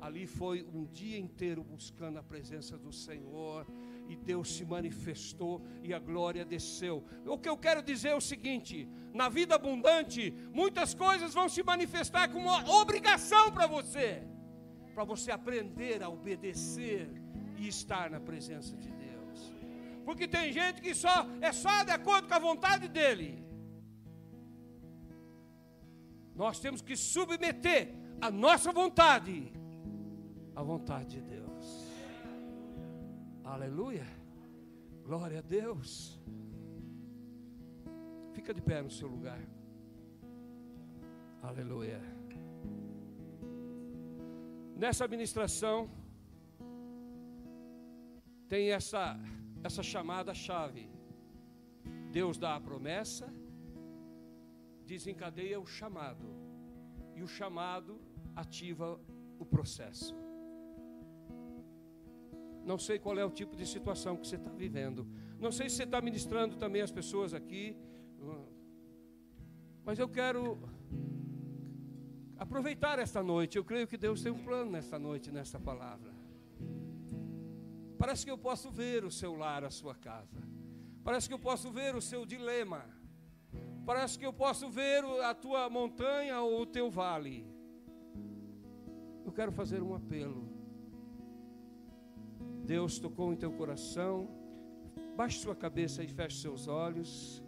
ali 0.00 0.26
foi 0.26 0.66
um 0.74 0.84
dia 0.84 1.18
inteiro 1.18 1.62
buscando 1.64 2.18
a 2.18 2.22
presença 2.22 2.76
do 2.76 2.92
Senhor 2.92 3.66
e 4.08 4.16
Deus 4.16 4.54
se 4.56 4.64
manifestou 4.64 5.62
e 5.82 5.92
a 5.92 5.98
glória 5.98 6.44
desceu. 6.44 7.04
O 7.24 7.38
que 7.38 7.48
eu 7.48 7.56
quero 7.56 7.82
dizer 7.82 8.10
é 8.10 8.14
o 8.14 8.20
seguinte: 8.20 8.88
na 9.14 9.28
vida 9.28 9.54
abundante, 9.54 10.32
muitas 10.52 10.94
coisas 10.94 11.34
vão 11.34 11.48
se 11.48 11.62
manifestar 11.62 12.28
como 12.28 12.48
uma 12.48 12.70
obrigação 12.80 13.50
para 13.50 13.66
você, 13.66 14.22
para 14.94 15.04
você 15.04 15.30
aprender 15.30 16.02
a 16.02 16.08
obedecer 16.08 17.10
e 17.56 17.66
estar 17.68 18.10
na 18.10 18.20
presença 18.20 18.76
de 18.76 18.90
Deus. 18.90 19.54
Porque 20.04 20.28
tem 20.28 20.52
gente 20.52 20.80
que 20.80 20.94
só 20.94 21.26
é 21.40 21.52
só 21.52 21.82
de 21.82 21.90
acordo 21.90 22.28
com 22.28 22.34
a 22.34 22.38
vontade 22.38 22.86
dele. 22.86 23.45
Nós 26.36 26.60
temos 26.60 26.80
que 26.82 26.96
submeter 26.96 27.94
a 28.20 28.30
nossa 28.30 28.70
vontade 28.72 29.52
à 30.54 30.62
vontade 30.62 31.16
de 31.16 31.22
Deus. 31.22 31.64
Aleluia. 33.44 34.06
Glória 35.04 35.38
a 35.38 35.42
Deus. 35.42 36.20
Fica 38.32 38.52
de 38.52 38.60
pé 38.60 38.82
no 38.82 38.90
seu 38.90 39.08
lugar. 39.08 39.40
Aleluia. 41.42 42.00
Nessa 44.76 45.04
administração 45.04 45.88
tem 48.48 48.72
essa 48.72 49.18
essa 49.66 49.82
chamada 49.82 50.32
chave. 50.32 50.88
Deus 52.12 52.38
dá 52.38 52.54
a 52.54 52.60
promessa, 52.60 53.26
desencadeia 54.86 55.60
o 55.60 55.66
chamado. 55.66 56.26
E 57.14 57.22
o 57.22 57.28
chamado 57.28 58.00
ativa 58.34 59.00
o 59.38 59.44
processo. 59.44 60.14
Não 62.64 62.78
sei 62.78 62.98
qual 62.98 63.18
é 63.18 63.24
o 63.24 63.30
tipo 63.30 63.54
de 63.54 63.66
situação 63.66 64.16
que 64.16 64.26
você 64.26 64.36
está 64.36 64.50
vivendo. 64.50 65.06
Não 65.38 65.52
sei 65.52 65.68
se 65.68 65.76
você 65.76 65.84
está 65.84 66.00
ministrando 66.00 66.56
também 66.56 66.82
as 66.82 66.90
pessoas 66.90 67.32
aqui. 67.34 67.76
Mas 69.84 69.98
eu 69.98 70.08
quero 70.08 70.58
aproveitar 72.36 72.98
esta 72.98 73.22
noite. 73.22 73.56
Eu 73.56 73.64
creio 73.64 73.86
que 73.86 73.96
Deus 73.96 74.22
tem 74.22 74.32
um 74.32 74.42
plano 74.42 74.70
nesta 74.70 74.98
noite, 74.98 75.30
nesta 75.30 75.60
palavra. 75.60 76.12
Parece 77.98 78.24
que 78.24 78.30
eu 78.30 78.38
posso 78.38 78.70
ver 78.70 79.04
o 79.04 79.10
seu 79.10 79.34
lar, 79.34 79.64
a 79.64 79.70
sua 79.70 79.94
casa. 79.94 80.42
Parece 81.04 81.28
que 81.28 81.34
eu 81.34 81.38
posso 81.38 81.70
ver 81.70 81.94
o 81.94 82.00
seu 82.00 82.26
dilema. 82.26 82.95
Parece 83.86 84.18
que 84.18 84.26
eu 84.26 84.32
posso 84.32 84.68
ver 84.68 85.04
a 85.22 85.32
tua 85.32 85.70
montanha 85.70 86.40
ou 86.40 86.62
o 86.62 86.66
teu 86.66 86.90
vale. 86.90 87.46
Eu 89.24 89.30
quero 89.30 89.52
fazer 89.52 89.80
um 89.80 89.94
apelo. 89.94 90.48
Deus 92.64 92.98
tocou 92.98 93.32
em 93.32 93.36
teu 93.36 93.52
coração. 93.52 94.28
Baixe 95.16 95.38
sua 95.38 95.54
cabeça 95.54 96.02
e 96.02 96.08
feche 96.08 96.38
seus 96.40 96.66
olhos. 96.66 97.40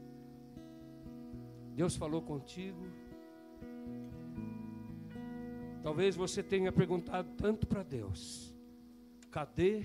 Deus 1.75 1.97
falou 1.97 2.23
contigo. 2.23 2.87
Talvez 5.83 6.15
você 6.15 6.41
tenha 6.41 6.71
perguntado 6.71 7.31
tanto 7.37 7.67
para 7.67 7.83
Deus: 7.83 8.55
cadê 9.29 9.83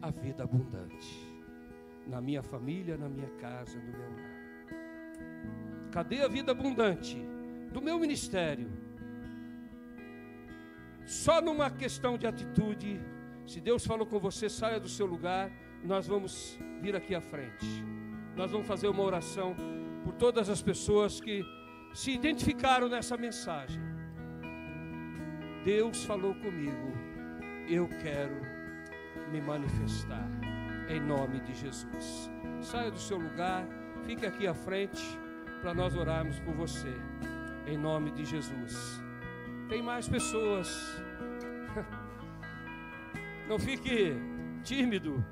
a 0.00 0.10
vida 0.10 0.44
abundante? 0.44 1.34
Na 2.06 2.20
minha 2.20 2.44
família, 2.44 2.96
na 2.96 3.08
minha 3.08 3.30
casa, 3.40 3.76
no 3.76 3.90
meu 3.90 4.10
lar. 4.10 4.35
Cadê 5.96 6.20
a 6.20 6.28
vida 6.28 6.52
abundante 6.52 7.16
do 7.72 7.80
meu 7.80 7.98
ministério? 7.98 8.68
Só 11.06 11.40
numa 11.40 11.70
questão 11.70 12.18
de 12.18 12.26
atitude 12.26 13.00
se 13.46 13.62
Deus 13.62 13.86
falou 13.86 14.06
com 14.06 14.20
você, 14.20 14.46
saia 14.46 14.78
do 14.78 14.90
seu 14.90 15.06
lugar. 15.06 15.50
Nós 15.82 16.06
vamos 16.06 16.58
vir 16.82 16.94
aqui 16.94 17.14
à 17.14 17.20
frente. 17.22 17.66
Nós 18.36 18.50
vamos 18.50 18.66
fazer 18.66 18.88
uma 18.88 19.02
oração 19.02 19.56
por 20.04 20.12
todas 20.12 20.50
as 20.50 20.60
pessoas 20.60 21.18
que 21.18 21.42
se 21.94 22.10
identificaram 22.10 22.90
nessa 22.90 23.16
mensagem. 23.16 23.80
Deus 25.64 26.04
falou 26.04 26.34
comigo. 26.34 26.92
Eu 27.66 27.88
quero 28.02 28.36
me 29.32 29.40
manifestar 29.40 30.28
em 30.90 31.00
nome 31.00 31.40
de 31.40 31.54
Jesus. 31.54 32.30
Saia 32.60 32.90
do 32.90 32.98
seu 32.98 33.16
lugar, 33.16 33.66
fique 34.04 34.26
aqui 34.26 34.46
à 34.46 34.52
frente 34.52 35.24
para 35.60 35.74
nós 35.74 35.96
orarmos 35.96 36.38
por 36.40 36.54
você 36.54 36.94
em 37.66 37.76
nome 37.76 38.10
de 38.12 38.24
Jesus. 38.24 39.02
Tem 39.68 39.82
mais 39.82 40.08
pessoas 40.08 41.02
Não 43.48 43.58
fique 43.58 44.14
tímido. 44.62 45.24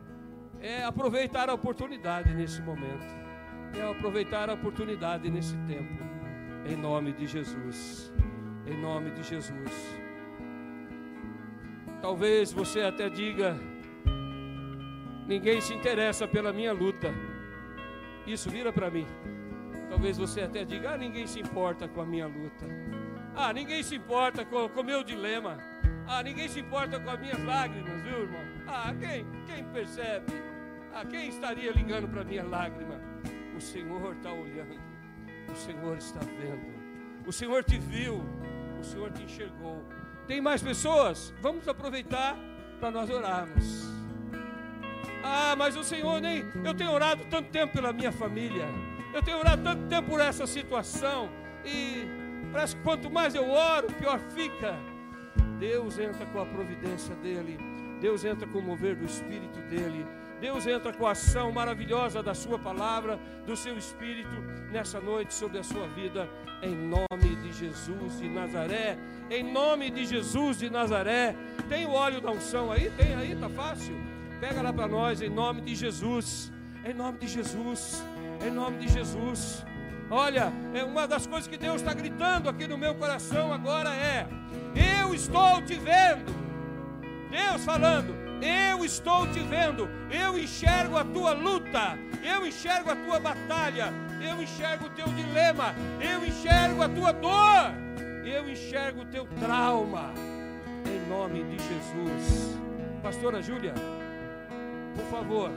É 0.61 0.85
aproveitar 0.85 1.49
a 1.51 1.55
oportunidade 1.55 2.33
nesse 2.35 2.63
momento. 2.63 3.05
É 3.77 3.83
aproveitar 3.83 4.49
a 4.49 4.55
oportunidade 4.55 5.31
nesse 5.31 5.57
tempo. 5.67 6.05
Em 6.67 6.77
nome 6.77 7.13
de 7.13 7.27
Jesus. 7.27 8.13
Em 8.67 8.81
nome 8.81 9.11
de 9.11 9.23
Jesus. 9.23 9.99
Talvez 12.01 12.53
você 12.53 12.83
até 12.83 13.09
diga: 13.09 13.57
ninguém 15.27 15.61
se 15.61 15.75
interessa 15.75 16.27
pela 16.27 16.53
minha 16.53 16.73
luta. 16.73 17.13
Isso 18.27 18.49
vira 18.49 18.73
para 18.73 18.91
mim. 18.91 19.07
Talvez 19.95 20.19
você 20.19 20.41
até 20.41 20.65
diga: 20.65 20.95
ah, 20.95 20.99
ninguém 20.99 21.25
se 21.25 21.39
importa 21.39 21.87
com 21.87 22.01
a 22.01 22.05
minha 22.05 22.27
luta. 22.27 22.67
Ah, 23.33 23.53
ninguém 23.53 23.81
se 23.81 23.95
importa 23.95 24.45
com 24.45 24.67
o 24.67 24.83
meu 24.83 25.05
dilema. 25.05 25.57
Ah, 26.09 26.21
ninguém 26.21 26.49
se 26.49 26.59
importa 26.59 26.99
com 26.99 27.09
as 27.09 27.21
minhas 27.21 27.41
lágrimas, 27.45 28.03
viu, 28.03 28.23
irmão? 28.23 28.41
Ah, 28.67 28.93
quem, 28.99 29.25
quem 29.47 29.65
percebe? 29.67 30.33
Ah, 30.93 31.05
quem 31.05 31.29
estaria 31.29 31.71
ligando 31.71 32.09
para 32.09 32.25
minha 32.25 32.43
lágrima? 32.43 33.01
O 33.57 33.61
Senhor 33.61 34.17
está 34.17 34.33
olhando, 34.33 34.81
o 35.49 35.55
Senhor 35.55 35.97
está 35.97 36.19
vendo, 36.19 36.75
o 37.25 37.33
Senhor 37.33 37.63
te 37.63 37.79
viu, 37.79 38.21
o 38.81 38.83
Senhor 38.83 39.13
te 39.13 39.23
enxergou. 39.23 39.81
Tem 40.27 40.41
mais 40.41 40.61
pessoas? 40.61 41.33
Vamos 41.41 41.69
aproveitar 41.69 42.37
para 42.81 42.91
nós 42.91 43.09
orarmos. 43.09 43.85
Ah, 45.23 45.55
mas 45.57 45.77
o 45.77 45.85
Senhor 45.85 46.21
nem. 46.21 46.45
Eu 46.65 46.75
tenho 46.75 46.91
orado 46.91 47.25
tanto 47.31 47.49
tempo 47.51 47.75
pela 47.75 47.93
minha 47.93 48.11
família. 48.11 48.67
Eu 49.15 49.23
tenho 49.23 49.39
orado 49.39 49.63
tanto 49.63 49.87
tempo 49.87 50.11
por 50.11 50.21
essa 50.21 50.45
situação. 50.45 51.31
E 51.65 52.05
parece 52.53 52.75
que 52.75 52.83
quanto 52.83 53.09
mais 53.09 53.33
eu 53.35 53.49
oro, 53.49 53.87
pior 53.95 54.19
fica. 54.35 54.75
Deus 55.59 56.01
entra 56.01 56.27
com 56.27 56.41
a 56.41 56.47
providência 56.47 57.15
dEle, 57.23 57.57
Deus 58.01 58.25
entra 58.25 58.47
com 58.47 58.59
o 58.59 58.63
mover 58.63 58.97
do 58.97 59.05
Espírito 59.05 59.61
dEle, 59.71 60.05
Deus 60.41 60.67
entra 60.67 60.93
com 60.93 61.07
a 61.07 61.13
ação 61.13 61.53
maravilhosa 61.53 62.23
da 62.23 62.35
Sua 62.35 62.59
palavra, 62.59 63.19
do 63.47 63.57
Seu 63.57 63.79
Espírito, 63.79 64.35
nessa 64.73 65.01
noite 65.01 65.33
sobre 65.33 65.59
a 65.59 65.63
sua 65.63 65.87
vida, 65.87 66.29
em 66.61 66.75
nome 66.75 67.37
de 67.43 67.53
Jesus 67.53 68.19
de 68.19 68.29
Nazaré, 68.29 68.99
em 69.31 69.45
nome 69.45 69.91
de 69.91 70.05
Jesus 70.05 70.59
de 70.59 70.69
Nazaré. 70.69 71.37
Tem 71.69 71.87
o 71.87 71.93
óleo 71.93 72.21
da 72.21 72.33
unção 72.33 72.73
aí? 72.73 72.91
Tem 72.91 73.15
aí, 73.15 73.37
tá 73.37 73.49
fácil? 73.49 73.95
Pega 74.41 74.61
lá 74.61 74.73
para 74.73 74.89
nós, 74.89 75.23
em 75.23 75.31
nome 75.31 75.61
de 75.61 75.75
Jesus, 75.75 76.53
em 76.85 76.93
nome 76.93 77.19
de 77.19 77.29
Jesus, 77.29 78.05
em 78.47 78.51
nome 78.51 78.79
de 78.79 78.89
Jesus. 78.89 79.65
Olha, 80.11 80.53
é 80.75 80.85
uma 80.85 81.09
das 81.09 81.27
coisas 81.27 81.49
que 81.49 81.57
Deus 81.57 81.77
está 81.77 81.95
gritando 81.95 82.49
aqui 82.49 82.67
no 82.67 82.77
meu 82.77 82.95
coração 82.95 83.53
agora 83.53 83.95
é: 83.95 84.27
Eu 85.01 85.15
estou 85.15 85.63
te 85.63 85.75
vendo. 85.75 86.45
Deus 87.31 87.65
falando, 87.65 88.15
eu 88.41 88.85
estou 88.85 89.27
te 89.27 89.41
vendo, 89.41 89.89
eu 90.09 90.39
enxergo 90.39 90.97
a 90.97 91.05
tua 91.05 91.33
luta, 91.33 91.99
eu 92.23 92.47
enxergo 92.47 92.93
a 92.93 92.95
tua 92.95 93.19
batalha, 93.19 93.93
eu 94.23 94.41
enxergo 94.41 94.87
o 94.87 94.91
teu 94.91 95.07
dilema, 95.07 95.75
eu 96.01 96.25
enxergo 96.25 96.81
a 96.83 96.89
tua 96.89 97.13
dor, 97.13 97.73
eu 98.25 98.49
enxergo 98.49 99.03
o 99.03 99.07
teu 99.07 99.27
trauma, 99.41 100.13
em 100.87 101.09
nome 101.09 101.43
de 101.43 101.57
Jesus. 101.59 102.57
Pastora 103.03 103.43
Júlia, 103.43 103.75
por 104.95 105.05
favor. 105.07 105.51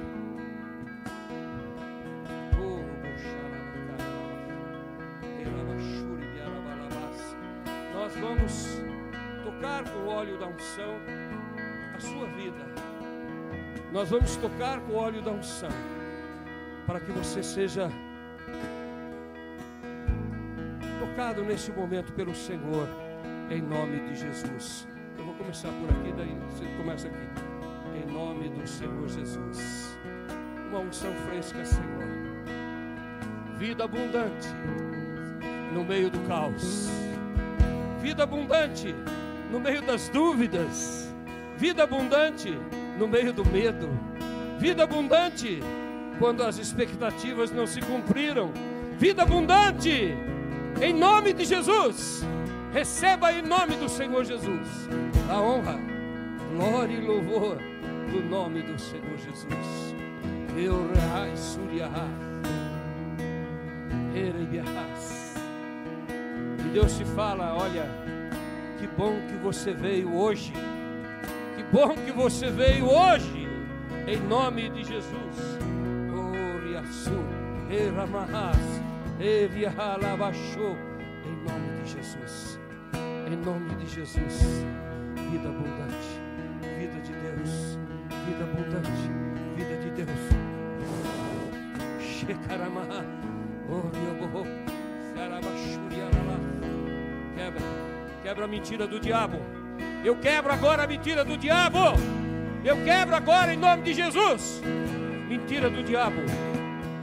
Nós 8.07 8.15
vamos 8.15 8.81
tocar 9.43 9.83
com 9.83 9.99
o 9.99 10.07
óleo 10.07 10.37
da 10.37 10.47
unção 10.47 10.95
a 11.93 11.99
sua 11.99 12.25
vida. 12.27 12.65
Nós 13.91 14.09
vamos 14.09 14.35
tocar 14.37 14.79
com 14.79 14.93
o 14.93 14.95
óleo 14.95 15.21
da 15.21 15.31
unção 15.31 15.69
para 16.85 17.01
que 17.01 17.11
você 17.11 17.43
seja 17.43 17.89
tocado 20.99 21.43
nesse 21.43 21.69
momento 21.71 22.13
pelo 22.13 22.33
Senhor, 22.33 22.87
em 23.49 23.61
nome 23.61 23.99
de 24.07 24.15
Jesus. 24.15 24.87
Eu 25.17 25.25
vou 25.25 25.33
começar 25.33 25.69
por 25.69 25.89
aqui, 25.89 26.13
daí 26.15 26.37
você 26.49 26.65
começa 26.77 27.07
aqui. 27.09 27.27
Em 28.01 28.09
nome 28.09 28.47
do 28.49 28.65
Senhor 28.65 29.07
Jesus. 29.09 29.97
Uma 30.69 30.79
unção 30.79 31.13
fresca, 31.27 31.65
Senhor. 31.65 32.07
Vida 33.57 33.83
abundante 33.83 34.47
no 35.73 35.83
meio 35.83 36.09
do 36.09 36.19
caos. 36.27 36.89
Vida 38.01 38.23
abundante 38.23 38.95
no 39.51 39.59
meio 39.59 39.81
das 39.81 40.09
dúvidas. 40.09 41.13
Vida 41.57 41.83
abundante 41.83 42.57
no 42.97 43.07
meio 43.07 43.33
do 43.33 43.45
medo. 43.45 43.89
Vida 44.59 44.83
abundante 44.83 45.59
quando 46.19 46.43
as 46.43 46.57
expectativas 46.57 47.51
não 47.51 47.67
se 47.67 47.81
cumpriram. 47.81 48.51
Vida 48.97 49.23
abundante 49.23 50.13
em 50.81 50.93
nome 50.93 51.33
de 51.33 51.45
Jesus. 51.45 52.23
Receba 52.73 53.31
em 53.31 53.41
nome 53.41 53.75
do 53.75 53.89
Senhor 53.89 54.23
Jesus 54.23 54.67
a 55.29 55.41
honra, 55.41 55.79
glória 56.53 56.93
e 56.93 57.01
louvor 57.01 57.57
do 58.11 58.21
nome 58.23 58.61
do 58.61 58.79
Senhor 58.79 59.17
Jesus. 59.17 59.95
Eu 60.55 60.87
E 64.15 65.16
Deus 66.77 66.95
te 66.95 67.05
fala: 67.05 67.55
olha, 67.55 67.87
que 68.77 68.85
bom 68.85 69.19
que 69.27 69.35
você 69.37 69.73
veio 69.73 70.15
hoje. 70.15 70.53
Que 71.55 71.63
bom 71.75 71.95
que 71.95 72.11
você 72.11 72.51
veio 72.51 72.85
hoje. 72.85 73.47
Em 74.05 74.17
nome 74.17 74.69
de 74.69 74.83
Jesus. 74.83 75.57
Em 81.25 81.45
nome 81.47 81.81
de 81.81 81.91
Jesus. 81.93 82.59
Em 83.25 83.35
nome 83.43 83.75
de 83.77 83.87
Jesus. 83.87 84.65
Vida 85.31 85.49
abundante. 85.49 86.21
Vida 86.61 87.01
de 87.01 87.13
Deus. 87.13 87.79
Vida 88.27 88.43
abundante. 88.43 89.09
Vida 89.55 89.77
de 89.77 89.89
Deus. 89.89 90.19
Shekaramaha. 91.99 93.03
Orioboho. 93.67 94.16
Quebra 98.27 98.43
a 98.43 98.47
mentira 98.49 98.85
do 98.85 98.99
diabo. 98.99 99.39
Eu 100.03 100.17
quebro 100.17 100.51
agora 100.51 100.83
a 100.83 100.87
mentira 100.87 101.23
do 101.23 101.37
diabo. 101.37 101.79
Eu 102.61 102.75
quebro 102.83 103.15
agora 103.15 103.53
em 103.53 103.57
nome 103.57 103.83
de 103.83 103.93
Jesus. 103.93 104.61
Mentira 105.29 105.69
do 105.69 105.81
diabo. 105.81 106.19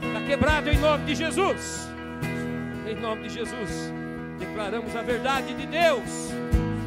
Está 0.03 0.21
quebrado 0.23 0.69
em 0.69 0.77
nome 0.77 1.03
de 1.05 1.15
Jesus. 1.15 1.89
Em 2.87 2.95
nome 3.01 3.23
de 3.23 3.33
Jesus. 3.33 3.91
Declaramos 4.37 4.95
a 4.95 5.01
verdade 5.01 5.55
de 5.55 5.65
Deus. 5.65 6.31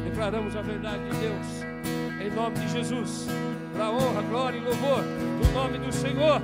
Declaramos 0.05 0.55
a 0.55 0.61
verdade 0.61 1.03
de 1.03 1.17
Deus. 1.17 2.25
Em 2.25 2.33
nome 2.33 2.59
de 2.59 2.69
Jesus. 2.69 3.27
Para 3.73 3.91
honra, 3.91 4.21
glória 4.21 4.57
e 4.57 4.61
louvor. 4.61 5.03
No 5.03 5.51
nome 5.51 5.79
do 5.79 5.91
Senhor. 5.91 6.41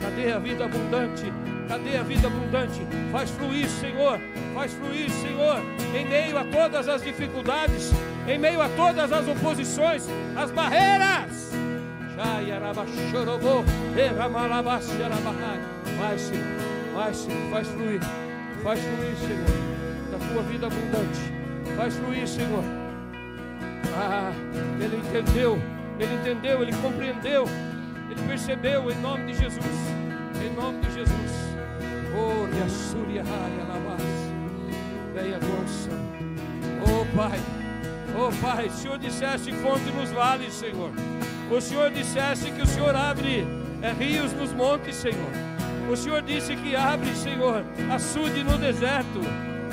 Cadê 0.00 0.32
a 0.32 0.38
vida 0.40 0.64
abundante? 0.64 1.32
Cadê 1.70 1.96
a 1.96 2.02
vida 2.02 2.26
abundante? 2.26 2.84
Faz 3.12 3.30
fluir, 3.30 3.68
Senhor. 3.68 4.18
Faz 4.52 4.72
fluir, 4.72 5.08
Senhor. 5.08 5.62
Em 5.94 6.04
meio 6.04 6.36
a 6.36 6.42
todas 6.42 6.88
as 6.88 7.00
dificuldades, 7.00 7.92
em 8.26 8.36
meio 8.40 8.60
a 8.60 8.68
todas 8.70 9.12
as 9.12 9.28
oposições, 9.28 10.04
as 10.36 10.50
barreiras. 10.50 11.52
Vai, 15.96 16.18
Senhor. 16.18 16.44
Vai, 16.92 17.14
Senhor. 17.14 17.50
Faz 17.52 17.68
fluir. 17.68 18.00
Faz 18.64 18.80
fluir, 18.80 19.16
Senhor. 19.18 20.10
Da 20.10 20.18
tua 20.26 20.42
vida 20.42 20.66
abundante. 20.66 21.20
Faz 21.76 21.94
fluir, 21.94 22.26
Senhor. 22.26 22.64
Ah, 23.96 24.32
ele 24.82 24.96
entendeu. 24.96 25.56
Ele 26.00 26.14
entendeu. 26.14 26.62
Ele 26.62 26.72
compreendeu. 26.82 27.44
Ele 28.10 28.26
percebeu. 28.26 28.90
Em 28.90 29.00
nome 29.00 29.32
de 29.32 29.38
Jesus. 29.38 29.64
Em 30.44 30.52
nome 30.56 30.80
de 30.80 30.94
Jesus. 30.94 31.49
Oh, 32.14 32.46
Yassuria 32.56 33.22
Venha 35.14 35.36
a 35.36 35.40
tua 35.40 35.60
unção. 35.60 35.92
Oh, 36.82 37.16
Pai. 37.16 37.40
Oh, 38.16 38.30
Pai. 38.40 38.66
O 38.66 38.70
Senhor 38.70 38.98
dissesse: 38.98 39.52
fonte 39.52 39.90
nos 39.92 40.10
vales, 40.10 40.52
Senhor. 40.52 40.90
O 41.50 41.60
Senhor 41.60 41.90
dissesse 41.90 42.50
que 42.52 42.62
o 42.62 42.66
Senhor 42.66 42.94
abre 42.94 43.46
é, 43.82 43.92
rios 43.92 44.32
nos 44.32 44.52
montes, 44.52 44.96
Senhor. 44.96 45.30
O 45.90 45.96
Senhor 45.96 46.22
disse 46.22 46.54
que 46.54 46.76
abre, 46.76 47.12
Senhor, 47.16 47.64
açude 47.92 48.44
no 48.44 48.56
deserto. 48.56 49.20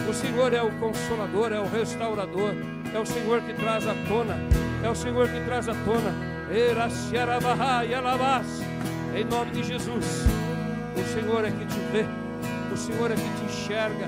O 0.10 0.14
Senhor 0.14 0.54
é 0.54 0.62
o 0.62 0.72
consolador, 0.80 1.52
é 1.52 1.60
o 1.60 1.68
restaurador, 1.68 2.56
é 2.94 3.00
o 3.00 3.06
Senhor 3.06 3.42
que 3.42 3.54
traz 3.54 3.88
à 3.88 3.94
tona, 4.08 4.36
é 4.84 4.90
o 4.90 4.96
Senhor 4.96 5.28
que 5.28 5.42
traz 5.42 5.70
à 5.70 5.74
tona. 5.86 6.16
Em 9.16 9.24
nome 9.26 9.52
de 9.52 9.64
Jesus, 9.64 10.26
o 10.96 11.14
Senhor 11.14 11.46
é 11.46 11.52
que 11.52 11.66
te 11.66 11.80
vê. 11.92 12.27
O 12.78 12.80
Senhor 12.80 13.12
é 13.12 13.16
que 13.16 13.22
te 13.22 13.44
enxerga. 13.46 14.08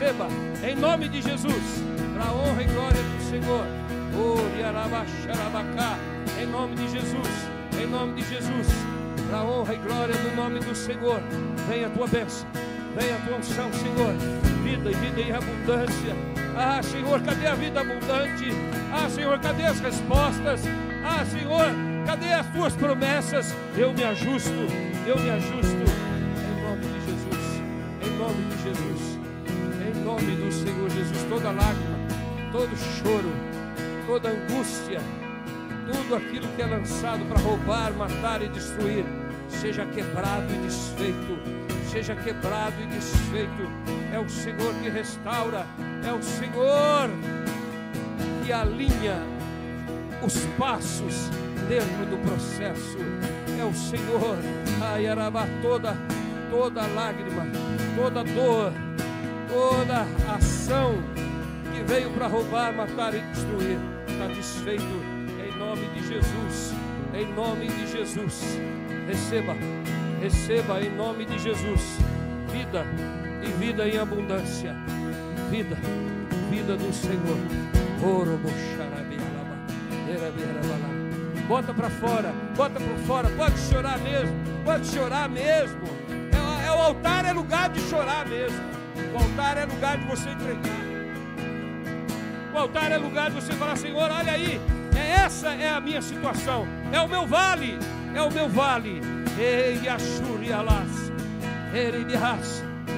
Receba 0.00 0.28
em 0.66 0.74
nome 0.76 1.10
de 1.10 1.20
Jesus, 1.20 1.84
para 2.14 2.30
a 2.30 2.32
honra 2.32 2.62
e 2.62 2.66
glória 2.68 3.02
do 3.02 3.22
Senhor. 3.22 3.66
Oh, 4.16 4.40
em 6.40 6.46
nome 6.46 6.74
de 6.74 6.88
Jesus, 6.88 7.28
em 7.78 7.86
nome 7.86 8.14
de 8.14 8.26
Jesus, 8.26 8.68
para 9.28 9.40
a 9.40 9.44
honra 9.44 9.74
e 9.74 9.76
glória 9.76 10.14
do 10.14 10.34
nome 10.34 10.58
do 10.60 10.74
Senhor. 10.74 11.20
Venha 11.68 11.88
a 11.88 11.90
tua 11.90 12.06
bênção, 12.06 12.48
venha 12.98 13.14
a 13.14 13.18
tua 13.26 13.36
unção, 13.36 13.70
Senhor. 13.74 14.14
Vida 14.64 14.90
e 14.90 14.94
vida 14.94 15.20
em 15.20 15.32
abundância. 15.32 16.16
Ah, 16.56 16.82
Senhor, 16.82 17.20
cadê 17.20 17.46
a 17.46 17.54
vida 17.54 17.82
abundante? 17.82 18.48
Ah, 18.94 19.06
Senhor, 19.10 19.38
cadê 19.38 19.66
as 19.66 19.80
respostas? 19.80 20.62
Ah, 21.04 21.26
Senhor, 21.26 21.66
cadê 22.06 22.32
as 22.32 22.46
tuas 22.46 22.74
promessas? 22.74 23.54
Eu 23.76 23.92
me 23.92 24.04
ajusto, 24.04 24.66
eu 25.06 25.18
me 25.18 25.28
ajusto. 25.28 25.76
Em 26.48 26.62
nome 26.62 26.86
de 26.86 27.00
Jesus, 27.04 27.62
em 28.02 28.16
nome 28.16 28.44
de 28.44 28.62
Jesus, 28.62 29.19
toda 31.50 31.52
lágrima, 31.52 31.98
todo 32.52 32.76
choro, 32.76 33.32
toda 34.06 34.28
angústia, 34.30 35.00
tudo 35.90 36.14
aquilo 36.14 36.46
que 36.54 36.62
é 36.62 36.66
lançado 36.66 37.24
para 37.26 37.40
roubar, 37.40 37.92
matar 37.92 38.42
e 38.42 38.48
destruir, 38.48 39.04
seja 39.48 39.84
quebrado 39.86 40.52
e 40.52 40.58
desfeito, 40.58 41.38
seja 41.90 42.14
quebrado 42.14 42.80
e 42.80 42.86
desfeito. 42.86 43.68
É 44.12 44.18
o 44.18 44.28
Senhor 44.28 44.74
que 44.82 44.88
restaura, 44.88 45.66
é 46.06 46.12
o 46.12 46.22
Senhor 46.22 47.10
que 48.44 48.52
alinha 48.52 49.18
os 50.22 50.44
passos 50.58 51.30
dentro 51.68 52.06
do 52.06 52.18
processo. 52.18 52.98
É 53.58 53.64
o 53.64 53.74
Senhor, 53.74 54.38
ai, 54.82 55.06
arabá, 55.06 55.46
toda, 55.62 55.96
toda 56.50 56.86
lágrima, 56.86 57.46
toda 57.96 58.24
dor, 58.24 58.72
toda 59.48 60.06
ação 60.34 61.20
que 61.72 61.82
veio 61.82 62.10
para 62.10 62.26
roubar, 62.26 62.72
matar 62.72 63.14
e 63.14 63.20
destruir, 63.20 63.78
está 64.08 64.26
desfeito 64.26 65.20
nome 65.60 65.86
de 65.88 66.08
Jesus. 66.08 66.74
Em 67.14 67.32
nome 67.34 67.68
de 67.68 67.86
Jesus. 67.92 68.58
Receba, 69.06 69.54
receba 70.20 70.80
em 70.80 70.90
nome 70.96 71.26
de 71.26 71.38
Jesus. 71.38 71.98
Vida 72.50 72.84
e 73.42 73.50
vida 73.58 73.86
em 73.86 73.98
abundância. 73.98 74.74
Vida, 75.50 75.76
vida 76.50 76.76
do 76.76 76.92
Senhor. 76.92 77.36
Bota 81.46 81.74
para 81.74 81.90
fora, 81.90 82.32
bota 82.56 82.80
para 82.80 82.96
fora. 83.06 83.30
Pode 83.36 83.58
chorar 83.58 83.98
mesmo, 83.98 84.34
pode 84.64 84.86
chorar 84.86 85.28
mesmo. 85.28 85.80
É, 86.32 86.66
é, 86.66 86.72
o 86.72 86.80
altar 86.80 87.26
é 87.26 87.32
lugar 87.32 87.68
de 87.68 87.80
chorar 87.80 88.26
mesmo. 88.26 88.58
O 89.12 89.22
altar 89.22 89.58
é 89.58 89.66
lugar 89.66 89.98
de 89.98 90.04
você 90.06 90.30
entregar. 90.30 90.89
Altar 92.60 92.92
é 92.92 92.98
lugar 92.98 93.30
de 93.30 93.36
você 93.36 93.54
falar, 93.54 93.74
Senhor, 93.74 94.10
olha 94.10 94.32
aí, 94.32 94.60
é, 94.94 95.22
essa 95.24 95.48
é 95.54 95.70
a 95.70 95.80
minha 95.80 96.02
situação. 96.02 96.68
É 96.92 97.00
o 97.00 97.08
meu 97.08 97.26
vale. 97.26 97.78
É 98.14 98.20
o 98.20 98.30
meu 98.30 98.50
vale. 98.50 99.00
Ei, 99.38 99.88
Ashurialas. 99.88 101.10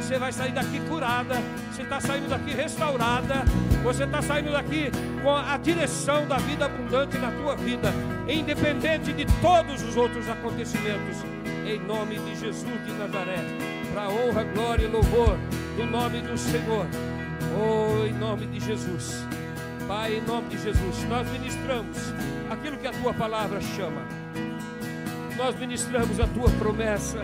Você 0.01 0.19
vai 0.19 0.33
sair 0.33 0.51
daqui 0.51 0.81
curada. 0.89 1.37
Você 1.71 1.83
está 1.83 2.01
saindo 2.01 2.29
daqui 2.29 2.51
restaurada. 2.51 3.45
Você 3.85 4.03
está 4.03 4.21
saindo 4.21 4.51
daqui 4.51 4.91
com 5.23 5.37
a 5.37 5.57
direção 5.59 6.27
da 6.27 6.39
vida 6.39 6.65
abundante 6.65 7.17
na 7.19 7.31
tua 7.31 7.55
vida. 7.55 7.93
Independente 8.29 9.13
de 9.13 9.27
todos 9.41 9.81
os 9.81 9.97
outros 9.97 10.29
acontecimentos. 10.29 11.19
Em 11.65 11.79
nome 11.79 12.19
de 12.19 12.35
Jesus 12.35 12.85
de 12.85 12.93
Nazaré. 12.95 13.39
Para 13.95 14.09
honra, 14.09 14.43
glória 14.43 14.87
e 14.87 14.89
louvor 14.89 15.39
do 15.77 15.87
nome 15.87 16.21
do 16.21 16.37
Senhor. 16.37 16.87
Oh, 17.57 18.05
em 18.05 18.13
nome 18.13 18.47
de 18.47 18.59
Jesus. 18.59 19.25
Pai, 19.93 20.17
em 20.17 20.23
nome 20.23 20.49
de 20.49 20.57
Jesus, 20.57 21.05
nós 21.07 21.31
ministramos 21.31 21.99
aquilo 22.49 22.79
que 22.79 22.87
a 22.87 22.93
tua 22.93 23.13
palavra 23.13 23.61
chama. 23.61 24.01
Nós 25.37 25.55
ministramos 25.61 26.19
a 26.19 26.27
tua 26.29 26.49
promessa. 26.53 27.19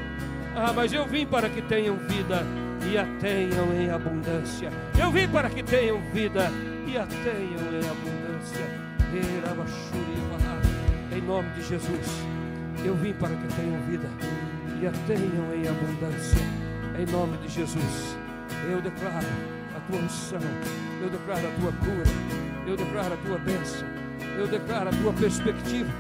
Ah, 0.55 0.71
mas 0.75 0.93
eu 0.93 1.07
vim 1.07 1.25
para 1.25 1.49
que 1.49 1.63
tenham 1.63 1.97
vida 1.97 2.43
e 2.87 2.99
a 2.99 3.07
tenham 3.21 3.73
em 3.73 3.89
abundância. 3.89 4.71
Eu 5.01 5.11
vim 5.11 5.27
para 5.27 5.49
que 5.49 5.63
tenham 5.63 5.99
vida 6.13 6.51
e 6.87 6.99
a 6.99 7.07
tenham 7.07 7.73
em 7.73 7.89
abundância. 7.89 8.67
Em 11.17 11.23
nome 11.23 11.49
de 11.53 11.63
Jesus, 11.63 12.07
eu 12.85 12.95
vim 12.97 13.15
para 13.15 13.35
que 13.35 13.49
tenham 13.55 13.81
vida 13.87 14.11
e 14.79 14.87
a 14.87 14.93
tenham 15.07 15.55
em 15.55 15.67
abundância. 15.67 16.43
Em 16.99 17.11
nome 17.11 17.39
de 17.39 17.49
Jesus, 17.49 18.19
eu 18.71 18.83
declaro 18.83 19.27
a 19.75 19.81
tua 19.91 20.01
unção, 20.01 20.41
eu 21.01 21.09
declaro 21.09 21.49
a 21.49 21.61
tua 21.61 21.73
cura, 21.73 22.38
eu 22.69 22.77
declaro 22.77 23.15
a 23.15 23.17
tua 23.17 23.39
bênção. 23.39 23.89
Eu 24.37 24.47
declaro 24.47 24.91
a 24.91 24.93
tua 24.93 25.13
perspectiva. 25.15 25.91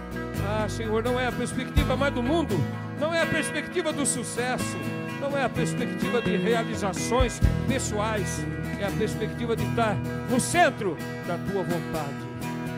Ah, 0.46 0.68
Senhor, 0.68 1.02
não 1.02 1.18
é 1.18 1.26
a 1.26 1.32
perspectiva 1.32 1.96
mais 1.96 2.12
do 2.12 2.22
mundo, 2.22 2.54
não 3.00 3.14
é 3.14 3.22
a 3.22 3.26
perspectiva 3.26 3.92
do 3.92 4.04
sucesso, 4.04 4.76
não 5.20 5.36
é 5.36 5.44
a 5.44 5.48
perspectiva 5.48 6.22
de 6.22 6.36
realizações 6.36 7.40
pessoais, 7.66 8.44
é 8.78 8.86
a 8.86 8.90
perspectiva 8.90 9.56
de 9.56 9.64
estar 9.64 9.96
no 10.30 10.38
centro 10.38 10.96
da 11.26 11.38
tua 11.38 11.62
vontade. 11.62 12.28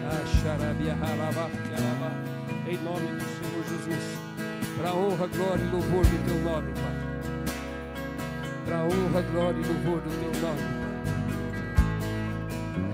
Ah, 0.06 0.22
em 2.68 2.76
nome 2.78 3.06
do 3.06 3.24
Senhor 3.24 3.64
Jesus, 3.68 4.18
para 4.78 4.94
honra, 4.94 5.26
glória 5.26 5.62
e 5.62 5.70
louvor 5.70 6.04
do 6.04 6.26
teu 6.26 6.38
nome, 6.42 6.72
Pai. 6.74 7.54
Para 8.64 8.84
honra, 8.84 9.22
glória 9.32 9.58
e 9.58 9.66
louvor 9.66 10.00
do 10.00 10.10
teu 10.10 10.40
nome. 10.40 10.79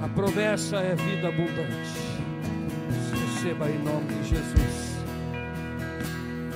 A 0.02 0.08
promessa 0.08 0.76
é 0.76 0.94
vida 0.94 1.28
abundante. 1.28 2.06
Receba 3.12 3.68
em 3.68 3.78
nome 3.78 4.12
de 4.22 4.28
Jesus. 4.30 4.96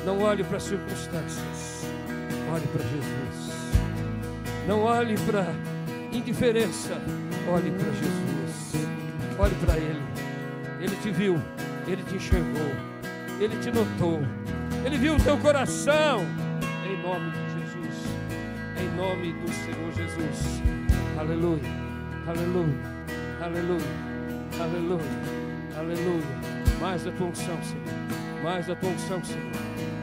Não 0.04 0.20
olhe 0.22 0.42
para 0.44 0.56
as 0.56 0.62
circunstâncias, 0.62 1.86
olhe 2.52 2.66
para 2.68 2.82
Jesus. 2.82 3.50
Não 4.66 4.82
olhe 4.82 5.16
para 5.18 5.46
indiferença, 6.12 7.00
olhe 7.48 7.70
para 7.70 7.92
Jesus. 7.92 8.30
Olhe 9.38 9.54
para 9.64 9.76
Ele. 9.78 10.02
Ele 10.80 10.96
te 10.96 11.10
viu, 11.10 11.40
Ele 11.86 12.02
te 12.02 12.16
enxergou, 12.16 12.70
Ele 13.40 13.56
te 13.60 13.70
notou, 13.70 14.20
Ele 14.84 14.98
viu 14.98 15.14
o 15.14 15.20
teu 15.20 15.38
coração. 15.38 16.20
Em 16.86 17.02
nome 17.02 17.30
de 17.30 17.60
Jesus, 17.60 18.04
em 18.78 18.96
nome 18.96 19.32
do 19.32 19.50
Senhor 19.50 19.92
Jesus. 19.92 20.62
Aleluia, 21.18 21.62
aleluia. 22.26 22.89
Aleluia. 23.42 23.80
Aleluia. 24.60 25.00
Aleluia. 25.74 26.22
Mais 26.78 27.04
da 27.04 27.10
tua 27.12 27.28
unção, 27.28 27.58
Senhor. 27.62 28.42
Mais 28.42 28.66
da 28.66 28.76
tua 28.76 28.90
unção, 28.90 29.24
Senhor. 29.24 29.52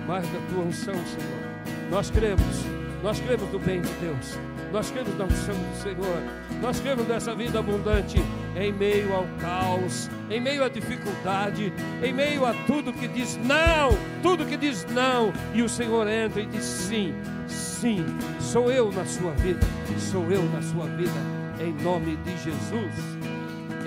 Mais 0.08 0.28
da 0.28 0.40
tua 0.50 0.64
unção, 0.64 0.96
Senhor. 0.96 1.88
Nós 1.92 2.10
cremos. 2.10 2.66
Nós 3.04 3.20
cremos 3.20 3.52
no 3.52 3.60
bem 3.60 3.80
de 3.80 3.92
Deus. 4.02 4.40
Nós 4.74 4.90
cremos 4.90 5.16
na 5.20 5.26
unção 5.26 5.54
do 5.54 5.78
Senhor. 5.84 6.24
Nós 6.64 6.80
cremos 6.80 7.08
nessa 7.08 7.36
vida 7.36 7.60
abundante 7.60 8.18
em 8.56 8.74
meio 8.74 9.14
ao 9.14 9.28
caos, 9.40 10.10
em 10.32 10.42
meio 10.42 10.64
à 10.64 10.68
dificuldade, 10.68 11.72
em 12.04 12.12
meio 12.12 12.44
a 12.44 12.56
tudo 12.66 12.92
que 12.92 13.08
diz 13.08 13.38
não, 13.38 13.90
tudo 14.24 14.48
que 14.48 14.58
diz 14.58 14.84
não, 14.86 15.32
e 15.54 15.62
o 15.62 15.70
Senhor 15.70 16.08
entra 16.08 16.42
e 16.42 16.48
diz 16.48 16.66
sim, 16.66 17.14
sim, 17.48 18.04
sou 18.40 18.72
eu 18.72 18.92
na 18.92 19.06
sua 19.06 19.32
vida, 19.34 19.60
sou 20.00 20.24
eu 20.32 20.42
na 20.50 20.62
sua 20.64 20.88
vida, 20.88 21.20
em 21.60 21.72
nome 21.84 22.18
de 22.18 22.36
Jesus 22.44 23.17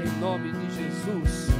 em 0.01 0.21
nome 0.21 0.53
de 0.53 0.75
Jesus. 0.75 1.51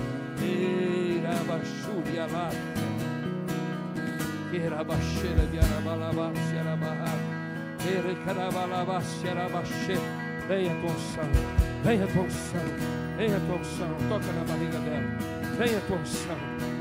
Venha 10.51 10.75
tua 10.83 10.93
unção, 10.93 11.23
venha 11.85 12.07
tua 12.09 12.23
unção, 12.23 12.61
venha 13.17 13.41
tua 13.41 13.57
unção. 13.57 13.89
Toca 14.09 14.33
na 14.33 14.45
barriga 14.45 14.79
dela. 14.81 15.41
Venha 15.57 15.81
tua 15.87 15.97
unção, 15.97 16.37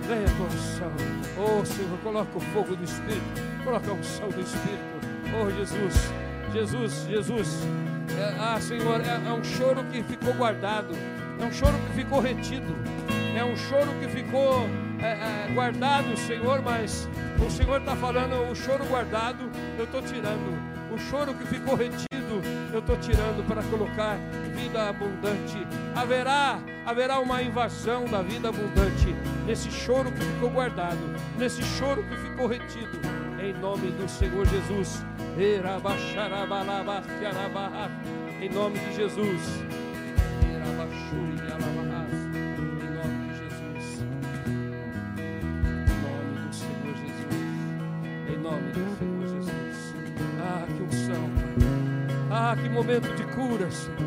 venha 0.08 0.28
tua 0.36 0.46
unção. 0.46 0.92
Oh 1.38 1.66
Senhor, 1.66 1.98
coloca 2.00 2.38
o 2.38 2.42
fogo 2.42 2.76
do 2.76 2.84
Espírito, 2.84 3.42
coloca 3.64 3.92
a 3.92 3.94
unção 3.94 4.30
do 4.30 4.42
Espírito. 4.42 5.00
Oh 5.40 5.50
Jesus, 5.52 6.12
Jesus, 6.54 7.06
Jesus. 7.08 7.68
É, 8.18 8.36
ah, 8.40 8.60
Senhor, 8.60 9.02
é, 9.02 9.30
é 9.30 9.34
um 9.34 9.44
choro 9.44 9.84
que 9.86 10.04
ficou 10.04 10.34
guardado. 10.34 10.94
É 11.40 11.45
um 11.45 11.52
choro 11.52 11.78
que 11.88 11.94
ficou 11.94 12.20
retido. 12.20 12.76
É 13.36 13.44
um 13.44 13.56
choro 13.56 13.88
que 13.99 14.07
ficou 14.10 14.68
é, 15.02 15.48
é, 15.48 15.52
guardado, 15.53 16.18
Senhor, 16.18 16.61
mas 16.61 17.07
o 17.45 17.49
Senhor 17.49 17.80
está 17.80 17.95
falando, 17.95 18.52
o 18.52 18.56
choro 18.56 18.84
guardado, 18.86 19.49
eu 19.78 19.86
estou 19.86 20.02
tirando. 20.02 20.60
O 20.91 20.98
choro 20.98 21.34
que 21.34 21.45
ficou 21.45 21.76
retido, 21.76 22.41
eu 22.74 22.80
estou 22.80 22.98
tirando 22.98 23.45
para 23.48 23.64
colocar 23.64 24.18
vida 24.53 24.90
abundante. 24.90 25.66
Haverá, 25.95 26.60
haverá 26.86 27.20
uma 27.20 27.41
invasão 27.41 28.06
da 28.06 28.22
vida 28.22 28.49
abundante 28.49 29.16
nesse 29.45 29.72
choro 29.72 30.11
que 30.11 30.20
ficou 30.20 30.49
guardado, 30.49 30.99
nesse 31.38 31.64
choro 31.64 32.03
que 32.03 32.16
ficou 32.18 32.48
retido. 32.48 32.99
Em 33.41 33.53
nome 33.53 33.91
do 33.91 34.10
Senhor 34.10 34.45
Jesus. 34.45 35.06
Em 38.41 38.49
nome 38.49 38.80
de 38.80 38.95
Jesus. 38.95 39.79
Ah, 52.50 52.56
que 52.56 52.68
momento 52.68 53.16
de 53.16 53.24
cura, 53.26 53.70
Senhor. 53.70 54.00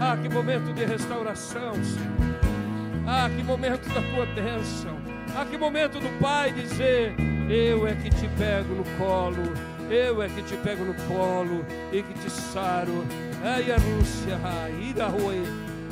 Ah, 0.00 0.16
que 0.20 0.28
momento 0.28 0.74
de 0.74 0.84
restauração, 0.84 1.74
Senhor. 1.74 3.06
Ah, 3.06 3.30
que 3.30 3.40
momento 3.40 3.88
da 3.90 4.02
tua 4.02 4.26
bênção. 4.26 4.98
Ah, 5.36 5.46
que 5.48 5.56
momento 5.56 6.00
do 6.00 6.08
Pai 6.18 6.50
dizer: 6.50 7.14
Eu 7.48 7.86
é 7.86 7.94
que 7.94 8.10
te 8.10 8.26
pego 8.36 8.74
no 8.74 8.84
colo, 8.98 9.54
eu 9.88 10.20
é 10.20 10.28
que 10.28 10.42
te 10.42 10.56
pego 10.56 10.84
no 10.84 10.94
colo 11.06 11.64
e 11.92 12.02
que 12.02 12.14
te 12.14 12.28
saro. 12.28 13.04
Ai, 13.44 13.70
a 13.70 13.76
Rússia, 13.76 14.40
ira 14.80 15.06
roi. 15.06 15.44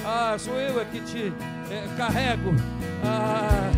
Ah, 0.04 0.34
sou 0.40 0.60
eu 0.60 0.80
é 0.80 0.84
que 0.86 1.00
te 1.02 1.32
é, 1.70 1.86
carrego. 1.96 2.52
Ah, 3.04 3.70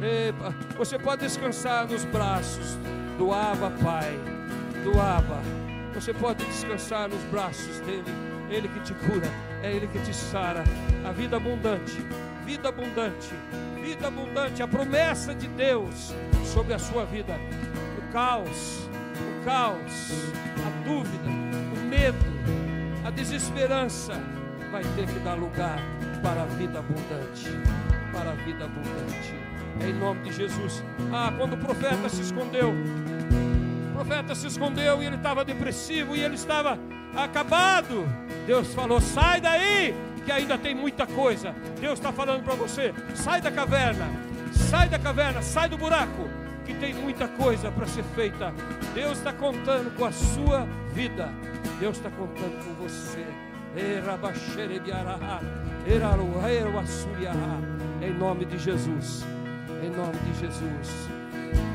epa. 0.00 0.54
você 0.78 0.96
pode 1.00 1.22
descansar 1.22 1.88
nos 1.88 2.04
braços 2.04 2.78
do 3.18 3.34
Abba, 3.34 3.72
Pai. 3.82 4.16
Do 4.84 5.00
Abba. 5.00 5.69
Você 5.94 6.14
pode 6.14 6.44
descansar 6.44 7.08
nos 7.08 7.22
braços 7.24 7.80
dele. 7.80 8.04
Ele 8.50 8.68
que 8.68 8.80
te 8.80 8.94
cura, 8.94 9.28
é 9.62 9.72
ele 9.72 9.86
que 9.86 9.98
te 10.00 10.14
sara. 10.14 10.64
A 11.04 11.12
vida 11.12 11.36
abundante, 11.36 11.98
vida 12.44 12.68
abundante, 12.68 13.28
vida 13.82 14.08
abundante, 14.08 14.62
a 14.62 14.68
promessa 14.68 15.34
de 15.34 15.48
Deus 15.48 16.12
sobre 16.44 16.74
a 16.74 16.78
sua 16.78 17.04
vida. 17.04 17.34
O 17.98 18.12
caos, 18.12 18.88
o 19.40 19.44
caos, 19.44 20.10
a 20.66 20.84
dúvida, 20.84 21.28
o 21.76 21.88
medo, 21.88 22.18
a 23.04 23.10
desesperança 23.10 24.14
vai 24.70 24.82
ter 24.96 25.06
que 25.06 25.18
dar 25.20 25.34
lugar 25.34 25.78
para 26.22 26.42
a 26.42 26.46
vida 26.46 26.78
abundante, 26.78 27.50
para 28.12 28.30
a 28.30 28.34
vida 28.34 28.64
abundante. 28.64 29.34
É 29.80 29.88
em 29.88 29.94
nome 29.94 30.22
de 30.22 30.32
Jesus. 30.32 30.82
Ah, 31.12 31.32
quando 31.36 31.54
o 31.54 31.58
profeta 31.58 32.08
se 32.08 32.22
escondeu, 32.22 32.74
profeta 34.00 34.34
se 34.34 34.46
escondeu 34.46 35.02
e 35.02 35.06
ele 35.06 35.16
estava 35.16 35.44
depressivo 35.44 36.16
e 36.16 36.20
ele 36.20 36.34
estava 36.34 36.78
acabado. 37.14 38.08
Deus 38.46 38.72
falou: 38.72 38.98
sai 38.98 39.42
daí, 39.42 39.94
que 40.24 40.32
ainda 40.32 40.56
tem 40.56 40.74
muita 40.74 41.06
coisa. 41.06 41.54
Deus 41.78 41.98
está 41.98 42.10
falando 42.10 42.42
para 42.42 42.54
você: 42.54 42.94
sai 43.14 43.42
da 43.42 43.50
caverna, 43.50 44.06
sai 44.52 44.88
da 44.88 44.98
caverna, 44.98 45.42
sai 45.42 45.68
do 45.68 45.76
buraco, 45.76 46.28
que 46.64 46.72
tem 46.74 46.94
muita 46.94 47.28
coisa 47.28 47.70
para 47.70 47.86
ser 47.86 48.02
feita. 48.14 48.54
Deus 48.94 49.18
está 49.18 49.34
contando 49.34 49.94
com 49.94 50.06
a 50.06 50.12
sua 50.12 50.66
vida, 50.94 51.28
Deus 51.78 51.98
está 51.98 52.10
contando 52.10 52.64
com 52.64 52.74
você. 52.82 53.26
Em 58.02 58.14
nome 58.14 58.44
de 58.46 58.58
Jesus, 58.58 59.26
em 59.84 59.90
nome 59.90 60.18
de 60.18 60.40
Jesus, 60.40 61.08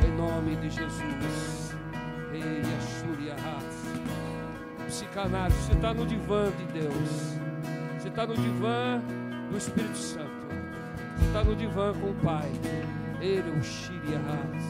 em 0.04 0.12
nome 0.18 0.56
de 0.56 0.70
Jesus. 0.72 1.55
Psicanálise, 4.88 5.58
você 5.58 5.74
está 5.74 5.94
no 5.94 6.06
divã 6.06 6.52
de 6.52 6.80
Deus, 6.80 7.38
você 7.98 8.08
está 8.08 8.28
no 8.28 8.36
divã 8.36 9.02
do 9.50 9.58
Espírito 9.58 9.98
Santo, 9.98 10.48
você 11.18 11.26
está 11.26 11.44
no 11.44 11.56
divã 11.56 11.94
com 11.94 12.12
o 12.12 12.16
Pai. 12.16 12.50
Ele 13.20 13.50
é 13.50 13.60
o 13.60 13.64
Shiriahas. 13.64 14.64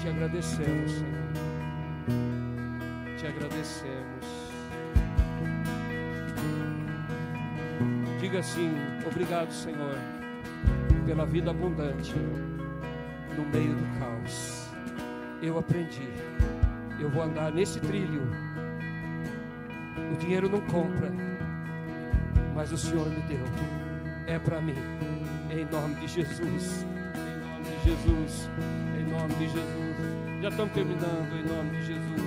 Te 0.00 0.08
agradecemos, 0.08 0.90
Senhor. 0.90 1.22
Te 3.18 3.26
agradecemos. 3.26 4.26
Diga 8.20 8.38
assim: 8.38 8.72
Obrigado, 9.06 9.52
Senhor, 9.52 9.96
pela 11.04 11.26
vida 11.26 11.50
abundante 11.50 12.14
no 13.36 13.44
meio 13.46 13.74
do 13.74 13.98
caos. 14.00 14.61
Eu 15.42 15.58
aprendi. 15.58 16.08
Eu 17.00 17.10
vou 17.10 17.24
andar 17.24 17.52
nesse 17.52 17.80
trilho. 17.80 18.22
O 20.12 20.16
dinheiro 20.16 20.48
não 20.48 20.60
compra, 20.60 21.10
mas 22.54 22.70
o 22.70 22.78
Senhor 22.78 23.08
me 23.08 23.20
deu. 23.22 23.44
É 24.26 24.38
para 24.38 24.60
mim. 24.60 24.76
Em 25.50 25.64
nome 25.64 25.96
de 25.96 26.06
Jesus. 26.06 26.86
Em 26.86 27.40
nome 27.40 27.64
de 27.64 27.90
Jesus. 27.90 28.48
Em 28.98 29.10
nome 29.10 29.34
de 29.34 29.46
Jesus. 29.46 30.42
Já 30.42 30.48
estamos 30.48 30.72
terminando. 30.72 31.36
Em 31.36 31.44
nome 31.44 31.70
de 31.78 31.86
Jesus. 31.86 32.22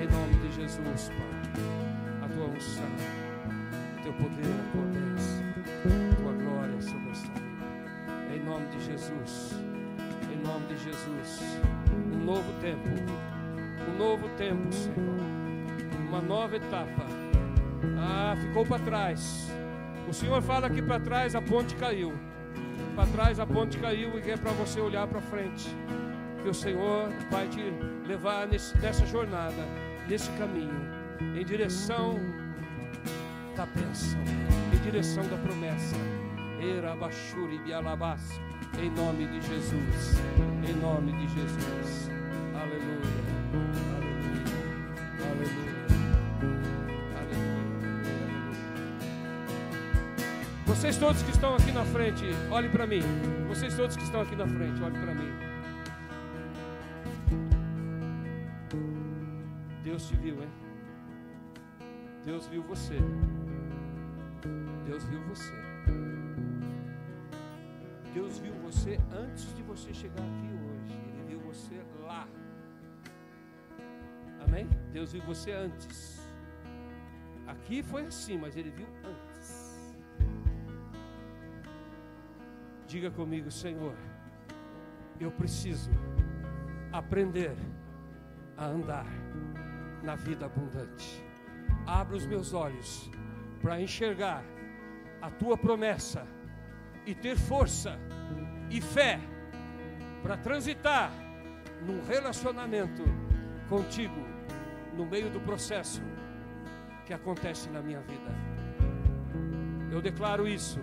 Em 0.00 0.06
nome 0.06 0.34
de 0.34 0.54
Jesus, 0.54 1.08
Pai. 1.08 1.34
A 2.22 2.28
tua 2.28 2.46
unção, 2.46 2.84
o 3.98 4.02
teu 4.02 4.12
poder, 4.12 4.44
a 4.44 4.72
tua 4.72 4.93
Jesus. 8.94 9.50
Em 10.32 10.36
nome 10.46 10.66
de 10.68 10.84
Jesus. 10.84 11.40
Um 12.12 12.24
novo 12.24 12.52
tempo. 12.60 12.88
Um 13.88 13.98
novo 13.98 14.28
tempo, 14.36 14.72
Senhor. 14.72 15.18
Uma 16.08 16.20
nova 16.20 16.56
etapa. 16.56 17.04
Ah, 17.98 18.36
ficou 18.40 18.64
para 18.64 18.78
trás. 18.84 19.50
O 20.08 20.12
Senhor 20.12 20.40
fala 20.42 20.70
que 20.70 20.80
para 20.80 21.00
trás 21.00 21.34
a 21.34 21.42
ponte 21.42 21.74
caiu. 21.74 22.12
Para 22.94 23.06
trás 23.08 23.40
a 23.40 23.46
ponte 23.46 23.78
caiu 23.78 24.16
e 24.24 24.30
é 24.30 24.36
para 24.36 24.52
você 24.52 24.80
olhar 24.80 25.08
para 25.08 25.20
frente. 25.20 25.68
Que 26.42 26.48
o 26.48 26.54
Senhor 26.54 27.08
vai 27.32 27.48
te 27.48 27.60
levar 28.06 28.46
nesse, 28.46 28.78
nessa 28.78 29.04
jornada, 29.06 29.64
nesse 30.08 30.30
caminho, 30.32 30.88
em 31.36 31.44
direção 31.44 32.14
da 33.56 33.66
bênção, 33.66 34.20
em 34.72 34.78
direção 34.84 35.26
da 35.26 35.36
promessa. 35.38 35.96
Erabashuri 36.60 37.58
bialabas, 37.58 38.40
em 38.78 38.90
nome 38.90 39.26
de 39.26 39.40
Jesus, 39.40 40.18
em 40.68 40.74
nome 40.80 41.12
de 41.12 41.28
Jesus. 41.34 42.10
Aleluia, 42.54 43.00
aleluia, 43.96 44.54
aleluia, 45.30 45.86
aleluia. 47.16 47.64
Vocês 50.66 50.96
todos 50.98 51.22
que 51.22 51.30
estão 51.30 51.54
aqui 51.54 51.72
na 51.72 51.84
frente, 51.84 52.24
olhem 52.50 52.70
para 52.70 52.86
mim. 52.86 53.02
Vocês 53.48 53.74
todos 53.74 53.96
que 53.96 54.02
estão 54.02 54.20
aqui 54.20 54.36
na 54.36 54.46
frente, 54.46 54.82
olhem 54.82 55.00
para 55.00 55.14
mim. 55.14 55.32
Deus 59.82 60.08
te 60.08 60.16
viu, 60.16 60.42
hein? 60.42 60.48
Deus 62.24 62.46
viu 62.48 62.62
você. 62.62 62.98
Deus 64.86 65.04
viu 65.04 65.20
você. 65.28 65.73
Deus 68.14 68.38
viu 68.38 68.54
você 68.62 68.96
antes 69.12 69.52
de 69.56 69.62
você 69.64 69.92
chegar 69.92 70.22
aqui 70.22 70.50
hoje. 70.64 70.96
Ele 71.08 71.24
viu 71.30 71.40
você 71.40 71.74
lá. 72.00 72.28
Amém? 74.44 74.68
Deus 74.92 75.12
viu 75.12 75.22
você 75.22 75.50
antes. 75.50 76.24
Aqui 77.48 77.82
foi 77.82 78.06
assim, 78.06 78.38
mas 78.38 78.56
ele 78.56 78.70
viu 78.70 78.86
antes. 79.04 79.74
Diga 82.86 83.10
comigo, 83.10 83.50
Senhor, 83.50 83.96
eu 85.18 85.32
preciso 85.32 85.90
aprender 86.92 87.56
a 88.56 88.66
andar 88.66 89.06
na 90.04 90.14
vida 90.14 90.46
abundante. 90.46 91.20
Abra 91.84 92.16
os 92.16 92.26
meus 92.26 92.54
olhos 92.54 93.10
para 93.60 93.80
enxergar 93.80 94.44
a 95.20 95.30
tua 95.30 95.58
promessa 95.58 96.24
e 97.06 97.14
ter 97.14 97.36
força 97.36 97.98
e 98.74 98.80
fé 98.80 99.20
para 100.20 100.36
transitar 100.36 101.12
num 101.86 102.04
relacionamento 102.04 103.04
contigo 103.68 104.26
no 104.96 105.06
meio 105.06 105.30
do 105.30 105.38
processo 105.38 106.02
que 107.06 107.14
acontece 107.14 107.70
na 107.70 107.80
minha 107.80 108.00
vida. 108.00 108.32
Eu 109.92 110.02
declaro 110.02 110.48
isso. 110.48 110.80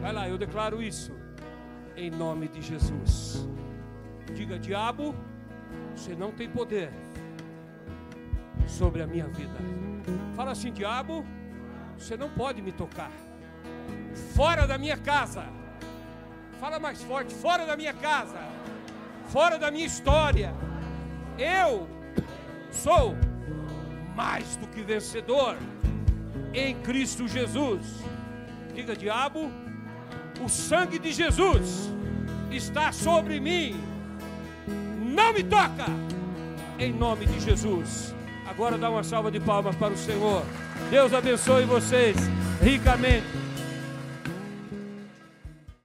Vai 0.00 0.12
lá, 0.12 0.28
eu 0.28 0.36
declaro 0.36 0.82
isso 0.82 1.12
em 1.96 2.10
nome 2.10 2.48
de 2.48 2.60
Jesus. 2.60 3.48
Diga, 4.34 4.58
diabo, 4.58 5.14
você 5.94 6.16
não 6.16 6.32
tem 6.32 6.50
poder 6.50 6.90
sobre 8.66 9.02
a 9.02 9.06
minha 9.06 9.28
vida. 9.28 9.58
Fala 10.34 10.50
assim, 10.50 10.72
diabo, 10.72 11.24
você 11.96 12.16
não 12.16 12.28
pode 12.28 12.60
me 12.60 12.72
tocar. 12.72 13.12
Fora 14.34 14.66
da 14.66 14.76
minha 14.76 14.96
casa. 14.96 15.57
Fala 16.60 16.78
mais 16.78 17.02
forte, 17.04 17.32
fora 17.34 17.64
da 17.64 17.76
minha 17.76 17.94
casa. 17.94 18.38
Fora 19.28 19.58
da 19.58 19.70
minha 19.70 19.86
história. 19.86 20.52
Eu 21.38 21.88
sou 22.70 23.16
mais 24.16 24.56
do 24.56 24.66
que 24.66 24.82
vencedor 24.82 25.56
em 26.52 26.74
Cristo 26.80 27.28
Jesus. 27.28 27.86
Diga, 28.74 28.96
diabo, 28.96 29.52
o 30.44 30.48
sangue 30.48 30.98
de 30.98 31.12
Jesus 31.12 31.92
está 32.50 32.90
sobre 32.90 33.38
mim. 33.38 33.80
Não 34.98 35.32
me 35.32 35.44
toca. 35.44 35.86
Em 36.78 36.92
nome 36.92 37.26
de 37.26 37.38
Jesus. 37.38 38.14
Agora 38.48 38.76
dá 38.76 38.90
uma 38.90 39.04
salva 39.04 39.30
de 39.30 39.38
palmas 39.38 39.76
para 39.76 39.92
o 39.92 39.96
Senhor. 39.96 40.42
Deus 40.90 41.12
abençoe 41.12 41.64
vocês 41.64 42.16
ricamente. 42.60 43.47